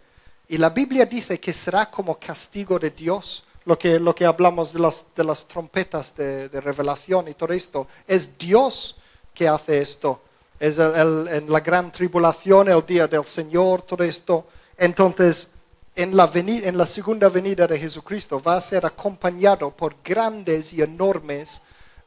Y 0.49 0.59
la 0.59 0.71
Biblia 0.71 1.05
dice 1.05 1.38
que 1.38 1.53
será 1.53 1.90
como 1.90 2.18
castigo 2.18 2.79
de 2.79 2.90
Dios. 2.90 3.44
Lo 3.64 3.79
que, 3.79 4.01
lo 4.01 4.14
que 4.14 4.25
hablamos 4.25 4.73
de 4.73 4.79
las, 4.79 5.05
de 5.14 5.23
las 5.25 5.47
trompetas 5.47 6.16
de, 6.16 6.49
revelación 6.49 7.29
y 7.29 7.35
todo 7.35 7.53
esto. 7.53 7.87
Es 8.07 8.38
Dios 8.38 8.97
que 9.35 9.47
hace 9.47 9.83
esto. 9.83 10.23
Es 10.59 10.79
el- 10.79 11.29
en 11.29 11.53
la 11.53 11.61
gran 11.61 11.92
tribulación, 11.92 12.68
el 12.71 12.85
día 12.87 13.07
del 13.07 13.27
Señor, 13.27 13.83
todo 13.83 14.03
esto. 14.05 14.47
Entonces, 14.79 15.49
en 15.94 16.16
la, 16.16 16.27
veni- 16.33 16.62
en 16.64 16.79
la 16.79 16.87
segunda 16.87 17.29
venida 17.29 17.66
de 17.66 17.79
Jesucristo 17.79 18.40
va 18.42 18.57
a 18.57 18.61
ser 18.62 18.87
acompañado 18.87 19.71
por 19.71 19.97
grandes 20.03 20.73
y 20.73 20.81
enormes 20.81 21.61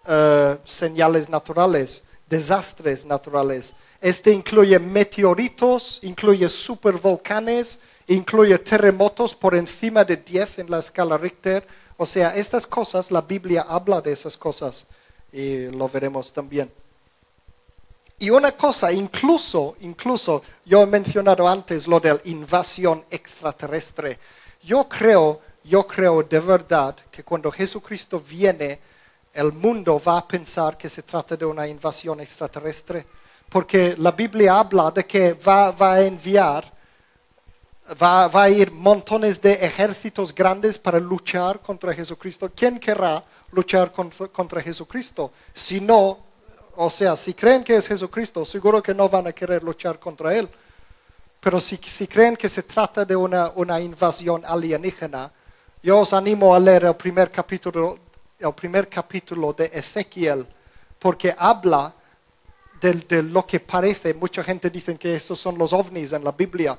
eh, 0.07 0.57
señales 0.65 1.29
naturales, 1.29 2.03
desastres 2.29 3.05
naturales. 3.05 3.73
Este 3.99 4.31
incluye 4.31 4.79
meteoritos, 4.79 5.99
incluye 6.01 6.49
supervolcanes, 6.49 7.79
incluye 8.07 8.57
terremotos 8.57 9.35
por 9.35 9.55
encima 9.55 10.03
de 10.03 10.17
10 10.17 10.59
en 10.59 10.71
la 10.71 10.79
escala 10.79 11.17
Richter. 11.17 11.65
O 11.97 12.05
sea, 12.05 12.35
estas 12.35 12.65
cosas, 12.65 13.11
la 13.11 13.21
Biblia 13.21 13.65
habla 13.67 14.01
de 14.01 14.11
esas 14.11 14.35
cosas 14.37 14.85
y 15.31 15.67
lo 15.67 15.87
veremos 15.87 16.33
también. 16.33 16.71
Y 18.21 18.29
una 18.29 18.51
cosa, 18.51 18.91
incluso, 18.91 19.75
incluso, 19.81 20.43
yo 20.65 20.83
he 20.83 20.85
mencionado 20.85 21.47
antes 21.47 21.87
lo 21.87 21.99
de 21.99 22.13
la 22.13 22.21
invasión 22.25 23.03
extraterrestre. 23.09 24.19
Yo 24.63 24.87
creo, 24.87 25.41
yo 25.63 25.87
creo 25.87 26.21
de 26.21 26.39
verdad 26.39 26.95
que 27.09 27.23
cuando 27.23 27.51
Jesucristo 27.51 28.19
viene, 28.19 28.79
el 29.33 29.53
mundo 29.53 30.01
va 30.05 30.17
a 30.17 30.27
pensar 30.27 30.77
que 30.77 30.89
se 30.89 31.03
trata 31.03 31.37
de 31.37 31.45
una 31.45 31.67
invasión 31.67 32.19
extraterrestre, 32.19 33.05
porque 33.49 33.95
la 33.97 34.11
Biblia 34.11 34.59
habla 34.59 34.91
de 34.91 35.05
que 35.05 35.33
va, 35.33 35.73
a 35.77 36.01
enviar, 36.01 36.65
va, 38.01 38.25
a 38.25 38.49
ir 38.49 38.71
montones 38.71 39.41
de 39.41 39.53
ejércitos 39.53 40.33
grandes 40.33 40.77
para 40.77 40.99
luchar 40.99 41.59
contra 41.59 41.93
Jesucristo. 41.93 42.51
¿Quién 42.55 42.79
querrá 42.79 43.23
luchar 43.51 43.91
contra, 43.91 44.61
Jesucristo? 44.61 45.31
Si 45.53 45.81
no, 45.81 46.19
o 46.75 46.89
sea, 46.89 47.15
si 47.15 47.33
creen 47.33 47.63
que 47.63 47.75
es 47.75 47.87
Jesucristo, 47.87 48.45
seguro 48.45 48.81
que 48.81 48.93
no 48.93 49.09
van 49.09 49.27
a 49.27 49.33
querer 49.33 49.63
luchar 49.63 49.99
contra 49.99 50.35
Él. 50.35 50.47
Pero 51.39 51.59
si, 51.59 51.77
si 51.77 52.07
creen 52.07 52.37
que 52.37 52.47
se 52.47 52.63
trata 52.63 53.03
de 53.03 53.15
una, 53.15 53.51
una 53.55 53.79
invasión 53.79 54.43
alienígena, 54.45 55.31
yo 55.81 55.99
os 55.99 56.13
animo 56.13 56.53
a 56.53 56.59
leer 56.59 56.85
el 56.85 56.95
primer 56.95 57.31
capítulo, 57.31 57.97
el 58.41 58.53
primer 58.53 58.89
capítulo 58.89 59.53
de 59.53 59.65
Ezequiel, 59.73 60.47
porque 60.99 61.33
habla 61.37 61.93
de, 62.81 63.21
lo 63.23 63.45
que 63.45 63.59
parece, 63.59 64.13
mucha 64.13 64.43
gente 64.43 64.69
dice 64.69 64.97
que 64.97 65.15
estos 65.15 65.39
son 65.39 65.57
los 65.57 65.71
ovnis 65.71 66.13
en 66.13 66.23
la 66.23 66.31
Biblia, 66.31 66.77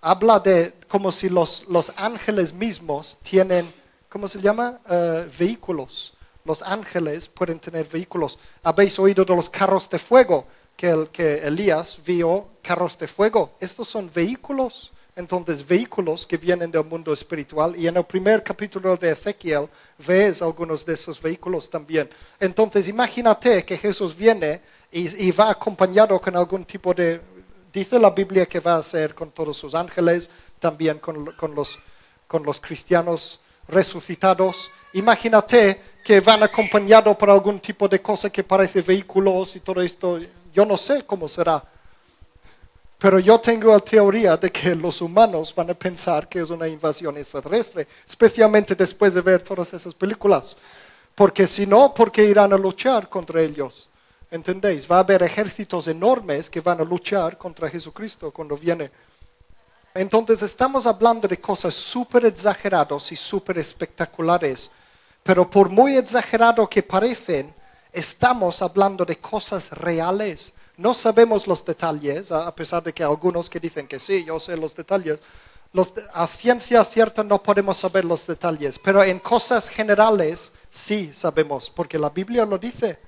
habla 0.00 0.40
de 0.40 0.74
como 0.88 1.12
si 1.12 1.28
los, 1.28 1.66
los 1.68 1.92
ángeles 1.96 2.52
mismos 2.52 3.18
tienen, 3.22 3.72
¿cómo 4.08 4.26
se 4.26 4.40
llama? 4.40 4.80
Eh, 4.90 5.30
vehículos. 5.38 6.14
Los 6.44 6.62
ángeles 6.62 7.28
pueden 7.28 7.58
tener 7.58 7.86
vehículos. 7.86 8.38
Habéis 8.62 8.98
oído 8.98 9.24
de 9.24 9.34
los 9.34 9.48
carros 9.48 9.88
de 9.88 9.98
fuego, 9.98 10.46
que, 10.76 10.90
el, 10.90 11.08
que 11.08 11.38
Elías 11.38 11.98
vio 12.04 12.48
carros 12.62 12.98
de 12.98 13.08
fuego. 13.08 13.54
Estos 13.60 13.88
son 13.88 14.10
vehículos. 14.12 14.92
Entonces, 15.16 15.66
vehículos 15.66 16.26
que 16.26 16.36
vienen 16.36 16.72
del 16.72 16.84
mundo 16.84 17.12
espiritual. 17.12 17.76
Y 17.76 17.86
en 17.86 17.96
el 17.96 18.04
primer 18.04 18.42
capítulo 18.42 18.96
de 18.96 19.12
Ezequiel 19.12 19.68
ves 20.04 20.42
algunos 20.42 20.84
de 20.84 20.94
esos 20.94 21.22
vehículos 21.22 21.70
también. 21.70 22.10
Entonces, 22.40 22.88
imagínate 22.88 23.64
que 23.64 23.78
Jesús 23.78 24.16
viene 24.16 24.60
y, 24.90 25.30
va 25.30 25.50
acompañado 25.50 26.20
con 26.20 26.36
algún 26.36 26.64
tipo 26.64 26.92
de... 26.92 27.20
Dice 27.72 27.98
la 27.98 28.10
Biblia 28.10 28.46
que 28.46 28.60
va 28.60 28.76
a 28.76 28.82
ser 28.82 29.14
con 29.14 29.30
todos 29.30 29.56
sus 29.56 29.74
ángeles, 29.74 30.30
también 30.60 30.98
con, 30.98 31.32
con 31.32 31.54
los, 31.54 31.78
con 32.26 32.42
los 32.44 32.60
cristianos 32.60 33.40
resucitados. 33.68 34.70
Imagínate 34.92 35.80
que 36.04 36.20
van 36.20 36.42
acompañados 36.42 37.16
por 37.16 37.30
algún 37.30 37.60
tipo 37.60 37.88
de 37.88 38.00
cosa 38.00 38.30
que 38.30 38.44
parece 38.44 38.82
vehículos 38.82 39.56
y 39.56 39.60
todo 39.60 39.80
esto. 39.80 40.20
Yo 40.52 40.64
no 40.64 40.76
sé 40.76 41.04
cómo 41.04 41.28
será. 41.28 41.64
Pero 43.04 43.18
yo 43.18 43.38
tengo 43.38 43.70
la 43.70 43.80
teoría 43.80 44.34
de 44.38 44.50
que 44.50 44.74
los 44.74 45.02
humanos 45.02 45.54
van 45.54 45.68
a 45.68 45.74
pensar 45.74 46.26
que 46.26 46.40
es 46.40 46.48
una 46.48 46.66
invasión 46.66 47.18
extraterrestre, 47.18 47.86
especialmente 48.06 48.74
después 48.74 49.12
de 49.12 49.20
ver 49.20 49.42
todas 49.42 49.74
esas 49.74 49.92
películas. 49.92 50.56
Porque 51.14 51.46
si 51.46 51.66
no, 51.66 51.92
¿por 51.92 52.10
qué 52.10 52.24
irán 52.24 52.54
a 52.54 52.56
luchar 52.56 53.10
contra 53.10 53.42
ellos? 53.42 53.90
¿Entendéis? 54.30 54.90
Va 54.90 54.96
a 54.96 55.00
haber 55.00 55.22
ejércitos 55.22 55.86
enormes 55.86 56.48
que 56.48 56.62
van 56.62 56.80
a 56.80 56.84
luchar 56.84 57.36
contra 57.36 57.68
Jesucristo 57.68 58.30
cuando 58.30 58.56
viene. 58.56 58.90
Entonces 59.92 60.40
estamos 60.40 60.86
hablando 60.86 61.28
de 61.28 61.36
cosas 61.36 61.74
súper 61.74 62.24
exageradas 62.24 63.12
y 63.12 63.16
súper 63.16 63.58
espectaculares. 63.58 64.70
Pero 65.22 65.50
por 65.50 65.68
muy 65.68 65.98
exagerado 65.98 66.66
que 66.70 66.82
parecen, 66.82 67.54
estamos 67.92 68.62
hablando 68.62 69.04
de 69.04 69.18
cosas 69.18 69.72
reales. 69.72 70.54
No 70.76 70.92
sabemos 70.92 71.46
los 71.46 71.64
detalles, 71.64 72.32
a 72.32 72.52
pesar 72.54 72.82
de 72.82 72.92
que 72.92 73.04
algunos 73.04 73.48
que 73.48 73.60
dicen 73.60 73.86
que 73.86 74.00
sí, 74.00 74.24
yo 74.24 74.40
sé 74.40 74.56
los 74.56 74.74
detalles. 74.74 75.18
A 76.12 76.26
ciencia 76.26 76.84
cierta 76.84 77.22
no 77.24 77.42
podemos 77.42 77.76
saber 77.76 78.04
los 78.04 78.26
detalles, 78.26 78.78
pero 78.78 79.02
en 79.02 79.18
cosas 79.18 79.68
generales 79.68 80.52
sí 80.70 81.12
sabemos, 81.14 81.70
porque 81.70 81.98
la 81.98 82.10
Biblia 82.10 82.44
lo 82.44 82.58
dice. 82.58 82.98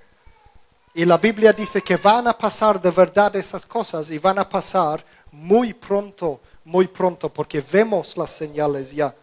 Y 0.95 1.05
la 1.05 1.19
Biblia 1.19 1.53
dice 1.53 1.83
que 1.83 1.97
van 1.97 2.27
a 2.27 2.33
pasar 2.33 2.81
de 2.81 2.91
verdad 2.91 3.37
esas 3.37 3.67
cosas 3.67 4.11
y 4.11 4.19
van 4.19 4.39
a 4.39 4.49
pasar 4.49 5.05
muy 5.31 5.75
pronto, 5.75 6.41
muy 6.65 6.89
pronto, 6.89 7.29
porque 7.29 7.61
vemos 7.61 8.17
las 8.17 8.31
señales 8.31 8.93
ya. 8.93 9.15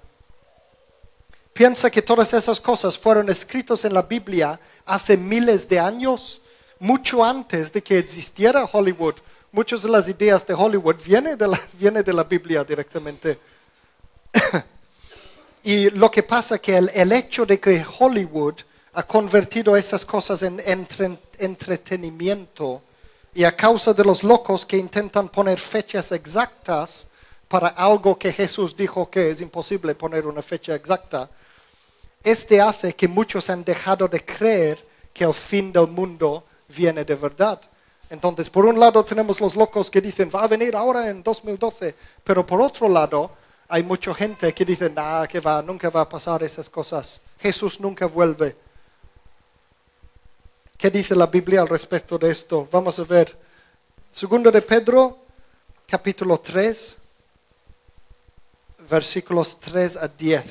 Piensa 1.52 1.90
que 1.90 2.02
todas 2.02 2.34
esas 2.34 2.60
cosas 2.60 2.98
fueron 2.98 3.30
escritas 3.30 3.86
en 3.86 3.94
la 3.94 4.04
Biblia 4.04 4.60
hace 4.86 5.18
miles 5.18 5.68
de 5.68 5.80
años, 5.80 6.42
mucho 6.80 7.24
antes 7.24 7.72
de 7.72 7.82
que 7.82 7.98
existiera 7.98 8.66
Hollywood. 8.72 9.16
Muchas 9.52 9.84
de 9.84 9.90
las 9.90 10.08
ideas 10.08 10.46
de 10.48 10.54
Hollywood 10.54 10.98
vienen 11.04 11.38
de 11.38 11.48
la, 11.48 11.60
de 12.04 12.14
la 12.14 12.24
Biblia 12.24 12.64
directamente. 12.64 13.40
y 15.64 15.90
lo 15.92 16.10
que 16.10 16.24
pasa 16.24 16.56
es 16.56 16.62
que 16.62 16.78
el, 16.78 16.90
el 16.94 17.12
hecho 17.12 17.46
de 17.46 17.60
que 17.60 17.86
Hollywood 18.00 18.56
ha 18.94 19.04
convertido 19.04 19.76
esas 19.76 20.06
cosas 20.06 20.44
en 20.44 20.60
entre- 20.66 21.18
entretenimiento 21.40 22.82
y 23.34 23.44
a 23.44 23.56
causa 23.56 23.94
de 23.94 24.04
los 24.04 24.24
locos 24.24 24.66
que 24.66 24.78
intentan 24.78 25.30
poner 25.30 25.60
fechas 25.60 26.12
exactas 26.12 27.08
para 27.48 27.70
algo 27.70 28.18
que 28.18 28.32
Jesús 28.32 28.76
dijo 28.76 29.10
que 29.10 29.32
es 29.32 29.42
imposible 29.42 29.96
poner 29.96 30.26
una 30.28 30.42
fecha 30.42 30.76
exacta, 30.76 31.30
este 32.24 32.62
hace 32.62 32.94
que 32.94 33.08
muchos 33.08 33.50
han 33.50 33.64
dejado 33.64 34.08
de 34.08 34.24
creer 34.24 34.80
que 35.14 35.24
el 35.24 35.34
fin 35.34 35.72
del 35.72 35.88
mundo 35.88 36.46
viene 36.76 37.06
de 37.06 37.16
verdad. 37.16 37.62
Entonces, 38.10 38.50
por 38.50 38.66
un 38.66 38.80
lado 38.80 39.04
tenemos 39.04 39.40
los 39.42 39.56
locos 39.56 39.90
que 39.90 40.02
dicen, 40.02 40.30
va 40.34 40.44
a 40.44 40.48
venir 40.48 40.76
ahora 40.76 41.10
en 41.10 41.24
2012, 41.24 41.96
pero 42.24 42.46
por 42.46 42.62
otro 42.62 42.88
lado 42.88 43.32
hay 43.68 43.82
mucha 43.84 44.14
gente 44.14 44.54
que 44.54 44.66
dice, 44.66 44.90
nah, 44.90 45.26
que 45.26 45.40
va, 45.40 45.62
nunca 45.62 45.90
va 45.90 46.02
a 46.02 46.10
pasar 46.10 46.44
esas 46.44 46.70
cosas. 46.70 47.20
Jesús 47.40 47.80
nunca 47.80 48.06
vuelve. 48.06 48.56
¿Qué 50.78 50.92
dice 50.92 51.16
la 51.16 51.28
Biblia 51.28 51.62
al 51.62 51.70
respecto 51.70 52.18
de 52.18 52.30
esto? 52.30 52.68
Vamos 52.72 53.00
a 53.00 53.04
ver. 53.04 53.36
Segundo 54.12 54.52
de 54.52 54.62
Pedro, 54.62 55.26
capítulo 55.88 56.40
3, 56.40 56.98
versículos 58.90 59.60
3 59.60 59.98
a 59.98 60.08
10. 60.08 60.44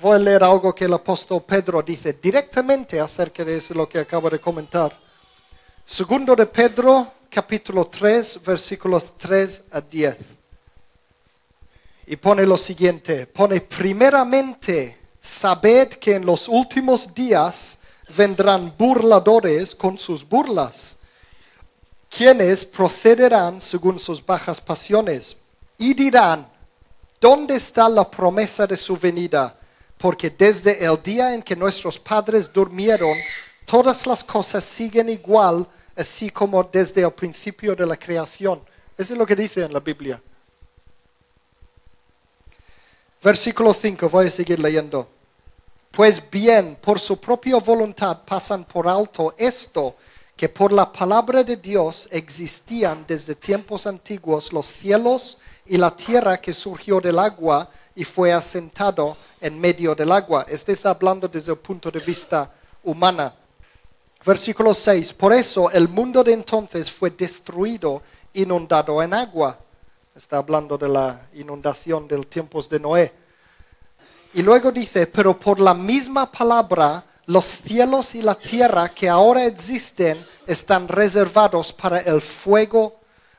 Voy 0.00 0.16
a 0.16 0.18
leer 0.18 0.44
algo 0.44 0.74
que 0.74 0.84
el 0.84 0.94
apóstol 0.94 1.42
Pedro 1.46 1.82
dice 1.82 2.14
directamente 2.14 3.00
acerca 3.00 3.44
de 3.44 3.56
eso 3.56 3.74
lo 3.74 3.88
que 3.88 3.98
acabo 3.98 4.30
de 4.30 4.38
comentar. 4.38 5.05
Segundo 5.88 6.34
de 6.34 6.46
Pedro, 6.46 7.12
capítulo 7.30 7.86
3, 7.86 8.42
versículos 8.44 9.16
3 9.16 9.66
a 9.70 9.80
10. 9.80 10.16
Y 12.08 12.16
pone 12.16 12.44
lo 12.44 12.58
siguiente, 12.58 13.28
pone 13.28 13.60
primeramente, 13.60 14.98
sabed 15.20 15.90
que 15.90 16.16
en 16.16 16.26
los 16.26 16.48
últimos 16.48 17.14
días 17.14 17.78
vendrán 18.16 18.74
burladores 18.76 19.76
con 19.76 19.96
sus 19.96 20.28
burlas, 20.28 20.96
quienes 22.10 22.64
procederán 22.64 23.60
según 23.60 24.00
sus 24.00 24.26
bajas 24.26 24.60
pasiones 24.60 25.36
y 25.78 25.94
dirán, 25.94 26.50
¿dónde 27.20 27.54
está 27.54 27.88
la 27.88 28.10
promesa 28.10 28.66
de 28.66 28.76
su 28.76 28.96
venida? 28.96 29.56
Porque 29.98 30.30
desde 30.30 30.84
el 30.84 31.00
día 31.00 31.32
en 31.32 31.44
que 31.44 31.54
nuestros 31.54 31.96
padres 31.96 32.52
durmieron, 32.52 33.16
todas 33.66 34.06
las 34.06 34.24
cosas 34.24 34.64
siguen 34.64 35.10
igual, 35.10 35.66
así 35.94 36.30
como 36.30 36.64
desde 36.64 37.02
el 37.02 37.12
principio 37.12 37.76
de 37.76 37.84
la 37.84 37.96
creación. 37.96 38.62
Eso 38.96 39.12
es 39.12 39.18
lo 39.18 39.26
que 39.26 39.36
dice 39.36 39.62
en 39.62 39.72
la 39.72 39.80
Biblia. 39.80 40.22
Versículo 43.22 43.74
5, 43.74 44.08
voy 44.08 44.26
a 44.28 44.30
seguir 44.30 44.60
leyendo. 44.60 45.08
Pues 45.90 46.30
bien, 46.30 46.78
por 46.80 47.00
su 47.00 47.18
propia 47.18 47.56
voluntad 47.56 48.22
pasan 48.24 48.64
por 48.64 48.86
alto 48.86 49.34
esto, 49.36 49.96
que 50.36 50.48
por 50.48 50.70
la 50.70 50.92
palabra 50.92 51.42
de 51.42 51.56
Dios 51.56 52.08
existían 52.12 53.04
desde 53.08 53.34
tiempos 53.34 53.86
antiguos 53.86 54.52
los 54.52 54.66
cielos 54.66 55.38
y 55.64 55.78
la 55.78 55.96
tierra 55.96 56.40
que 56.40 56.52
surgió 56.52 57.00
del 57.00 57.18
agua 57.18 57.70
y 57.94 58.04
fue 58.04 58.32
asentado 58.32 59.16
en 59.40 59.58
medio 59.58 59.94
del 59.94 60.12
agua. 60.12 60.44
Este 60.48 60.72
está 60.72 60.90
hablando 60.90 61.26
desde 61.26 61.52
el 61.52 61.58
punto 61.58 61.90
de 61.90 62.00
vista 62.00 62.52
humana. 62.84 63.34
Versículo 64.26 64.74
6. 64.74 65.12
Por 65.12 65.32
eso 65.32 65.70
el 65.70 65.88
mundo 65.88 66.24
de 66.24 66.32
entonces 66.32 66.90
fue 66.90 67.10
destruido, 67.10 68.02
inundado 68.32 69.00
en 69.00 69.14
agua. 69.14 69.56
Está 70.16 70.38
hablando 70.38 70.76
de 70.76 70.88
la 70.88 71.28
inundación 71.34 72.08
de 72.08 72.16
los 72.16 72.28
tiempos 72.28 72.68
de 72.68 72.80
Noé. 72.80 73.12
Y 74.34 74.42
luego 74.42 74.72
dice, 74.72 75.06
pero 75.06 75.38
por 75.38 75.60
la 75.60 75.74
misma 75.74 76.30
palabra, 76.32 77.04
los 77.26 77.44
cielos 77.44 78.16
y 78.16 78.22
la 78.22 78.34
tierra 78.34 78.88
que 78.88 79.08
ahora 79.08 79.44
existen 79.44 80.18
están 80.44 80.88
reservados 80.88 81.72
para 81.72 82.00
el 82.00 82.20
fuego, 82.20 82.98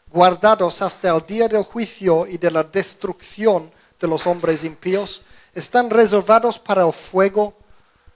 guardados 0.09 0.81
hasta 0.81 1.13
el 1.13 1.25
día 1.25 1.49
del 1.49 1.63
juicio 1.63 2.25
y 2.25 2.37
de 2.37 2.49
la 2.49 2.63
destrucción 2.63 3.69
de 3.99 4.07
los 4.07 4.25
hombres 4.25 4.63
impíos. 4.63 5.21
Están 5.53 5.89
reservados 5.89 6.57
para 6.57 6.85
el 6.87 6.93
fuego. 6.93 7.53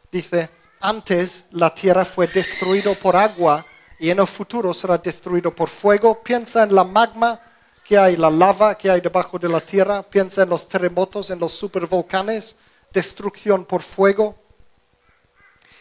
Dice, 0.10 0.50
antes 0.82 1.46
la 1.52 1.74
tierra 1.74 2.04
fue 2.04 2.28
destruida 2.28 2.94
por 2.96 3.16
agua 3.16 3.66
y 4.00 4.10
en 4.10 4.20
el 4.20 4.28
futuro 4.28 4.74
será 4.74 4.98
destruido 4.98 5.56
por 5.56 5.70
fuego. 5.70 6.22
Piensa 6.24 6.64
en 6.64 6.74
la 6.74 6.84
magma 6.84 7.40
que 7.84 7.98
hay, 7.98 8.18
la 8.18 8.30
lava 8.30 8.76
que 8.76 8.90
hay 8.90 9.00
debajo 9.00 9.38
de 9.38 9.48
la 9.48 9.62
tierra, 9.62 10.02
piensa 10.02 10.44
en 10.44 10.50
los 10.50 10.68
terremotos, 10.68 11.30
en 11.30 11.40
los 11.40 11.52
supervolcanes, 11.52 12.56
destrucción 12.92 13.66
por 13.66 13.82
fuego. 13.82 14.36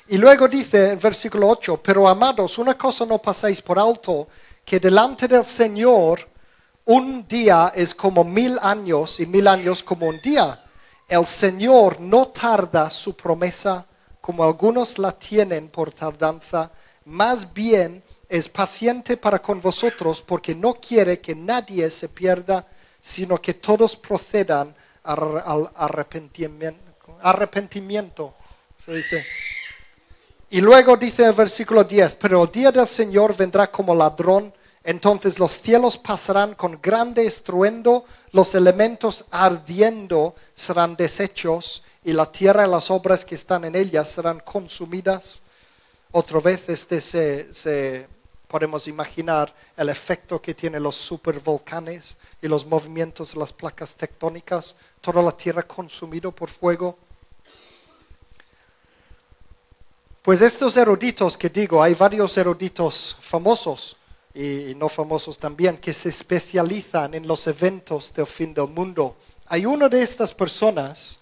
Y 0.08 0.18
luego 0.18 0.48
dice 0.48 0.90
en 0.90 0.98
versículo 0.98 1.48
8, 1.48 1.80
pero 1.82 2.08
amados, 2.08 2.58
una 2.58 2.74
cosa 2.74 3.06
no 3.06 3.18
pasáis 3.18 3.62
por 3.62 3.78
alto, 3.78 4.28
que 4.64 4.78
delante 4.78 5.26
del 5.26 5.44
Señor 5.44 6.28
un 6.84 7.26
día 7.26 7.72
es 7.74 7.94
como 7.94 8.24
mil 8.24 8.58
años 8.60 9.20
y 9.20 9.26
mil 9.26 9.46
años 9.46 9.82
como 9.82 10.08
un 10.08 10.20
día. 10.20 10.64
El 11.08 11.26
Señor 11.26 12.00
no 12.00 12.28
tarda 12.28 12.90
su 12.90 13.16
promesa 13.16 13.86
como 14.20 14.44
algunos 14.44 14.98
la 14.98 15.12
tienen 15.12 15.68
por 15.68 15.92
tardanza, 15.92 16.70
más 17.06 17.52
bien 17.52 18.02
es 18.28 18.48
paciente 18.48 19.16
para 19.16 19.40
con 19.40 19.60
vosotros 19.60 20.22
porque 20.22 20.54
no 20.54 20.74
quiere 20.74 21.20
que 21.20 21.34
nadie 21.34 21.90
se 21.90 22.08
pierda, 22.10 22.66
sino 23.00 23.40
que 23.40 23.54
todos 23.54 23.96
procedan 23.96 24.74
al 25.02 25.70
arrepentimiento. 25.74 26.78
arrepentimiento 27.22 28.34
Y 30.50 30.60
luego 30.60 30.96
dice 30.96 31.24
el 31.24 31.32
versículo 31.32 31.84
10, 31.84 32.16
pero 32.16 32.44
el 32.44 32.50
día 32.50 32.70
del 32.70 32.86
Señor 32.86 33.36
vendrá 33.36 33.70
como 33.70 33.94
ladrón, 33.94 34.52
entonces 34.84 35.38
los 35.38 35.52
cielos 35.52 35.96
pasarán 35.98 36.54
con 36.54 36.80
grande 36.80 37.26
estruendo, 37.26 38.04
los 38.32 38.54
elementos 38.54 39.26
ardiendo 39.30 40.34
serán 40.54 40.96
deshechos 40.96 41.82
y 42.04 42.12
la 42.12 42.30
tierra 42.30 42.66
y 42.66 42.70
las 42.70 42.90
obras 42.90 43.24
que 43.24 43.34
están 43.34 43.64
en 43.64 43.76
ella 43.76 44.04
serán 44.04 44.40
consumidas. 44.40 45.42
Otra 46.12 46.40
vez 46.40 46.68
este 46.68 47.00
se 47.00 48.08
podemos 48.46 48.88
imaginar 48.88 49.54
el 49.76 49.88
efecto 49.88 50.42
que 50.42 50.54
tienen 50.54 50.82
los 50.82 50.96
supervolcanes 50.96 52.16
y 52.42 52.48
los 52.48 52.66
movimientos 52.66 53.32
de 53.32 53.38
las 53.38 53.52
placas 53.52 53.94
tectónicas, 53.94 54.74
toda 55.00 55.22
la 55.22 55.32
tierra 55.32 55.62
consumida 55.62 56.30
por 56.32 56.50
fuego. 56.50 56.98
Pues 60.22 60.42
estos 60.42 60.76
eruditos 60.76 61.38
que 61.38 61.48
digo, 61.48 61.82
hay 61.82 61.94
varios 61.94 62.36
eruditos 62.36 63.16
famosos 63.20 63.96
y 64.34 64.74
no 64.76 64.88
famosos 64.88 65.38
también 65.38 65.78
que 65.78 65.92
se 65.92 66.08
especializan 66.08 67.14
en 67.14 67.26
los 67.26 67.46
eventos 67.46 68.12
del 68.14 68.26
fin 68.26 68.54
del 68.54 68.68
mundo. 68.68 69.16
Hay 69.46 69.66
una 69.66 69.88
de 69.88 70.02
estas 70.02 70.32
personas, 70.32 71.18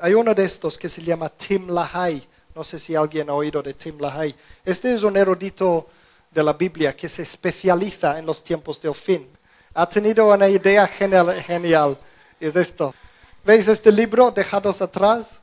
hay 0.00 0.14
uno 0.14 0.34
de 0.34 0.44
estos 0.44 0.76
que 0.76 0.88
se 0.88 1.02
llama 1.02 1.30
Tim 1.30 1.68
LaHaye. 1.68 2.26
No 2.54 2.62
sé 2.62 2.78
si 2.78 2.94
alguien 2.94 3.30
ha 3.30 3.34
oído 3.34 3.62
de 3.62 3.74
Tim 3.74 3.98
LaHaye. 3.98 4.34
Este 4.64 4.94
es 4.94 5.02
un 5.02 5.16
erudito 5.16 5.88
de 6.30 6.44
la 6.44 6.52
Biblia 6.52 6.94
que 6.94 7.08
se 7.08 7.22
especializa 7.22 8.18
en 8.18 8.26
los 8.26 8.44
tiempos 8.44 8.80
del 8.80 8.94
fin. 8.94 9.28
Ha 9.74 9.88
tenido 9.88 10.32
una 10.32 10.48
idea 10.48 10.86
genial, 10.86 11.40
genial. 11.42 11.96
Es 12.38 12.56
esto. 12.56 12.94
¿Veis 13.44 13.68
este 13.68 13.90
libro, 13.90 14.30
Dejados 14.30 14.82
atrás? 14.82 15.40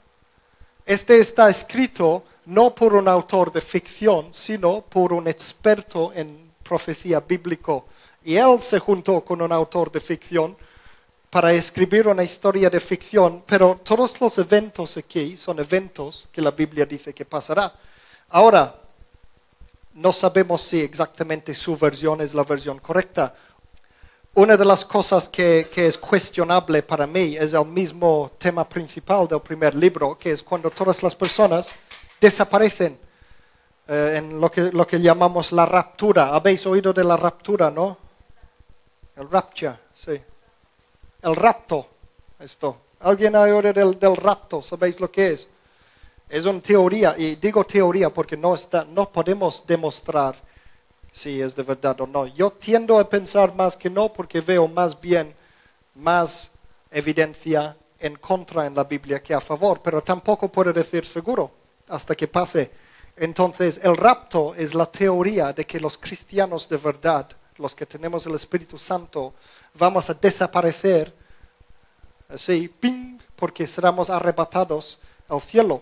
Este 0.86 1.20
está 1.20 1.50
escrito 1.50 2.24
no 2.46 2.74
por 2.74 2.94
un 2.94 3.08
autor 3.08 3.52
de 3.52 3.62
ficción, 3.62 4.30
sino 4.32 4.82
por 4.82 5.12
un 5.12 5.28
experto 5.28 6.14
en 6.14 6.47
profecía 6.68 7.20
bíblico. 7.20 7.88
Y 8.24 8.36
él 8.36 8.62
se 8.62 8.80
juntó 8.80 9.24
con 9.24 9.42
un 9.42 9.52
autor 9.52 9.92
de 9.92 10.00
ficción 10.00 10.58
para 11.30 11.54
escribir 11.54 12.08
una 12.08 12.24
historia 12.24 12.70
de 12.70 12.80
ficción, 12.80 13.44
pero 13.46 13.80
todos 13.84 14.20
los 14.20 14.38
eventos 14.38 14.98
aquí 14.98 15.38
son 15.38 15.60
eventos 15.60 16.28
que 16.32 16.42
la 16.42 16.52
Biblia 16.52 16.86
dice 16.86 17.14
que 17.14 17.26
pasará. 17.26 17.74
Ahora, 18.30 18.76
no 19.94 20.14
sabemos 20.14 20.62
si 20.62 20.80
exactamente 20.82 21.56
su 21.56 21.78
versión 21.78 22.22
es 22.22 22.34
la 22.34 22.44
versión 22.44 22.80
correcta. 22.80 23.34
Una 24.36 24.56
de 24.56 24.66
las 24.66 24.86
cosas 24.86 25.28
que, 25.28 25.68
es 25.76 25.98
cuestionable 25.98 26.84
para 26.84 27.08
mí 27.08 27.36
es 27.36 27.54
el 27.54 27.66
mismo 27.66 28.32
tema 28.38 28.68
principal 28.68 29.28
del 29.28 29.42
primer 29.42 29.74
libro, 29.74 30.16
que 30.18 30.32
es 30.32 30.44
cuando 30.44 30.70
todas 30.70 31.02
las 31.02 31.16
personas 31.16 31.72
desaparecen 32.22 33.00
eh, 33.88 34.16
en 34.18 34.40
lo 34.40 34.52
que, 34.52 34.72
lo 34.72 34.86
que 34.86 35.00
llamamos 35.00 35.52
la 35.52 35.66
raptura. 35.66 36.36
¿Habéis 36.36 36.66
oído 36.66 36.94
de 36.94 37.04
la 37.04 37.18
raptura, 37.18 37.72
no? 37.72 37.98
El 39.16 39.30
rapture, 39.30 39.76
sí. 39.96 40.22
El 41.22 41.36
rapto, 41.36 41.88
esto. 42.40 42.78
¿Alguien 43.00 43.36
ha 43.36 43.42
oído 43.42 43.62
del, 43.74 44.00
del 44.00 44.16
rapto? 44.16 44.62
¿Sabéis 44.62 45.00
lo 45.00 45.12
que 45.12 45.34
es? 45.34 45.48
Es 46.30 46.46
una 46.46 46.62
teoría, 46.62 47.16
y 47.18 47.36
digo 47.36 47.64
teoría 47.64 48.10
porque 48.10 48.36
no, 48.36 48.54
está, 48.54 48.84
no 48.84 49.10
podemos 49.10 49.66
demostrar 49.66 50.36
si 51.14 51.42
es 51.42 51.56
de 51.56 51.64
verdad 51.64 52.00
o 52.02 52.08
no. 52.08 52.28
Yo 52.28 52.52
tiendo 52.52 53.00
a 53.00 53.10
pensar 53.10 53.56
más 53.56 53.78
que 53.78 53.90
no 53.90 54.12
porque 54.12 54.42
veo 54.42 54.68
más 54.68 55.00
bien 55.00 55.34
más 55.96 56.52
evidencia 56.92 57.76
en 58.00 58.16
contra 58.18 58.66
en 58.66 58.76
la 58.76 58.84
Biblia 58.84 59.22
que 59.22 59.34
a 59.34 59.42
favor, 59.42 59.82
pero 59.82 60.02
tampoco 60.02 60.50
puedo 60.50 60.72
decir 60.72 61.06
seguro 61.06 61.50
hasta 61.88 62.16
que 62.16 62.28
pase. 62.28 62.70
Entonces, 63.18 63.80
el 63.84 63.98
rapto 63.98 64.54
es 64.56 64.76
la 64.76 64.86
teoría 64.86 65.52
de 65.52 65.66
que 65.66 65.80
los 65.80 65.98
cristianos 65.98 66.70
de 66.70 66.78
verdad, 66.78 67.28
los 67.58 67.74
que 67.74 67.88
tenemos 67.88 68.26
el 68.28 68.36
Espíritu 68.36 68.78
Santo, 68.78 69.34
vamos 69.74 70.10
a 70.10 70.14
desaparecer 70.14 71.12
así, 72.30 72.68
ping, 72.68 73.18
porque 73.36 73.66
seremos 73.66 74.10
arrebatados 74.10 75.00
al 75.30 75.42
cielo 75.42 75.82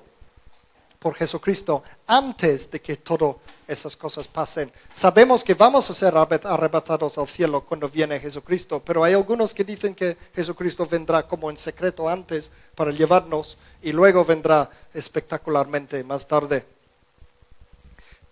por 1.00 1.14
Jesucristo 1.14 1.84
antes 2.08 2.72
de 2.72 2.82
que 2.82 2.98
todas 2.98 3.36
esas 3.68 3.96
cosas 3.96 4.28
pasen. 4.28 4.72
Sabemos 4.94 5.44
que 5.44 5.54
vamos 5.54 5.90
a 5.90 5.94
ser 5.94 6.16
arrebatados 6.16 7.18
al 7.18 7.28
cielo 7.28 7.62
cuando 7.62 7.90
viene 7.90 8.20
Jesucristo, 8.20 8.82
pero 8.84 9.04
hay 9.04 9.14
algunos 9.14 9.54
que 9.54 9.64
dicen 9.64 9.94
que 9.94 10.18
Jesucristo 10.34 10.88
vendrá 10.88 11.24
como 11.24 11.52
en 11.52 11.58
secreto 11.58 12.08
antes 12.10 12.50
para 12.76 12.92
llevarnos 12.92 13.58
y 13.82 13.92
luego 13.92 14.24
vendrá 14.26 14.70
espectacularmente 14.94 16.04
más 16.04 16.28
tarde. 16.28 16.75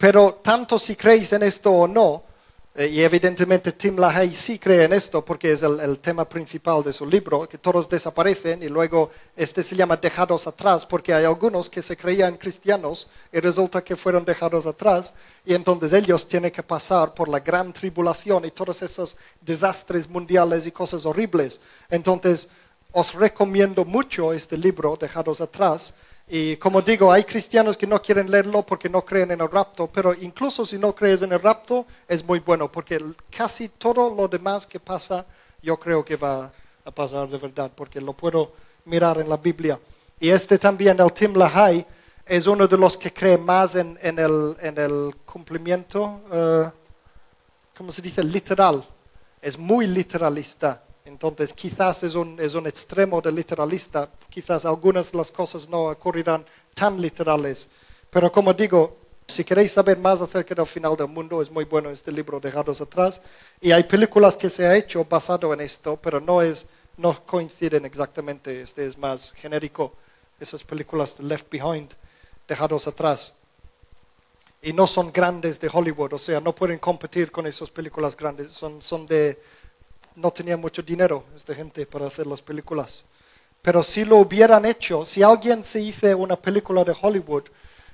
Pero 0.04 0.42
tanto 0.44 0.78
si 0.78 0.98
creéis 0.98 1.32
en 1.32 1.44
esto 1.44 1.72
o 1.72 1.88
no, 1.88 2.24
Eh, 2.76 2.88
y 2.88 3.02
evidentemente 3.04 3.72
Tim 3.74 3.98
LaHaye 4.00 4.36
sí 4.36 4.58
cree 4.58 4.86
en 4.86 4.94
esto 4.94 5.24
porque 5.24 5.52
es 5.52 5.62
el, 5.62 5.80
el, 5.80 6.00
tema 6.00 6.26
principal 6.26 6.84
de 6.84 6.92
su 6.92 7.06
libro, 7.06 7.48
que 7.48 7.60
todos 7.60 7.88
desaparecen 7.88 8.64
y 8.64 8.68
luego 8.68 9.12
este 9.36 9.62
se 9.62 9.76
llama 9.76 9.96
dejados 9.98 10.48
atrás 10.48 10.84
porque 10.84 11.14
hay 11.14 11.24
algunos 11.24 11.70
que 11.70 11.84
se 11.84 11.96
creían 11.96 12.36
cristianos 12.36 13.08
y 13.32 13.40
resulta 13.40 13.84
que 13.84 13.96
fueron 13.96 14.26
dejados 14.26 14.66
atrás 14.66 15.14
y 15.46 15.54
entonces 15.54 15.94
ellos 15.94 16.28
tienen 16.28 16.50
que 16.50 16.64
pasar 16.64 17.14
por 17.14 17.30
la 17.30 17.42
gran 17.42 17.72
tribulación 17.72 18.44
y 18.46 18.50
todos 18.50 18.82
esos 18.82 19.18
desastres 19.40 20.10
mundiales 20.10 20.66
y 20.66 20.72
cosas 20.72 21.06
horribles. 21.06 21.62
Entonces 21.92 22.50
os 22.92 23.14
recomiendo 23.14 23.86
mucho 23.86 24.34
este 24.34 24.58
libro, 24.58 24.98
Dejados 25.00 25.42
atrás, 25.42 25.94
y 26.28 26.56
como 26.58 26.82
digo, 26.82 27.12
hay 27.12 27.24
cristianos 27.24 27.78
que 27.78 27.86
no 27.86 28.02
quieren 28.02 28.32
leerlo 28.32 28.64
porque 28.64 28.90
no 28.90 29.04
creen 29.04 29.32
en 29.32 29.42
el 29.42 29.52
rapto, 29.52 29.88
pero 29.88 30.14
incluso 30.14 30.66
si 30.66 30.78
no 30.78 30.96
crees 30.96 31.22
en 31.22 31.34
el 31.34 31.42
rapto, 31.42 31.86
es 32.08 32.24
muy 32.24 32.40
bueno, 32.40 32.72
porque 32.72 33.04
casi 33.30 33.70
todo 33.70 34.14
lo 34.14 34.28
demás 34.28 34.66
que 34.66 34.80
pasa, 34.80 35.26
yo 35.62 35.78
creo 35.78 36.04
que 36.04 36.16
va 36.16 36.52
a 36.86 36.92
pasar 36.92 37.28
de 37.30 37.38
verdad, 37.38 37.72
porque 37.76 38.00
lo 38.00 38.14
puedo 38.14 38.54
mirar 38.86 39.20
en 39.20 39.30
la 39.30 39.38
Biblia. 39.38 39.80
Y 40.20 40.30
este 40.30 40.58
también, 40.58 41.00
el 41.00 41.12
Tim 41.12 41.36
LaHaye, 41.36 41.86
es 42.26 42.48
uno 42.48 42.68
de 42.68 42.78
los 42.78 42.98
que 42.98 43.12
cree 43.12 43.38
más 43.38 43.76
en, 43.76 43.98
el, 44.02 44.56
en 44.62 44.78
el, 44.78 45.16
cumplimiento, 45.26 46.22
uh, 46.32 46.72
¿cómo 47.76 47.92
se 47.92 48.02
dice? 48.02 48.24
Literal. 48.24 48.84
Es 49.42 49.58
muy 49.58 49.88
literalista. 49.88 50.82
Entonces, 51.06 51.52
quizás 51.54 52.04
es 52.04 52.16
un, 52.16 52.40
es 52.40 52.54
un 52.54 52.66
extremo 52.66 53.22
de 53.22 53.32
literalista, 53.32 54.10
quizás 54.30 54.66
algunas 54.66 55.12
de 55.12 55.18
las 55.18 55.32
cosas 55.32 55.68
no 55.68 55.86
ocurrirán 55.86 56.46
tan 56.74 57.00
literales. 57.02 57.68
Pero 58.10 58.32
como 58.32 58.54
digo, 58.54 58.96
si 59.28 59.44
queréis 59.44 59.74
saber 59.74 59.98
más 59.98 60.22
acerca 60.22 60.56
del 60.56 60.66
final 60.66 60.96
del 60.96 61.08
mundo, 61.08 61.42
es 61.42 61.52
muy 61.52 61.66
bueno 61.66 61.90
este 61.90 62.12
libro 62.12 62.40
Dejados 62.40 62.80
atrás. 62.80 63.22
Y 63.60 63.72
hay 63.72 63.84
películas 63.84 64.38
que 64.38 64.50
se 64.50 64.68
han 64.68 64.76
hecho 64.76 65.04
basado 65.06 65.54
en 65.54 65.62
esto, 65.62 65.98
pero 66.02 66.22
no, 66.22 66.42
es, 66.42 66.68
no 66.98 67.26
coinciden 67.26 67.86
exactamente. 67.86 68.62
Este 68.62 68.86
es 68.86 68.98
más 68.98 69.32
genérico. 69.34 69.94
Esas 70.40 70.64
películas 70.64 71.18
de 71.18 71.24
Left 71.26 71.50
Behind, 71.50 71.90
Dejados 72.48 72.88
atrás. 72.88 73.34
Y 74.62 74.72
no 74.72 74.88
son 74.88 75.12
grandes 75.12 75.60
de 75.60 75.70
Hollywood, 75.72 76.14
o 76.14 76.18
sea, 76.18 76.40
no 76.40 76.56
pueden 76.56 76.80
competir 76.80 77.32
con 77.32 77.46
esas 77.46 77.70
películas 77.70 78.16
grandes. 78.16 78.54
Son, 78.54 78.82
son 78.82 79.06
de 79.06 79.38
no 80.16 80.32
tenía 80.32 80.58
mucho 80.58 80.82
dinero 80.82 81.26
esta 81.36 81.56
gente 81.56 81.86
para 81.86 82.08
hacer 82.08 82.28
las 82.28 82.42
películas. 82.42 83.04
Pero 83.62 83.84
si 83.84 84.04
lo 84.04 84.18
hubieran 84.18 84.66
hecho, 84.66 85.06
si 85.06 85.24
alguien 85.24 85.64
se 85.64 85.80
hizo 85.82 86.18
una 86.18 86.36
película 86.36 86.84
de 86.84 86.96
Hollywood 87.00 87.44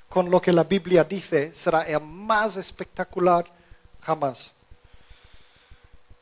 con 0.08 0.28
lo 0.28 0.40
que 0.40 0.52
la 0.52 0.64
Biblia 0.64 1.04
dice, 1.04 1.54
será 1.54 1.82
el 1.82 2.00
más 2.00 2.56
espectacular 2.56 3.44
jamás. 4.00 4.52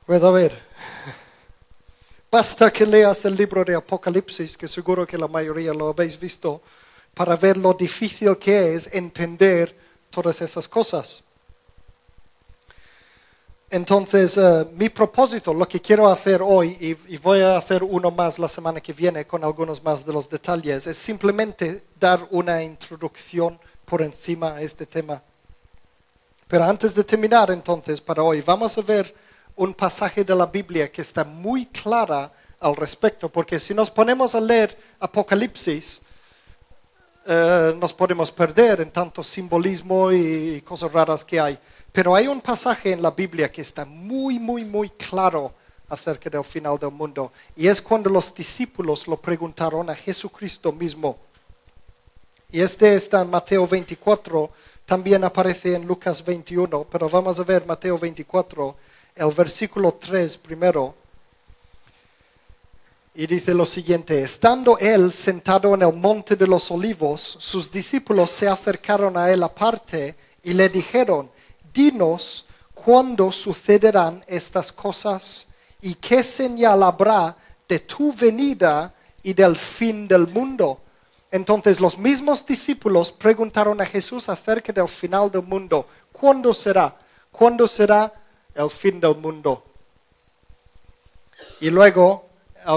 Pues 0.05 0.23
a 0.23 0.31
ver, 0.31 0.53
basta 2.31 2.71
que 2.71 2.85
leas 2.85 3.25
el 3.25 3.37
libro 3.37 3.65
de 3.65 3.75
Apocalipsis, 3.75 4.57
que 4.57 4.69
seguro 4.69 5.07
que 5.07 5.17
la 5.17 5.29
mayoría 5.29 5.73
lo 5.73 5.89
habéis 5.89 6.21
visto, 6.21 6.61
para 7.15 7.35
ver 7.35 7.57
lo 7.57 7.73
difícil 7.73 8.37
que 8.37 8.75
es 8.75 8.93
entender 8.95 9.75
todas 10.11 10.41
esas 10.43 10.69
cosas. 10.69 11.23
Entonces, 13.71 14.39
eh, 14.39 14.67
mi 14.77 14.89
propósito, 14.89 15.53
lo 15.53 15.69
que 15.69 15.81
quiero 15.81 16.09
hacer 16.09 16.41
hoy, 16.43 16.97
y, 17.07 17.17
voy 17.19 17.43
a 17.43 17.59
hacer 17.59 17.83
uno 17.83 18.11
más 18.11 18.39
la 18.39 18.49
semana 18.49 18.81
que 18.81 18.95
viene 18.95 19.27
con 19.27 19.45
algunos 19.45 19.83
más 19.85 20.07
de 20.07 20.13
los 20.13 20.29
detalles, 20.29 20.87
es 20.87 20.97
simplemente 20.97 21.85
dar 22.01 22.27
una 22.31 22.63
introducción 22.63 23.61
por 23.85 24.01
encima 24.01 24.55
a 24.55 24.63
este 24.63 24.87
tema. 24.87 25.23
Pero 26.47 26.65
antes 26.65 26.95
de 26.95 27.05
terminar, 27.05 27.51
entonces, 27.51 28.01
para 28.01 28.23
hoy, 28.23 28.41
vamos 28.41 28.79
a 28.79 28.81
ver 28.81 29.15
un 29.55 29.75
pasaje 29.75 30.25
de 30.25 30.35
la 30.35 30.47
Biblia 30.47 30.91
que 30.91 31.03
está 31.03 31.23
muy 31.23 31.67
clara 31.67 32.33
al 32.61 32.75
respecto, 32.75 33.29
porque 33.29 33.61
si 33.61 33.75
nos 33.75 33.91
ponemos 33.91 34.35
a 34.35 34.41
leer 34.41 34.75
Apocalipsis, 34.99 36.01
eh, 37.27 37.75
nos 37.77 37.93
podemos 37.93 38.31
perder 38.31 38.81
en 38.81 38.91
tanto 38.91 39.23
simbolismo 39.23 40.11
y 40.11 40.63
cosas 40.63 40.91
raras 40.91 41.23
que 41.23 41.39
hay. 41.39 41.59
Pero 41.99 42.15
hay 42.15 42.29
un 42.29 42.41
pasaje 42.41 42.93
en 42.93 43.03
la 43.03 43.11
Biblia 43.11 43.51
que 43.51 43.61
está 43.61 43.85
muy, 43.85 44.39
muy, 44.39 44.65
muy 44.65 44.89
claro 44.91 45.53
acerca 45.89 46.31
del 46.31 46.45
final 46.45 46.79
del 46.79 46.93
mundo. 46.93 47.33
Y 47.57 47.67
es 47.67 47.83
cuando 47.83 48.09
los 48.09 48.33
discípulos 48.33 49.09
lo 49.09 49.17
preguntaron 49.17 49.91
a 49.91 49.97
Jesucristo 49.97 50.71
mismo. 50.71 51.19
Y 52.53 52.61
este 52.61 52.95
está 52.95 53.23
en 53.23 53.31
Mateo 53.31 53.67
24, 53.67 54.49
también 54.87 55.25
aparece 55.25 55.75
en 55.75 55.89
Lucas 55.89 56.25
21, 56.25 56.87
pero 56.89 57.11
vamos 57.11 57.41
a 57.41 57.43
ver 57.43 57.67
Mateo 57.67 57.99
24, 57.99 58.77
el 59.17 59.33
versículo 59.33 59.95
3 59.95 60.37
primero. 60.37 60.95
Y 63.13 63.27
dice 63.27 63.53
lo 63.53 63.67
siguiente, 63.67 64.23
estando 64.23 64.79
él 64.79 65.13
sentado 65.13 65.75
en 65.75 65.83
el 65.83 65.95
monte 65.95 66.37
de 66.37 66.47
los 66.47 66.71
olivos, 66.71 67.39
sus 67.41 67.69
discípulos 67.73 68.31
se 68.31 68.47
acercaron 68.47 69.17
a 69.17 69.33
él 69.33 69.43
aparte 69.43 70.15
y 70.45 70.55
le 70.55 70.69
dijeron, 70.69 71.29
dinos 71.73 72.47
cuándo 72.75 73.33
sucederán 73.33 74.25
estas 74.27 74.73
cosas 74.73 75.49
y 75.81 75.95
qué 75.95 76.23
señal 76.23 76.83
habrá 76.83 77.37
de 77.69 77.81
tu 77.81 78.13
venida 78.13 78.95
y 79.23 79.33
del 79.35 79.57
fin 79.57 80.09
del 80.09 80.27
mundo. 80.27 80.81
Entonces 81.31 81.81
los 81.81 81.99
mismos 81.99 82.47
discípulos 82.47 83.13
preguntaron 83.13 83.81
a 83.81 83.87
Jesús 83.87 84.29
acerca 84.29 84.73
del 84.73 84.89
final 84.89 85.31
del 85.31 85.43
mundo. 85.43 85.87
¿Cuándo 86.13 86.55
será? 86.55 86.97
¿Cuándo 87.31 87.69
será 87.69 88.13
el 88.55 88.71
fin 88.71 88.99
del 88.99 89.17
mundo? 89.17 89.65
Y 91.61 91.71
luego, 91.71 92.31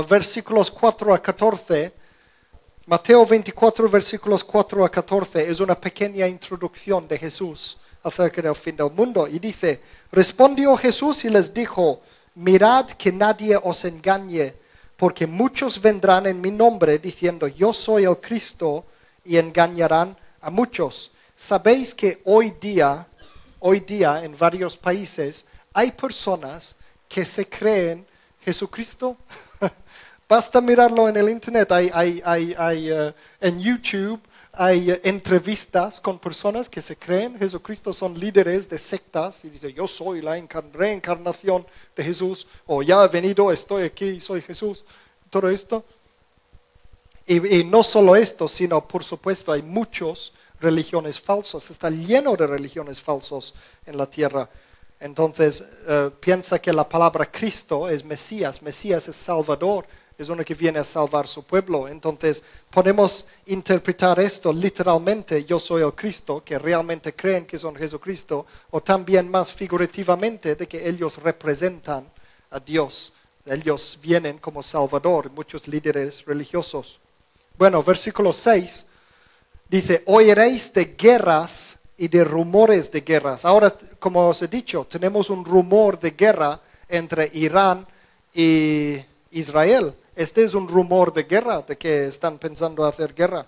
versículos 0.09 0.69
4 0.69 1.13
a 1.13 1.21
14, 1.21 1.93
Mateo 2.87 3.25
24, 3.25 3.89
versículos 3.89 4.43
4 4.43 4.85
a 4.85 4.89
14, 4.89 5.49
es 5.49 5.59
una 5.59 5.79
pequeña 5.79 6.27
introducción 6.27 7.07
de 7.07 7.17
Jesús 7.17 7.77
acerca 8.03 8.41
del 8.41 8.55
fin 8.55 8.75
del 8.75 8.91
mundo. 8.91 9.27
Y 9.27 9.39
dice, 9.39 9.81
respondió 10.11 10.75
Jesús 10.77 11.25
y 11.25 11.29
les 11.29 11.53
dijo, 11.53 12.01
mirad 12.35 12.87
que 12.91 13.11
nadie 13.11 13.57
os 13.61 13.85
engañe, 13.85 14.53
porque 14.97 15.25
muchos 15.27 15.81
vendrán 15.81 16.27
en 16.27 16.39
mi 16.39 16.51
nombre 16.51 16.99
diciendo, 16.99 17.47
yo 17.47 17.73
soy 17.73 18.05
el 18.05 18.17
Cristo, 18.17 18.85
y 19.23 19.37
engañarán 19.37 20.15
a 20.41 20.49
muchos. 20.49 21.11
Sabéis 21.35 21.93
que 21.93 22.21
hoy 22.25 22.53
día, 22.59 23.07
hoy 23.59 23.81
día 23.81 24.23
en 24.23 24.37
varios 24.37 24.77
países, 24.77 25.45
hay 25.73 25.91
personas 25.91 26.75
que 27.07 27.25
se 27.25 27.47
creen 27.47 28.05
Jesucristo. 28.41 29.17
Basta 30.29 30.61
mirarlo 30.61 31.09
en 31.09 31.17
el 31.17 31.29
Internet, 31.29 31.71
hay, 31.71 32.21
uh, 32.21 33.13
en 33.39 33.59
YouTube 33.59 34.21
hay 34.53 34.91
eh, 34.91 35.01
entrevistas 35.03 35.99
con 35.99 36.19
personas 36.19 36.67
que 36.67 36.81
se 36.81 36.97
creen 36.97 37.37
Jesucristo 37.37 37.93
son 37.93 38.19
líderes 38.19 38.69
de 38.69 38.77
sectas 38.77 39.45
y 39.45 39.49
dicen 39.49 39.71
yo 39.73 39.87
soy 39.87 40.21
la 40.21 40.41
reencarnación 40.73 41.65
de 41.95 42.03
Jesús 42.03 42.47
o 42.65 42.83
ya 42.83 43.03
he 43.03 43.07
venido, 43.07 43.51
estoy 43.51 43.83
aquí, 43.83 44.19
soy 44.19 44.41
Jesús, 44.41 44.83
todo 45.29 45.49
esto. 45.49 45.83
Y, 47.27 47.63
no 47.63 47.83
solo 47.83 48.15
esto, 48.15 48.47
sino 48.47 48.85
por 48.85 49.03
supuesto 49.03 49.51
hay 49.53 49.61
muchas 49.61 50.33
religiones 50.59 51.21
falsas, 51.21 51.69
está 51.69 51.89
lleno 51.89 52.35
de 52.35 52.45
religiones 52.45 52.99
falsas 52.99 53.53
en 53.85 53.95
la 53.95 54.05
tierra. 54.05 54.49
Entonces 54.99 55.63
eh, 55.87 56.11
piensa 56.19 56.59
que 56.59 56.73
la 56.73 56.87
palabra 56.87 57.31
Cristo 57.31 57.87
es 57.87 58.03
Mesías, 58.03 58.61
Mesías 58.61 59.07
es 59.07 59.15
Salvador 59.15 59.85
es 60.23 60.29
uno 60.29 60.43
que 60.43 60.55
viene 60.55 60.79
a 60.79 60.83
salvar 60.83 61.27
su 61.27 61.43
pueblo. 61.43 61.87
Entonces, 61.87 62.43
podemos 62.69 63.27
interpretar 63.47 64.19
esto 64.19 64.53
literalmente, 64.53 65.43
yo 65.45 65.59
soy 65.59 65.83
el 65.83 65.93
Cristo, 65.93 66.43
que 66.43 66.57
realmente 66.59 67.13
creen 67.13 67.45
que 67.45 67.59
son 67.59 67.75
Jesucristo, 67.75 68.45
o 68.71 68.81
también 68.81 69.29
más 69.29 69.53
figurativamente 69.53 70.55
de 70.55 70.67
que 70.67 70.87
ellos 70.87 71.17
representan 71.17 72.05
a 72.49 72.59
Dios. 72.59 73.13
Ellos 73.45 73.99
vienen 74.01 74.37
como 74.37 74.61
Salvador, 74.61 75.31
muchos 75.31 75.67
líderes 75.67 76.25
religiosos. 76.25 76.99
Bueno, 77.57 77.81
versículo 77.83 78.31
6 78.31 78.85
dice, 79.67 80.03
oiréis 80.05 80.73
de 80.73 80.95
guerras 80.97 81.79
y 81.97 82.07
de 82.07 82.23
rumores 82.23 82.91
de 82.91 83.01
guerras. 83.01 83.45
Ahora, 83.45 83.73
como 83.99 84.27
os 84.27 84.41
he 84.41 84.47
dicho, 84.47 84.85
tenemos 84.85 85.29
un 85.29 85.45
rumor 85.45 85.99
de 85.99 86.11
guerra 86.11 86.59
entre 86.89 87.29
Irán 87.33 87.87
y 88.33 88.97
Israel. 89.31 89.93
Este 90.15 90.43
es 90.43 90.53
un 90.53 90.67
rumor 90.67 91.13
de 91.13 91.23
guerra, 91.23 91.61
de 91.61 91.77
que 91.77 92.07
están 92.07 92.37
pensando 92.37 92.85
hacer 92.85 93.13
guerra. 93.13 93.45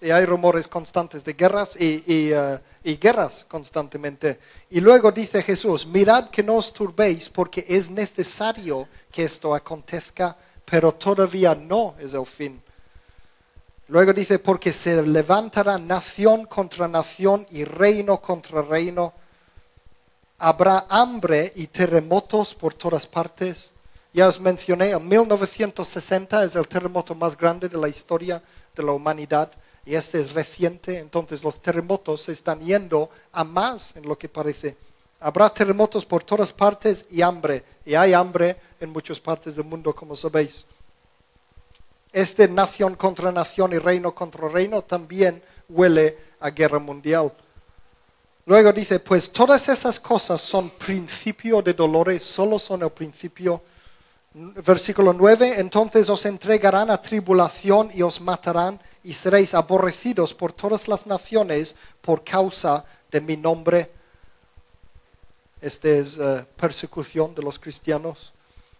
Y 0.00 0.10
hay 0.10 0.24
rumores 0.24 0.66
constantes 0.66 1.24
de 1.24 1.34
guerras 1.34 1.80
y, 1.80 2.02
eh, 2.06 2.58
y, 2.82 2.96
guerras 2.96 3.46
constantemente. 3.48 4.40
Y 4.70 4.80
luego 4.80 5.12
dice 5.12 5.42
Jesús, 5.42 5.86
mirad 5.86 6.30
que 6.30 6.42
no 6.42 6.56
os 6.56 6.72
turbéis 6.72 7.28
porque 7.28 7.64
es 7.68 7.88
necesario 7.88 8.88
que 9.12 9.24
esto 9.24 9.54
acontezca, 9.54 10.36
pero 10.64 10.92
todavía 10.92 11.54
no 11.54 11.94
es 12.00 12.14
el 12.14 12.26
fin. 12.26 12.60
Luego 13.88 14.12
dice, 14.12 14.40
porque 14.40 14.72
se 14.72 15.02
levantará 15.02 15.78
nación 15.78 16.46
contra 16.46 16.88
nación 16.88 17.46
y 17.50 17.64
reino 17.64 18.20
contra 18.20 18.62
reino 18.62 19.12
habrá 20.42 20.86
hambre 20.88 21.52
y 21.54 21.68
terremotos 21.68 22.52
por 22.52 22.74
todas 22.74 23.06
partes. 23.06 23.72
Ya 24.14 24.28
os 24.28 24.38
mencioné, 24.38 24.90
en 24.90 25.08
1960 25.08 26.44
es 26.44 26.54
el 26.54 26.68
terremoto 26.68 27.14
más 27.14 27.36
grande 27.36 27.68
de 27.68 27.78
la 27.78 27.88
historia 27.88 28.42
de 28.74 28.82
la 28.82 28.92
humanidad 28.92 29.50
y 29.86 29.94
este 29.94 30.20
es 30.20 30.32
reciente, 30.32 30.98
entonces 30.98 31.42
los 31.42 31.60
terremotos 31.60 32.22
se 32.22 32.32
están 32.32 32.60
yendo 32.60 33.08
a 33.32 33.42
más 33.42 33.96
en 33.96 34.06
lo 34.06 34.18
que 34.18 34.28
parece. 34.28 34.76
Habrá 35.18 35.48
terremotos 35.48 36.04
por 36.04 36.24
todas 36.24 36.52
partes 36.52 37.06
y 37.10 37.22
hambre, 37.22 37.64
y 37.86 37.94
hay 37.94 38.12
hambre 38.12 38.56
en 38.80 38.90
muchas 38.90 39.18
partes 39.18 39.56
del 39.56 39.64
mundo, 39.64 39.94
como 39.94 40.14
sabéis. 40.14 40.64
Este 42.12 42.46
nación 42.48 42.96
contra 42.96 43.32
nación 43.32 43.72
y 43.72 43.78
reino 43.78 44.14
contra 44.14 44.46
reino 44.48 44.82
también 44.82 45.42
huele 45.70 46.18
a 46.40 46.50
guerra 46.50 46.78
mundial. 46.78 47.32
Luego 48.44 48.72
dice, 48.72 49.00
pues 49.00 49.32
todas 49.32 49.68
esas 49.68 49.98
cosas 49.98 50.40
son 50.40 50.68
principio 50.70 51.62
de 51.62 51.72
dolores, 51.72 52.22
solo 52.22 52.58
son 52.58 52.82
el 52.82 52.90
principio. 52.90 53.62
Versículo 54.34 55.12
9, 55.12 55.60
entonces 55.60 56.08
os 56.08 56.24
entregarán 56.24 56.90
a 56.90 57.02
tribulación 57.02 57.90
y 57.92 58.00
os 58.00 58.18
matarán 58.18 58.80
y 59.04 59.12
seréis 59.12 59.52
aborrecidos 59.52 60.32
por 60.32 60.54
todas 60.54 60.88
las 60.88 61.06
naciones 61.06 61.76
por 62.00 62.24
causa 62.24 62.82
de 63.10 63.20
mi 63.20 63.36
nombre. 63.36 63.90
Esta 65.60 65.88
es 65.88 66.16
eh, 66.18 66.46
persecución 66.56 67.34
de 67.34 67.42
los 67.42 67.58
cristianos. 67.58 68.32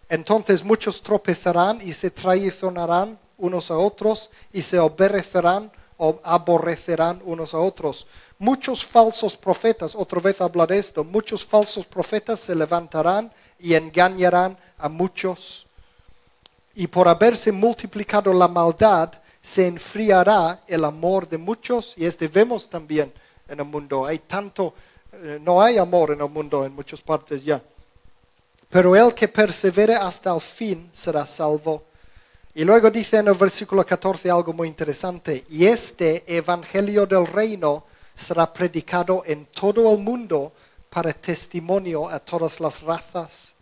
Entonces 0.09 0.63
muchos 0.63 1.03
tropezarán 1.03 1.79
y 1.81 1.93
se 1.93 2.09
traicionarán 2.09 3.19
unos 3.37 3.69
a 3.69 3.77
otros 3.77 4.31
y 4.51 4.63
se 4.63 4.79
obedecerán 4.79 5.71
o 5.97 6.19
aborrecerán 6.23 7.21
unos 7.25 7.53
a 7.53 7.59
otros. 7.59 8.07
Muchos 8.39 8.83
falsos 8.83 9.37
profetas, 9.37 9.93
otra 9.95 10.19
vez 10.19 10.41
habla 10.41 10.65
de 10.65 10.79
esto, 10.79 11.03
muchos 11.03 11.45
falsos 11.45 11.85
profetas 11.85 12.39
se 12.39 12.55
levantarán 12.55 13.31
y 13.63 13.73
engañarán 13.73 14.57
a 14.77 14.89
muchos. 14.89 15.65
Y 16.75 16.85
por 16.87 17.07
haberse 17.07 17.51
multiplicado 17.51 18.33
la 18.33 18.47
maldad, 18.47 19.11
se 19.41 19.67
enfriará 19.67 20.61
el 20.67 20.83
amor 20.83 21.27
de 21.27 21.37
muchos 21.37 21.93
y 21.97 22.05
este 22.05 22.27
vemos 22.27 22.69
también 22.69 23.11
en 23.47 23.59
el 23.59 23.65
mundo. 23.65 24.05
Hay 24.05 24.19
tanto, 24.19 24.73
eh, 25.13 25.39
no 25.41 25.61
hay 25.61 25.77
amor 25.77 26.11
en 26.11 26.21
el 26.21 26.29
mundo 26.29 26.65
en 26.65 26.75
muchas 26.75 27.01
partes 27.01 27.43
ya. 27.43 27.61
Pero 28.69 28.95
el 28.95 29.13
que 29.13 29.27
persevere 29.27 29.95
hasta 29.95 30.33
el 30.33 30.41
fin 30.41 30.89
será 30.91 31.25
salvo. 31.25 31.83
Y 32.55 32.65
luego 32.65 32.91
dice 32.91 33.17
en 33.17 33.29
el 33.29 33.33
versículo 33.33 33.85
14 33.85 34.29
algo 34.29 34.53
muy 34.53 34.67
interesante, 34.67 35.43
y 35.49 35.65
este 35.65 36.23
evangelio 36.27 37.05
del 37.05 37.25
reino 37.25 37.85
será 38.13 38.51
predicado 38.51 39.23
en 39.25 39.47
todo 39.47 39.91
el 39.91 39.99
mundo 39.99 40.51
para 40.89 41.11
testimonio 41.13 42.07
a 42.07 42.19
todas 42.19 42.59
las 42.59 42.81
razas, 42.83 43.52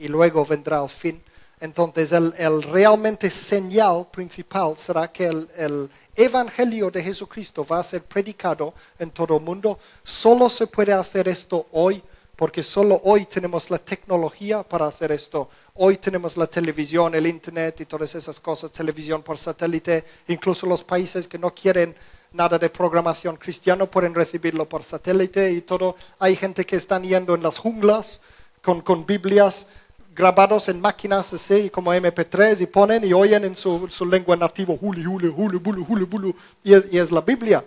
y 0.00 0.08
luego 0.08 0.44
vendrá 0.44 0.82
el 0.82 0.88
fin. 0.88 1.22
Entonces, 1.60 2.12
el, 2.12 2.62
realmente 2.62 3.30
señal 3.30 4.06
principal 4.10 4.76
será 4.76 5.12
que 5.12 5.26
el, 5.26 5.90
Evangelio 6.16 6.90
de 6.90 7.02
Jesucristo 7.02 7.64
va 7.64 7.78
a 7.78 7.84
ser 7.84 8.02
predicado 8.02 8.74
en 8.98 9.10
todo 9.10 9.36
el 9.36 9.42
mundo. 9.42 9.78
Solo 10.02 10.50
se 10.50 10.66
puede 10.66 10.92
hacer 10.92 11.28
esto 11.28 11.68
hoy, 11.72 12.02
porque 12.36 12.62
solo 12.62 13.00
hoy 13.04 13.24
tenemos 13.24 13.70
la 13.70 13.78
tecnología 13.78 14.62
para 14.62 14.86
hacer 14.86 15.12
esto. 15.12 15.48
Hoy 15.74 15.96
tenemos 15.96 16.36
la 16.36 16.46
televisión, 16.46 17.14
el 17.14 17.26
Internet 17.26 17.80
y 17.80 17.86
todas 17.86 18.14
esas 18.14 18.38
cosas, 18.38 18.72
televisión 18.72 19.22
por 19.22 19.38
satélite. 19.38 20.04
Incluso 20.28 20.66
los 20.66 20.82
países 20.82 21.26
que 21.26 21.38
no 21.38 21.54
quieren 21.54 21.94
nada 22.32 22.58
de 22.58 22.68
programación 22.68 23.36
cristiana 23.36 23.86
pueden 23.86 24.14
recibirlo 24.14 24.68
por 24.68 24.84
satélite 24.84 25.52
y 25.52 25.62
todo. 25.62 25.96
Hay 26.18 26.36
gente 26.36 26.66
que 26.66 26.76
están 26.76 27.02
yendo 27.02 27.34
en 27.34 27.42
las 27.42 27.56
junglas 27.56 28.20
con, 28.62 28.82
con 28.82 29.06
Biblias 29.06 29.68
grabados 30.14 30.68
en 30.68 30.80
máquinas 30.80 31.32
así 31.32 31.70
como 31.70 31.92
MP3 31.92 32.60
y 32.60 32.66
ponen 32.66 33.04
y 33.04 33.12
oyen 33.12 33.44
en 33.44 33.56
su, 33.56 33.88
lengua 34.10 34.36
nativa, 34.36 34.74
huli, 34.80 35.06
huli, 35.06 35.28
huli, 35.28 35.58
bulu, 35.58 35.86
huli, 35.88 36.04
bulu, 36.04 36.36
y 36.62 36.74
es, 36.74 36.92
y 36.92 36.98
es 36.98 37.10
la 37.10 37.20
Biblia. 37.20 37.64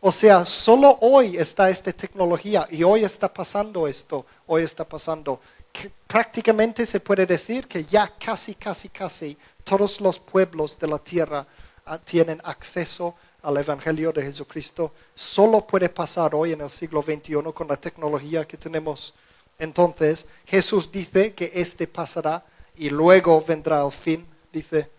O 0.00 0.12
sea, 0.12 0.44
solo 0.44 0.98
hoy 1.00 1.36
está 1.36 1.70
esta 1.70 1.90
tecnología 1.92 2.66
y 2.70 2.82
hoy 2.82 3.04
está 3.04 3.32
pasando 3.32 3.88
esto, 3.88 4.26
hoy 4.46 4.62
está 4.62 4.84
pasando. 4.84 5.40
Que 5.72 5.90
prácticamente 6.06 6.84
se 6.84 7.00
puede 7.00 7.24
decir 7.24 7.66
que 7.66 7.84
ya 7.84 8.12
casi, 8.22 8.54
casi, 8.54 8.90
casi 8.90 9.36
todos 9.64 10.00
los 10.00 10.18
pueblos 10.18 10.78
de 10.78 10.88
la 10.88 10.98
tierra 10.98 11.46
ah, 11.86 11.98
tienen 11.98 12.40
acceso 12.44 13.14
al 13.42 13.56
Evangelio 13.56 14.12
de 14.12 14.22
Jesucristo. 14.22 14.92
Solo 15.14 15.66
puede 15.66 15.88
pasar 15.88 16.34
hoy 16.34 16.52
en 16.52 16.60
el 16.60 16.70
siglo 16.70 17.02
XXI 17.02 17.36
con 17.54 17.66
la 17.66 17.76
tecnología 17.76 18.46
que 18.46 18.56
tenemos. 18.56 19.14
Entonces 19.58 20.28
Jesús 20.46 20.90
dice 20.90 21.34
que 21.34 21.50
este 21.54 21.86
pasará 21.86 22.44
y 22.76 22.90
luego 22.90 23.42
vendrá 23.42 23.84
el 23.84 23.92
fin. 23.92 24.26
Dice, 24.52 24.90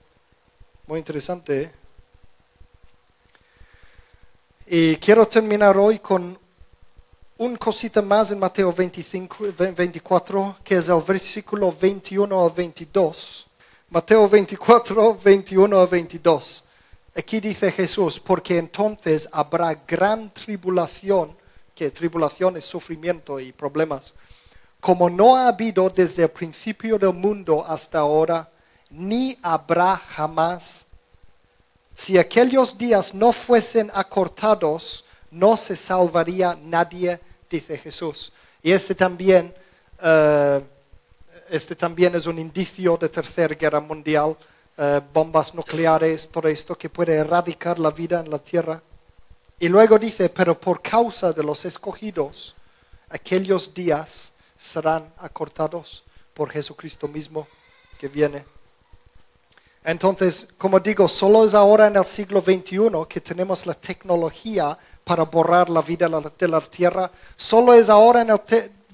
muy 0.87 0.99
interesante. 0.99 1.61
¿eh? 1.61 1.71
Y 4.67 4.95
quiero 4.97 5.27
terminar 5.27 5.77
hoy 5.77 5.99
con 5.99 6.37
un 7.37 7.57
cosita 7.57 8.01
más 8.01 8.31
en 8.31 8.39
Mateo 8.39 8.71
25, 8.71 9.37
24, 9.75 10.57
que 10.63 10.77
es 10.77 10.89
el 10.89 11.01
versículo 11.01 11.71
21 11.71 12.45
al 12.45 12.51
22. 12.51 13.45
Mateo 13.89 14.27
24, 14.27 15.19
21 15.23 15.79
al 15.79 15.87
22. 15.87 16.63
Aquí 17.17 17.39
dice 17.39 17.71
Jesús, 17.71 18.19
porque 18.19 18.57
entonces 18.57 19.27
habrá 19.31 19.73
gran 19.87 20.33
tribulación, 20.33 21.35
que 21.73 21.91
tribulación 21.91 22.57
es 22.57 22.65
sufrimiento 22.65 23.39
y 23.39 23.51
problemas 23.51 24.13
como 24.85 25.09
no 25.09 25.35
ha 25.35 25.47
habido 25.47 25.89
desde 25.89 26.21
el 26.21 26.29
principio 26.29 26.99
del 26.99 27.11
mundo 27.11 27.65
hasta 27.67 27.97
ahora, 27.97 28.47
ni 28.91 29.35
habrá 29.41 29.97
jamás. 29.97 30.85
Si 31.91 32.19
aquellos 32.19 32.77
días 32.77 33.15
no 33.15 33.33
fuesen 33.33 33.89
acortados, 33.95 35.03
no 35.31 35.57
se 35.57 35.75
salvaría 35.75 36.55
nadie, 36.61 37.19
dice 37.49 37.79
Jesús. 37.79 38.31
Y 38.61 38.71
este 38.71 38.93
también, 38.93 39.55
eh, 40.03 40.61
este 41.49 41.75
también 41.75 42.13
es 42.13 42.27
un 42.27 42.37
indicio 42.37 42.95
de 42.95 43.09
tercera 43.09 43.55
guerra 43.55 43.79
mundial, 43.79 44.37
eh, 44.77 45.01
bombas 45.11 45.55
nucleares, 45.55 46.29
todo 46.29 46.47
esto 46.47 46.77
que 46.77 46.89
puede 46.89 47.15
erradicar 47.15 47.79
la 47.79 47.89
vida 47.89 48.19
en 48.19 48.29
la 48.29 48.37
tierra. 48.37 48.79
Y 49.57 49.67
luego 49.67 49.97
dice, 49.97 50.29
pero 50.29 50.53
por 50.59 50.79
causa 50.83 51.33
de 51.33 51.41
los 51.41 51.65
escogidos, 51.65 52.53
aquellos 53.09 53.73
días 53.73 54.33
serán 54.65 55.13
acortados 55.17 56.03
por 56.33 56.49
Jesucristo 56.49 57.07
mismo 57.07 57.47
que 57.99 58.07
viene. 58.07 58.45
Entonces, 59.83 60.49
como 60.57 60.79
digo, 60.79 61.07
solo 61.07 61.45
es 61.45 61.53
ahora 61.53 61.87
en 61.87 61.95
el 61.95 62.05
siglo 62.05 62.41
XXI 62.41 62.89
que 63.07 63.21
tenemos 63.21 63.65
la 63.67 63.75
tecnología 63.75 64.77
para 65.03 65.23
borrar 65.23 65.69
la 65.69 65.81
vida 65.81 66.09
de 66.37 66.47
la 66.47 66.61
tierra. 66.61 67.11
Solo 67.37 67.73
es 67.73 67.87
ahora 67.89 68.21
en 68.21 68.31
el 68.31 68.41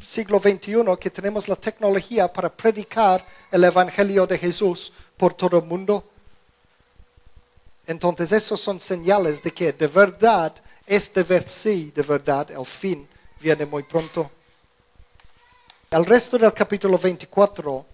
siglo 0.02 0.40
XXI 0.40 0.84
que 1.00 1.10
tenemos 1.10 1.48
la 1.48 1.56
tecnología 1.56 2.32
para 2.32 2.50
predicar 2.50 3.26
el 3.50 3.64
Evangelio 3.64 4.28
de 4.28 4.38
Jesús 4.38 4.92
por 5.16 5.34
todo 5.34 5.60
el 5.60 5.64
mundo. 5.64 6.04
Entonces, 7.88 8.34
esos 8.34 8.60
son 8.60 8.80
señales 8.80 9.42
de 9.42 9.52
que 9.54 9.72
de 9.72 9.88
verdad, 9.88 10.54
esta 10.86 11.24
vez 11.24 11.46
sí, 11.48 11.92
de 11.96 12.04
verdad, 12.04 12.52
el 12.52 12.66
fin 12.66 13.08
viene 13.40 13.66
muy 13.66 13.84
pronto. 13.84 14.30
El 15.92 16.06
resto 16.06 16.38
del 16.38 16.54
capítulo 16.54 16.98
24 16.98 17.86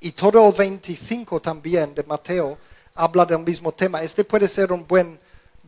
y 0.00 0.12
todo 0.12 0.48
el 0.48 0.54
25 0.54 1.38
también 1.42 1.94
de 1.94 2.02
Mateo 2.02 2.56
habla 2.94 3.26
del 3.26 3.40
mismo 3.40 3.72
tema. 3.72 4.02
Este 4.02 4.24
puede 4.24 4.48
ser 4.48 4.72
un 4.72 4.86
buen, 4.86 5.20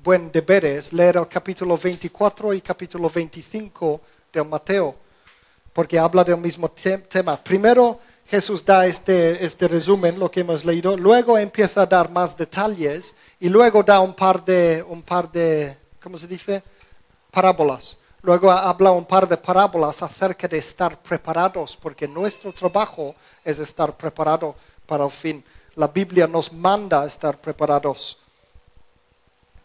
buen 0.03 0.33
deber, 0.33 0.65
es 0.65 0.95
leer 0.95 1.19
el 1.19 1.29
capítulo 1.29 1.77
24 1.77 2.55
y 2.55 2.63
capítulo 2.63 3.11
25 3.11 4.01
de 4.33 4.45
Mateo, 4.45 4.95
porque 5.75 5.99
habla 5.99 6.25
del 6.25 6.39
mismo 6.39 6.71
tema. 6.71 7.37
Primero 7.37 8.01
Jesús 8.27 8.65
da 8.65 8.87
este, 8.87 9.45
este 9.45 9.69
resumen, 9.69 10.19
lo 10.19 10.31
que 10.31 10.41
hemos 10.41 10.65
leído, 10.65 10.97
luego 10.97 11.37
empieza 11.37 11.83
a 11.83 11.87
dar 11.87 12.11
más 12.11 12.35
detalles 12.35 13.15
y 13.39 13.51
luego 13.51 13.83
da 13.83 14.01
un 14.01 14.15
par 14.15 14.43
de, 14.43 14.83
un 14.89 15.03
par 15.03 15.31
de 15.31 15.77
¿cómo 16.03 16.17
se 16.17 16.27
dice? 16.27 16.63
Parábolas 17.31 17.99
Luego 18.25 18.51
habla 18.51 18.91
un 18.91 19.05
par 19.05 19.29
de 19.29 19.37
parábolas 19.37 20.03
acerca 20.03 20.49
de 20.49 20.57
estar 20.57 20.97
preparados, 21.03 21.77
porque 21.77 22.09
nuestro 22.09 22.55
trabajo 22.55 23.15
es 23.45 23.59
estar 23.59 23.95
preparado 23.99 24.57
para 24.87 25.05
el 25.05 25.11
fin. 25.11 25.45
La 25.75 25.89
Biblia 25.89 26.27
nos 26.27 26.51
manda 26.51 27.05
estar 27.05 27.39
preparados. 27.39 28.17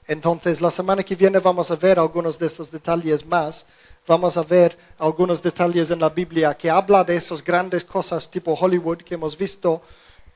Entonces, 0.05 0.59
la 0.59 0.69
semana 0.71 1.03
que 1.03 1.15
viene 1.15 1.39
vamos 1.39 1.71
a 1.71 1.77
ver 1.77 1.99
algunos 1.99 2.37
de 2.37 2.47
estos 2.47 2.69
detalles 2.69 3.25
más. 3.25 3.65
Vamos 4.05 4.35
a 4.35 4.43
ver 4.43 4.77
algunos 4.97 5.41
detalles 5.41 5.89
en 5.91 6.01
la 6.01 6.09
Biblia 6.09 6.53
que 6.53 6.69
habla 6.69 7.05
de 7.05 7.15
esas 7.15 7.41
grandes 7.41 7.85
cosas 7.85 8.29
tipo 8.29 8.55
Hollywood 8.55 9.03
que 9.03 9.13
hemos 9.13 9.37
visto 9.37 9.81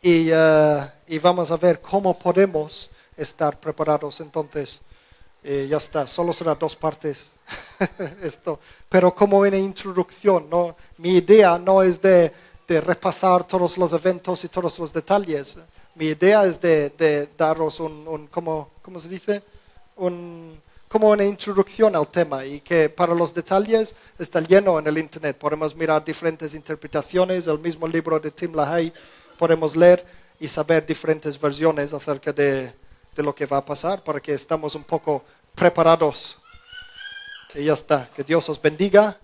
y, 0.01 0.29
eh, 0.31 0.91
y 1.07 1.19
vamos 1.19 1.51
a 1.51 1.57
ver 1.57 1.81
cómo 1.81 2.17
podemos 2.17 2.89
estar 3.17 3.59
preparados 3.59 4.19
entonces 4.21 4.81
Y 5.43 5.67
ya 5.67 5.77
está, 5.77 6.07
solo 6.07 6.31
será 6.33 6.55
dos 6.55 6.75
partes 6.75 7.32
esto. 8.21 8.59
Pero 8.89 9.13
como 9.13 9.39
una 9.39 9.57
introducción, 9.57 10.49
¿no? 10.49 10.75
mi 10.97 11.17
idea 11.17 11.57
no 11.57 11.81
es 11.81 12.01
de, 12.01 12.31
de, 12.67 12.81
repasar 12.81 13.43
todos 13.45 13.77
los 13.77 13.93
eventos 13.93 14.43
y 14.43 14.49
todos 14.49 14.79
los 14.79 14.93
detalles. 14.93 15.57
Mi 15.95 16.05
idea 16.05 16.45
es 16.45 16.59
de, 16.59 16.89
de 16.91 17.29
daros 17.37 17.79
un, 17.79 18.07
un 18.07 18.27
¿cómo, 18.27 18.71
¿cómo, 18.81 18.99
se 18.99 19.09
dice? 19.09 19.43
Un, 19.95 20.59
como 20.87 21.09
una 21.09 21.23
introducción 21.23 21.95
al 21.95 22.07
tema 22.07 22.45
y 22.45 22.61
que 22.61 22.89
para 22.89 23.13
los 23.13 23.33
detalles 23.33 23.95
está 24.17 24.41
lleno 24.41 24.79
en 24.79 24.87
el 24.87 24.97
Internet. 24.97 25.37
Podemos 25.37 25.75
mirar 25.75 26.03
diferentes 26.03 26.53
interpretaciones, 26.53 27.47
el 27.47 27.59
mismo 27.59 27.87
libro 27.87 28.19
de 28.19 28.31
Tim 28.31 28.55
LaHaye 28.55 28.93
podemos 29.37 29.75
leer 29.75 30.05
y 30.39 30.47
saber 30.47 30.85
diferentes 30.85 31.39
versiones 31.39 31.93
acerca 31.93 32.31
de, 32.31 32.73
de 33.15 33.23
lo 33.23 33.33
que 33.33 33.45
va 33.45 33.57
a 33.57 33.65
pasar 33.65 34.03
para 34.03 34.19
que 34.19 34.33
estemos 34.33 34.75
un 34.75 34.83
poco 34.83 35.23
preparados. 35.55 36.37
Y 37.55 37.65
ya 37.65 37.73
está. 37.73 38.09
Que 38.15 38.23
Dios 38.23 38.49
os 38.49 38.61
bendiga. 38.61 39.19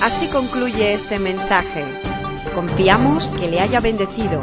Así 0.00 0.26
concluye 0.28 0.94
este 0.94 1.18
mensaje. 1.18 1.84
Confiamos 2.54 3.34
que 3.34 3.46
le 3.46 3.60
haya 3.60 3.80
bendecido 3.80 4.42